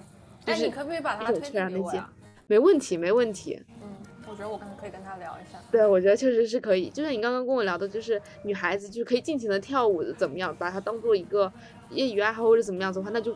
[0.47, 2.11] 哎，就是你可不可以把它一种推天然的结荐给我呀？
[2.47, 3.61] 没问题，没问题。
[3.83, 3.89] 嗯，
[4.29, 5.59] 我觉得我可能可以跟他聊一下。
[5.71, 6.89] 对，我觉得确实是可以。
[6.91, 11.53] 就像你刚刚跟我聊的，就是女孩子就是可以尽情的跳舞的，怎么样，把它当做一个
[11.91, 13.35] 业余爱好或者怎么样子的话，那就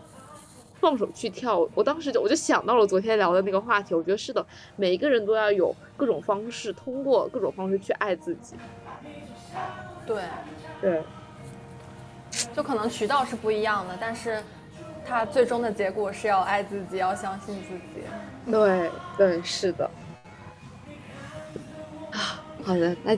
[0.81, 1.69] 放手去跳。
[1.74, 4.44] 我当时就我就想到了昨天聊的那个话题，我觉得是的，
[4.77, 8.55] 每一个人都要有各种方式，通过各种方式去爱自己。
[10.07, 10.23] 对，
[10.81, 11.03] 对，
[12.55, 14.43] 就可能渠道是不一样的，但是
[15.05, 18.05] 它最终的结果是要爱自己，要相信自己。
[18.51, 19.90] 对，对，是的。
[22.12, 23.16] 啊，好的，那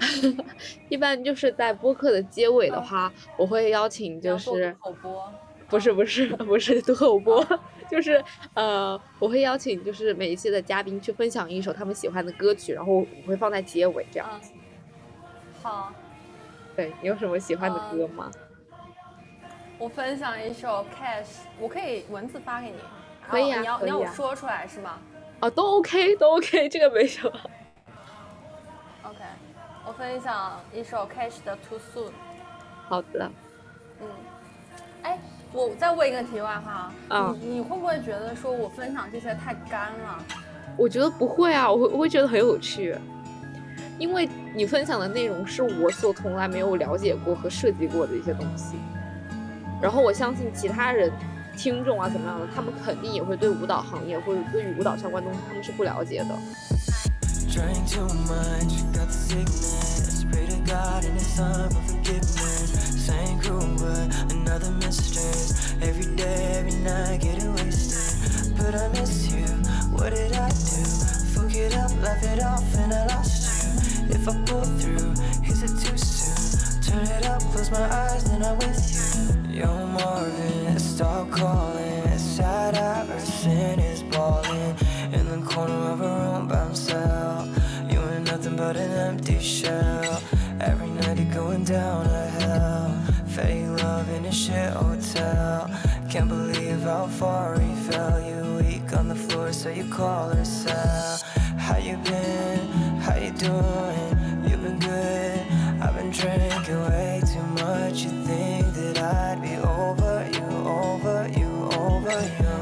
[0.88, 4.74] 一般就是在播客的结尾的话，我会邀请就是。
[4.80, 5.32] 口播，
[5.70, 7.46] 不是不是不是 读口播，
[7.88, 8.22] 就是
[8.54, 14.28] 呃，我会邀请就是每一期的嘉宾去分享一首他们喜欢的歌曲，然后我会放在结尾这样。
[14.32, 14.40] 嗯，
[15.62, 15.92] 好，
[16.74, 18.30] 对你有什么喜欢的歌吗？
[19.78, 22.76] 我分享一首 Cash，我可以文字发给你。
[23.26, 24.98] 可以啊你要你要我说出来是吗
[25.38, 27.32] 啊，都 OK 都 OK，这个没什么。
[29.04, 29.18] ？OK，
[29.86, 32.10] 我分享一首 Cash 的 Too Soon。
[32.88, 33.30] 好的，
[34.00, 34.08] 嗯，
[35.02, 35.18] 哎，
[35.52, 40.24] 我再问一个题外话啊，啊你你会不会觉得说我分享这些太干了？
[40.76, 42.96] 我觉得不会啊，我会我会觉得很有趣，
[43.98, 48.76] 因为你分享的内容是我所从来没有了解过和涉及过的一些东西，
[49.82, 51.10] 然后我相信其他人。
[51.56, 52.46] 听众啊，怎么样的？
[52.54, 56.34] 他们肯定也会对舞蹈行业或者对于舞蹈相关东西，他们是不了解的。
[66.20, 68.56] Day, every night, getting wasted.
[68.56, 69.46] But I miss you.
[69.96, 70.82] What did I do?
[71.32, 74.14] Fuck it up, laugh it off, and I lost you.
[74.14, 75.12] If I pull through,
[75.50, 76.82] is it too soon?
[76.82, 79.60] Turn it up, close my eyes, then I'm with you.
[79.60, 82.18] Yo, Marvin, stop calling.
[82.18, 84.76] Sad Iverson is balling
[85.12, 87.48] in the corner of a room by himself.
[87.90, 90.22] You ain't nothing but an empty shell.
[90.60, 92.90] Every night you're going down to hell.
[93.26, 95.70] Fake love in a shit hotel.
[96.10, 98.20] Can't believe how far he fell.
[98.20, 101.20] You weak on the floor, so you call her cell.
[101.56, 102.66] How you been?
[102.98, 104.18] How you doing?
[104.50, 105.40] You been good?
[105.80, 108.02] I've been drinking way too much.
[108.02, 112.56] You think that I'd be over you, over you, over you?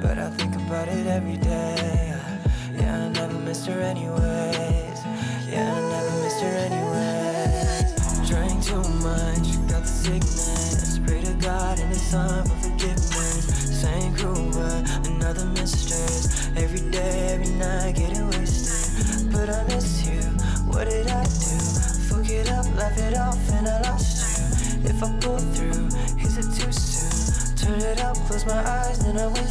[0.00, 1.43] But I think about it every day.
[29.14, 29.43] when I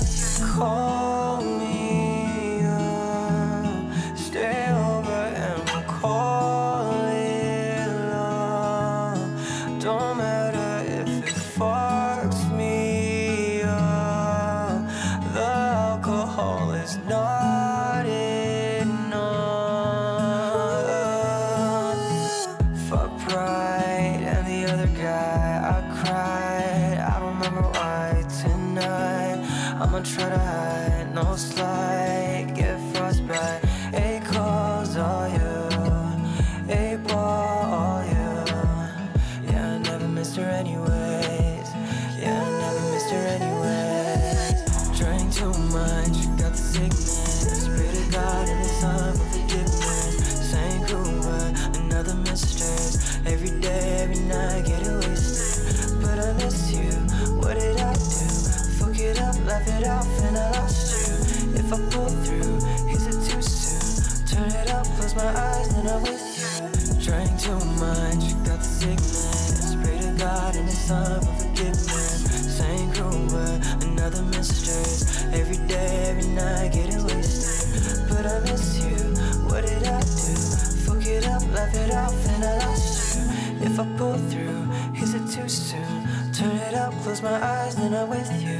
[87.13, 88.57] close my eyes, then I'm with you.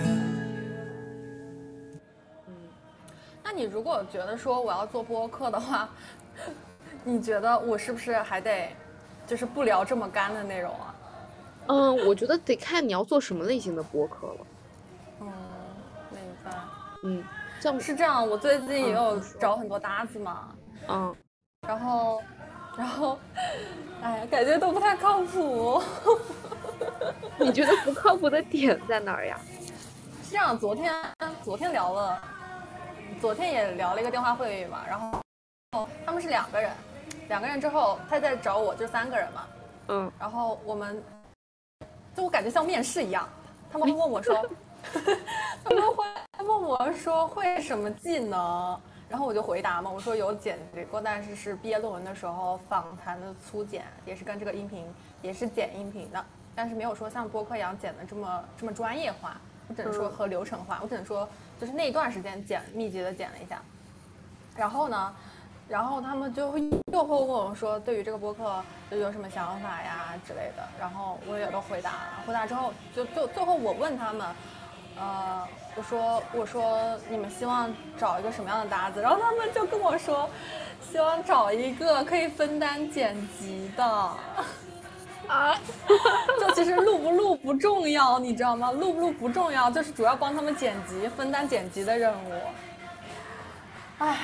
[3.44, 5.88] 那你你如果觉得说我要做播客的话，
[7.06, 8.70] 你觉得我是不是还得
[9.26, 10.96] 就是不聊这么干的内容啊？
[11.68, 14.38] 嗯，我觉得得看你要做什么类型的播客了。
[15.22, 15.32] 嗯，
[16.12, 16.52] 明白。
[17.04, 17.24] 嗯，
[17.62, 20.50] 像是这样，我最近也有找很多搭子嘛，
[20.90, 21.16] 嗯，
[21.66, 22.22] 然后，
[22.76, 23.18] 然后，
[24.02, 25.82] 哎，感觉都不太靠谱。
[27.40, 29.40] 你觉得不靠谱的点在哪儿呀？
[30.24, 30.94] 是这样，昨天
[31.44, 32.22] 昨天聊了，
[33.22, 36.72] 昨天也聊了一个电话会议嘛，然后他们是两个人，
[37.28, 39.48] 两个人之后他在找我就三个人嘛，
[39.90, 41.02] 嗯，然后我们
[42.16, 43.28] 就我感觉像面试一样，
[43.72, 44.36] 他们会问我说，
[45.64, 46.04] 他们会
[46.46, 48.80] 问我说会什么技能，
[49.10, 54.86] 然后我就回答嘛，我说有剪辑过，但是是毕业论文的时候访谈的粗剪，也是跟这个音频
[55.22, 61.28] 也是剪音频的，但是没有说像播客一样剪的这么这么专业化，我只能说嗯和流程化，我只能说
[61.60, 63.62] 就是那一段时间剪密集的剪了一下，
[64.56, 65.16] 然后呢，
[65.68, 66.62] 然后他们就会
[66.92, 72.24] 又会问我说，对于这个播客就有什么想法呀之类的，然后我也都回答了。
[72.28, 74.28] 回答之后，就就最后我问他们，
[75.00, 79.02] 呃，我说我说你们希望找一个什么样的搭子？
[79.02, 80.30] 然后他们就跟我说，
[80.82, 84.12] 希望找一个可以分担剪辑的。
[85.28, 85.58] 啊，
[86.40, 88.72] 就其实录不录不重要，你知道吗？
[88.72, 92.32] 录不录不重要，就是主要帮他们剪辑，分担剪辑的任务。
[94.00, 94.18] 唉，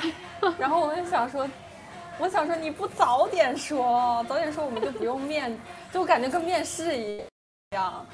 [0.58, 1.48] 然后我就想说，
[2.18, 5.58] 我想说你不早点说，早点说我们就不用面，
[5.92, 7.22] 就感觉跟面试一
[7.74, 8.04] 样，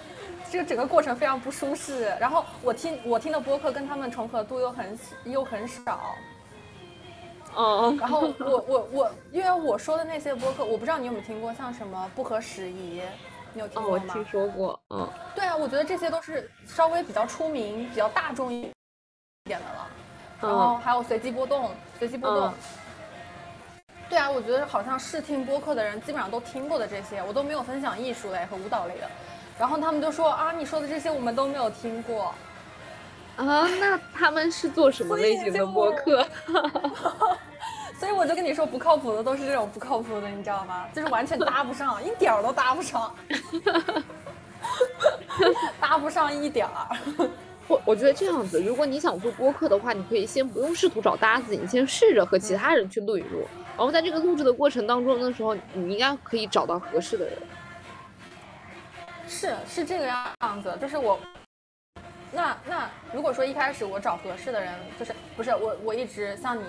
[0.50, 2.14] 这个整个过程非常不舒适。
[2.20, 6.14] 然后我听我听的播客跟他们重合度又很又很少，
[7.56, 13.02] 嗯，然后我我我，因为我说的那些播客，我不知道你有没有听过，像什么不合时宜，
[13.52, 14.04] 你有听哦，过吗？
[14.06, 18.70] 我听说过，嗯，对啊，我觉得这些都是稍微比较出名、比较大众一
[19.44, 19.88] 点的了。
[20.40, 22.48] 然后嗯还有随机波动，随机波动。
[22.48, 22.54] 嗯
[24.08, 29.10] 对啊，我觉得好像试听播客的人基本上都听过的这些，我都没有分享艺术类和舞蹈类的。
[29.58, 32.32] 然后他们就说啊，你说的这些我们都没有听过。
[33.36, 36.26] 啊，那他们是做什么类型的播客？
[37.98, 40.86] 所以我就跟你说，不靠谱的都是这种不靠谱的，你知道吗？
[40.92, 43.14] 就是完全搭不上，一点儿都搭不上，
[45.80, 46.88] 搭不上一点儿。
[47.68, 53.46] 我我觉得这样子，如果你想做播客的话，你可以先不用试图找搭子，你先试着和其他人去录一录，
[53.76, 57.34] 然后在这个录制的过程当中的时候，你应该可以找到合适的人。
[59.26, 61.18] 是是这个样子，就是我。
[62.36, 66.64] 那那如果说一开始我找合适的人，就是不是我我一直像你，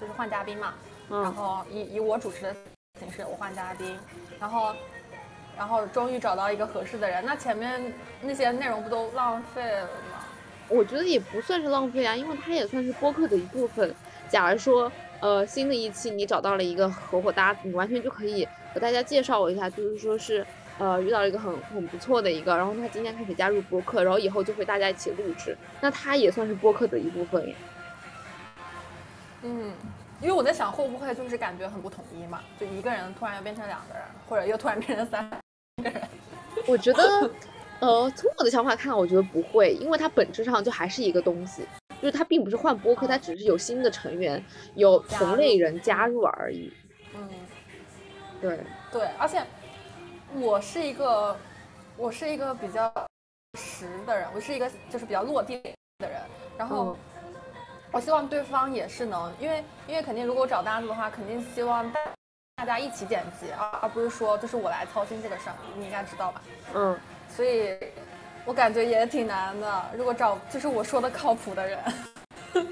[0.00, 0.74] 就是换嘉宾嘛，
[1.10, 2.54] 然嗯，后以以我主持的
[3.00, 3.98] 形式我换嘉宾，
[4.38, 4.76] 然后
[5.58, 10.24] 然后终于找到一个合适的人，那前面那些内容不都浪费了吗？
[10.68, 13.92] 我觉得也不算是浪费啊，因为它也算是播客的一部分。
[14.28, 20.46] 假如说，呃，新的一期你找到了一个合伙搭子，你完全就可以和大家介绍一下，就是说是，
[20.78, 27.54] 呃，遇到了一个很很不错的一个，然后他今天开始加入播客，然后以后就会大家一起录制，那他也算是播客的一部分呀。
[29.42, 29.72] 嗯，
[30.20, 36.02] 因为我在想会不会就是感觉很不统一嘛，就一个人突然又变成两个人，或者又突然变成三个人。
[36.66, 37.30] 我觉得，
[37.80, 41.62] 呃，从我的想法看，我觉得不会，因为它本质上就还是一个东西，
[42.02, 44.42] 就是它并不是换播客，它只是有新的成员，
[44.74, 46.70] 有同类人加入而已。
[47.14, 47.28] 嗯。
[48.38, 48.60] 对，
[48.92, 49.42] 对，而且
[50.34, 51.36] 我是一个，
[51.96, 52.92] 我是一个比较
[53.58, 55.60] 实的人，我是一个就是比较落地
[55.98, 56.20] 的人。
[56.58, 56.96] 然后嗯
[57.92, 62.00] 我希望对方也是能，因为因为肯定如果我找搭子的话，肯定希望大
[62.56, 66.42] 大家一起剪辑，而而不是说就是我来操心这个事儿，你应该知道吧？
[66.74, 66.98] 嗯，
[67.30, 67.78] 所以
[68.44, 69.84] 我感觉也挺难的。
[69.96, 71.78] 如果找就是我说的靠谱的人，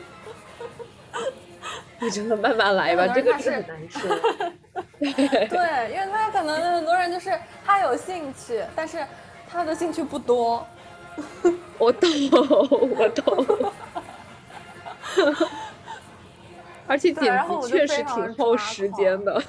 [2.01, 4.43] 你真的慢慢来吧，这个是很难说。
[5.12, 9.05] 对，因为他可能很多人就是他有兴趣，但是
[9.48, 10.66] 他的兴趣不多。
[11.78, 12.09] 我懂，
[12.97, 13.72] 我懂。
[16.86, 19.43] 而且剪辑确实挺耗时间的，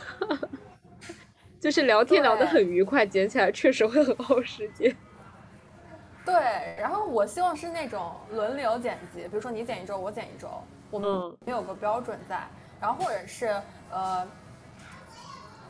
[1.60, 4.96] 就是聊天聊得很愉快，剪起来确实会很耗时间。
[6.26, 6.34] 对，
[6.78, 10.50] 然后我希望是那种轮流剪辑，比如说你剪一周，我剪一周，
[10.90, 12.40] 我们嗯没有个标准在，
[12.80, 13.48] 然后或者是
[13.92, 14.26] 呃，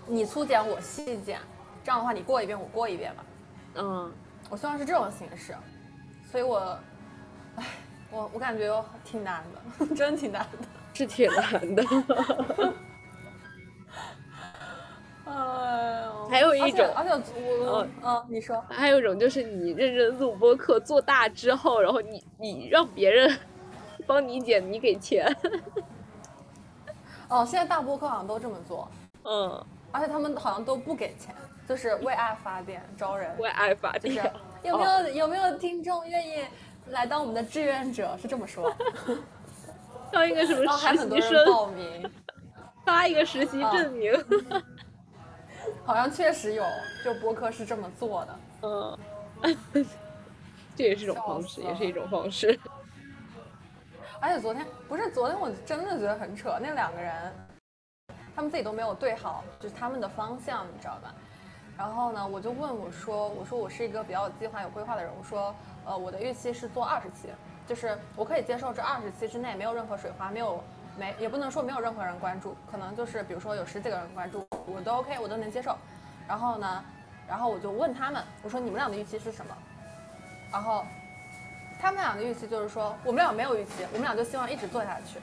[0.07, 1.39] 你粗剪我细剪，
[1.83, 3.25] 这样的话你过一遍我过一遍吧，
[3.75, 4.11] 嗯，
[4.49, 5.55] 我希望是这种形式，
[6.31, 6.77] 所以我，
[7.55, 7.63] 唉，
[8.11, 9.43] 我我感觉挺难
[9.79, 11.83] 的， 真挺难的， 是挺难的。
[15.27, 17.11] 哎呦，还有一种而且
[17.65, 23.35] 我嗯嗯，你说，还有一种就是你认真录播课做大之后，然后你你让别人
[24.05, 25.25] 帮你剪，你给钱。
[27.27, 28.87] 哦，现在大播客好像都这么做，
[29.23, 29.65] 嗯，
[29.95, 31.33] 而且他们好像都不给钱，
[31.65, 33.33] 就是为爱发电招人。
[33.39, 34.33] 为爱发就是电。
[34.61, 36.43] 有没有、有没有听众愿意
[36.87, 38.17] 来当我们的志愿者？
[38.21, 38.75] 是这么说，
[40.11, 42.11] 当一个什么还很多实习人生，报名，
[42.83, 44.13] 发一个实习证明。
[45.85, 46.65] 好像确实有，
[47.05, 48.39] 就播客是这么做的。
[48.63, 48.99] 嗯，
[50.75, 52.59] 这也是一种方式，也是一种方式。
[54.19, 57.33] 而且昨天不是昨天，我真的觉得很扯，那两个人，
[58.35, 61.13] 他们自己都没有对好，就是他们的方向，你知道吧？
[61.77, 65.53] 然后呢，我就问我说，我说我是一个比较有计划、有规划的人，我说，
[65.85, 67.29] 呃，我的预期是做二十期，
[67.67, 70.63] 就是我可以接受这二十期之内没有任何水花，没有
[70.97, 75.77] 没也不能说没有任何人关注，可能就是比如说有十几个人关注，我都 OK，我都能接受。
[76.27, 76.83] 然后呢，
[77.27, 79.55] 然后我就问他们，我说你们俩的预期是什么？
[80.51, 80.85] 然后
[81.85, 85.19] 他们俩的预期就是说，我们俩没有预期，我们俩就希望一直做下去。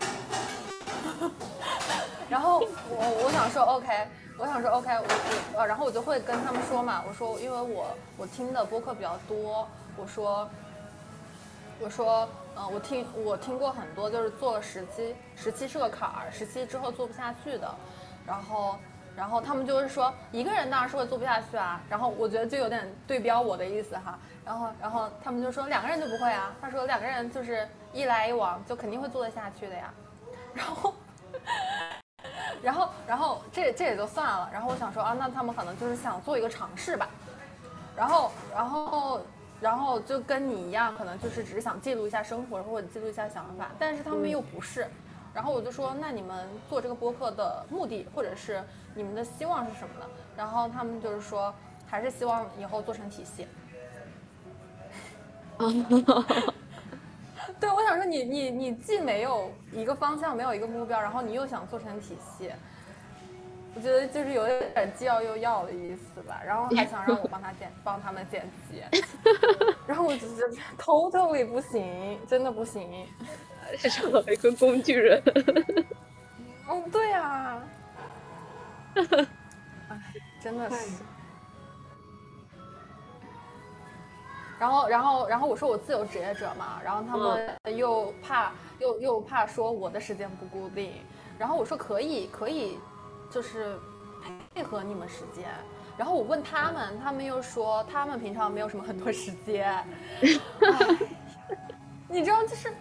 [2.31, 4.07] 然后我我想说 OK，
[4.39, 7.87] 我想说 OK，我我，然后我就会跟他们说嘛，我说因为我
[8.17, 9.67] 我听的播客比较多，
[9.97, 10.49] 我说
[11.81, 17.75] 我说嗯、我听我听过很多，就是做了十期，十期是个坎儿，十期之后做不下去的，
[18.25, 18.77] 然后。
[19.17, 21.81] 然后他们就是说，一个人当然是会做不下去啊。
[21.89, 24.19] 然后我觉得就有点对标我的意思哈。
[24.45, 26.53] 然后，然后他们就说两个人就不会啊。
[26.61, 29.93] 他说两个人就是一来一往就肯定会做得下去的呀。
[30.55, 30.95] 然后，
[32.63, 34.49] 然后，然后这这也就算了。
[34.53, 37.09] 然后我想说啊，那他们可能就是想做一个尝试吧。
[37.95, 39.21] 然后，然后，
[39.61, 44.87] 然后就跟你一样，可能就是只是想记录一下生活或者记录一下想法，但是他们又不是。
[45.35, 48.63] 然后我就说，那你们做这个播客的目的，或者是
[48.95, 50.07] 你们的希望是什么呢？
[50.37, 51.55] 然后他们就是说，
[51.87, 53.47] 还是希望以后做成体系。
[57.59, 62.51] 对，我想说你你你既没有一个方向，没有一个目标，然后你又想做成体系，
[63.75, 66.41] 我觉得就是有点既要又要的意思吧。
[66.45, 68.83] 然后还想让我帮他剪，帮他们剪辑，
[69.87, 73.07] 然后我就觉得 totally 不行，真的不行。
[73.77, 75.23] 少了一个工具人。
[76.69, 77.63] 哦，对呀、
[78.95, 79.99] 哎，
[80.43, 81.03] 真的是。
[84.59, 90.93] 然后，然后，然后我说我自由职业者嘛，然后他们又怕，又又怕说我的时间不固定，
[91.39, 92.79] 然后我说可以，可以，
[93.29, 93.77] 就是
[94.55, 95.45] 配合你们时间。
[95.99, 99.85] 然后我问他们，他们又说他们平常没有什么很多时间， 哎
[102.09, 102.73] 你知道就是。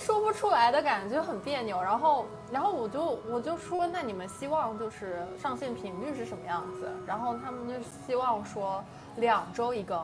[0.00, 6.90] 说不出来的感觉很别扭，然后，然后我就我就说，那你们希望就是上线频率是什么样子？
[7.06, 7.74] 然后他们就
[8.06, 8.82] 希望说
[9.16, 9.98] 两周一更。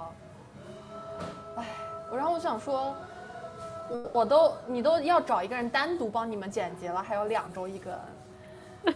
[1.57, 1.65] 哎，
[2.11, 2.95] 我然后我想说，
[3.89, 7.95] 我我都你都要找一个人单独帮你们剪辑了，还有两周一更，
[8.85, 8.95] 哎，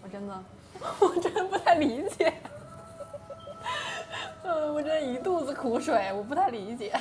[0.00, 0.44] 我真的
[1.00, 2.32] 我真的不太理解。
[4.44, 6.92] 嗯，我真的一肚子苦水，我不太理解。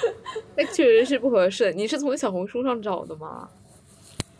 [0.56, 1.72] 那确实是不合适。
[1.72, 3.48] 你是从小红书上找的吗？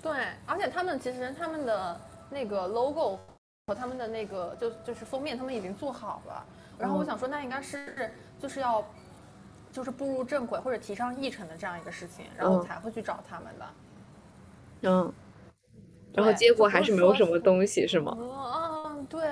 [0.02, 0.12] 对，
[0.46, 2.00] 而且他们其实他们的
[2.30, 3.18] 那个 logo
[3.66, 6.44] 和他们的那个就就是封面，他们已经做好了。
[6.78, 8.10] 然后我想说，那应该是
[8.40, 8.84] 就是要
[9.72, 13.66] 就是步入正轨或者提上议程的这样一个事情，然后才会去找他们的。
[14.82, 15.12] 嗯。
[16.14, 18.16] 然后结果还是没有什么东西，是吗？
[18.18, 19.28] 嗯，对，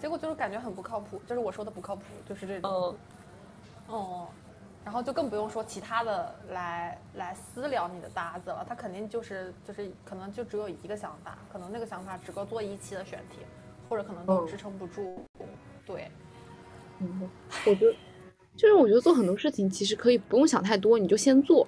[0.00, 2.96] 结果就是感觉很不靠谱，就是我说的不靠谱，就是这种。
[3.88, 4.26] 嗯。
[4.84, 13.38] 哦，然后就更不用说其他的来来私聊你的搭子了，他肯定就是就是可能就只有一个想法，可能那个想法只够做一期的选题，
[13.88, 15.24] 或者可能都嗯支撑不住。
[15.86, 16.10] 对，
[17.00, 17.28] 嗯，
[17.66, 17.94] 我觉得
[18.56, 21.66] 就是我觉得做很多事情其实可以不用想太多，你就先做。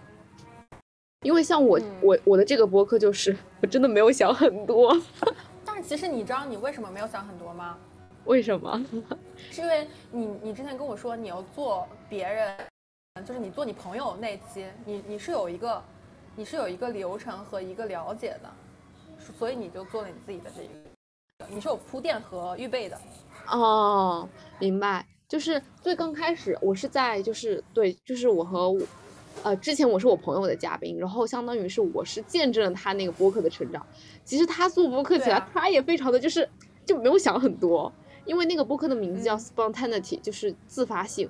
[1.23, 4.97] 因为像我、嗯我我的这个博客就是我真的没有想很多，
[5.65, 7.77] 但是其实你知道你为什么没有想很多吗？
[8.27, 8.85] 为什么？
[9.51, 12.57] 是因为你你之前跟我说你要做别人，
[13.25, 15.83] 就是你做你朋友那期，你你是有一个
[16.35, 18.51] 你是有一个流程和一个了解的，
[19.39, 22.99] 所以你就做了你自己的这个，你是有铺垫和预备的。
[23.49, 24.29] 哦，
[24.59, 28.81] 明白，就是最刚开始我是在就是对，就是我和我，
[29.43, 33.85] 呃，之前我是我朋友的嘉宾，然后相当于是我是见证了他那个播客的成长。
[34.25, 36.49] 其实他做播客起来，啊他也非常的就是
[36.85, 37.93] 就没有想很多，
[38.25, 41.29] 因为那个播客的名字叫嗯 Spontaneity，、就是自发性，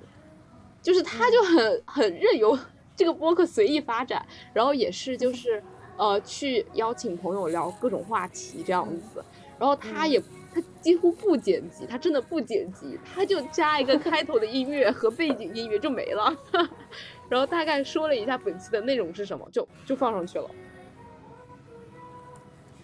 [0.87, 2.57] 就是他就很很任由
[2.95, 5.61] 这个播客随意发展，然后也是就是
[5.97, 9.21] 呃去邀请朋友聊各种话题这样子，
[9.59, 10.21] 然后他也。
[10.55, 16.35] 他几乎不剪辑，他真的不剪辑，他就加一个 开头的音乐和背景音乐就没了，
[17.29, 20.49] 然后大概说了一下本期的内容是什么，就就放上去了。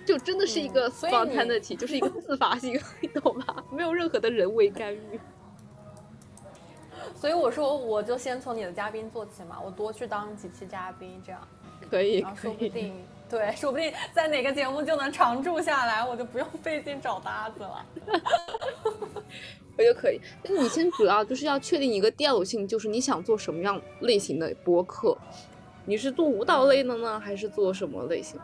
[0.05, 3.63] 就真的是一个嗯所以 spontaneity，、就是一个自发性，你懂吧？
[3.71, 5.19] 没有任何的人为干预。
[7.23, 11.39] 所以我说，我就先从你的嘉宾做起嘛，我多去当几期嘉宾，这样，
[11.89, 12.35] 可以，然后。
[12.35, 12.93] 说不定，
[13.29, 17.85] 对，说不定在哪个节目就能常驻下来，我就不用费劲找搭子了。
[19.77, 20.19] 我就可以。
[20.43, 25.17] 那你先主要就是要确定一个调性，就是你想做什么样类型的播客？
[25.85, 28.37] 你是做舞蹈类的呢，还是做什么类型？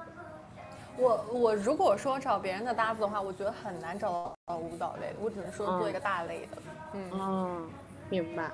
[0.96, 6.58] 我我如果说找别人的搭子的话，我觉得很难找到舞蹈类的，我只能说做一个大类的。
[6.94, 7.70] 嗯，嗯，
[8.10, 8.50] 明白。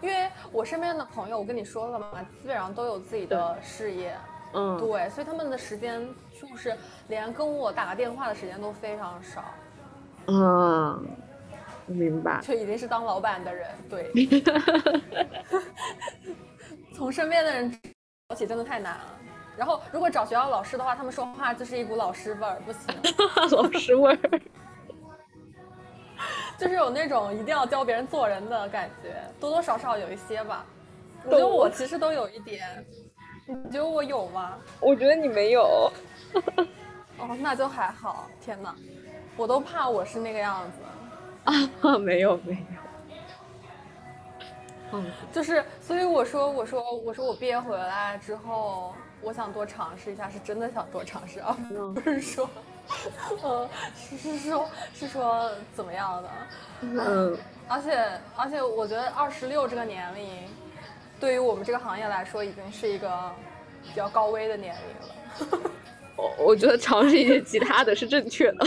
[0.00, 4.16] 因为我身边的朋友，我跟你说了嘛，基本上都有自己的事业，
[4.52, 6.06] 嗯，对，所以他们的时间
[6.40, 6.76] 就是
[7.08, 9.44] 连跟我打个电话的时间都非常少，
[10.26, 11.06] 嗯，
[11.86, 12.40] 明白。
[12.42, 14.12] 就已经是当老板的人，对。
[16.94, 17.70] 从身边的人
[18.28, 19.04] 找起真的太难了。
[19.56, 22.94] 然后，如果找学校老师的话，他们说话就是一股老师味儿，不行，
[23.52, 24.18] 老师味儿。
[26.58, 30.64] 就是有那种一定要教别人做人的感觉，多多少少有一些吧。
[31.24, 32.84] 我觉得我其实都有一点，
[33.46, 34.56] 你觉得我有吗？
[34.80, 35.90] 我觉得你没有。
[37.18, 38.28] 哦，那就还好。
[38.40, 38.74] 天哪，
[39.36, 40.78] 我都怕我是那个样子。
[41.82, 42.58] 啊， 没有没有。
[44.92, 48.94] 嗯，就是，所以我说，我说，我说，我毕业回来之后，
[49.26, 52.48] 我想多尝试一下，是真的想多尝试，啊嗯 不是说，
[53.42, 56.30] 呃，是是说，是说怎么样的？
[56.82, 57.36] 嗯，
[57.66, 60.44] 而且，而且，我觉得二十六这个年龄，
[61.18, 63.10] 对于我们这个行业来说，已经是一个
[63.82, 65.70] 比较高危的年龄了。
[66.16, 68.66] 我我觉得尝试一些其他的是正确的。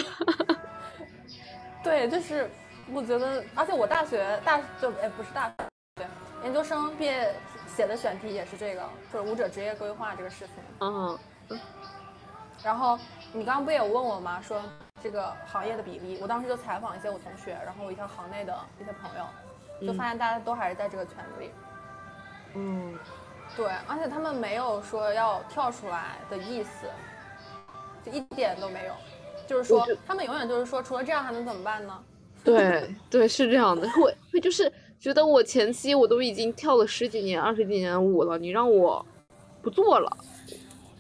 [1.82, 2.50] 对，就是
[2.92, 5.54] 我觉得，而且我大学大就哎不是大学，
[5.96, 6.06] 对，
[6.44, 7.34] 研究生毕业
[7.80, 8.84] 写的选题也是这个，
[9.14, 10.56] 就是舞者职业规划这个事情。
[10.82, 11.18] 嗯
[12.62, 13.00] 然后
[13.32, 14.42] 你刚刚不也问我吗？
[14.42, 14.62] 说
[15.02, 21.52] 这个行业的比例，我当时就采访一些我同学，然后我一条行内的一些朋友，就发现大家都还是在这个圈子里。
[22.56, 23.00] 嗯，
[23.56, 26.86] 对，而且他们没有说要跳出来的意思，
[28.04, 28.94] 就一点都没有。
[29.48, 32.04] 就是说，他们永远就是说，除了这样还能怎么办呢？
[32.44, 33.90] 对对，是这样的。
[33.92, 34.70] 会会就是
[35.00, 39.06] 觉得我前期我都已经跳了十几年、二十几年舞了，你让我
[39.62, 40.18] 不做了，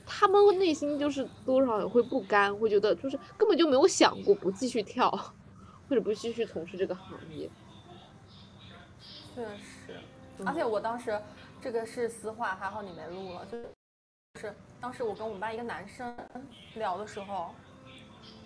[0.06, 5.12] 他们内心就是多少也会不甘，会觉得就是根本就没有想过不继续跳，
[5.90, 7.50] 或者不继续从事这个行业。
[9.36, 10.00] 确实，
[10.46, 11.20] 而且我当时
[11.62, 13.46] 这个是私话，还好你没录了。
[13.52, 13.58] 就
[14.40, 16.16] 是当时我跟我们班一个男生
[16.76, 17.54] 聊的时候，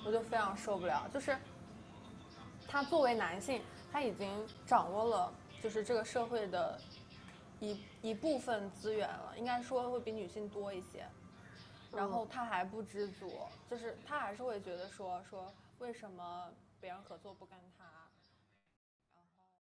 [0.03, 1.38] 我就非常受不了，就是
[2.67, 3.61] 他作为男性，
[3.91, 4.27] 他已经
[4.65, 5.31] 掌握了
[5.64, 6.77] 就是这个社会的
[7.61, 11.06] 一一部分资源了，应该说会比女性多一些。
[11.95, 13.31] 然后他还不知足，
[13.69, 17.82] 就是他还是会觉得说说为什么别人合作不跟他，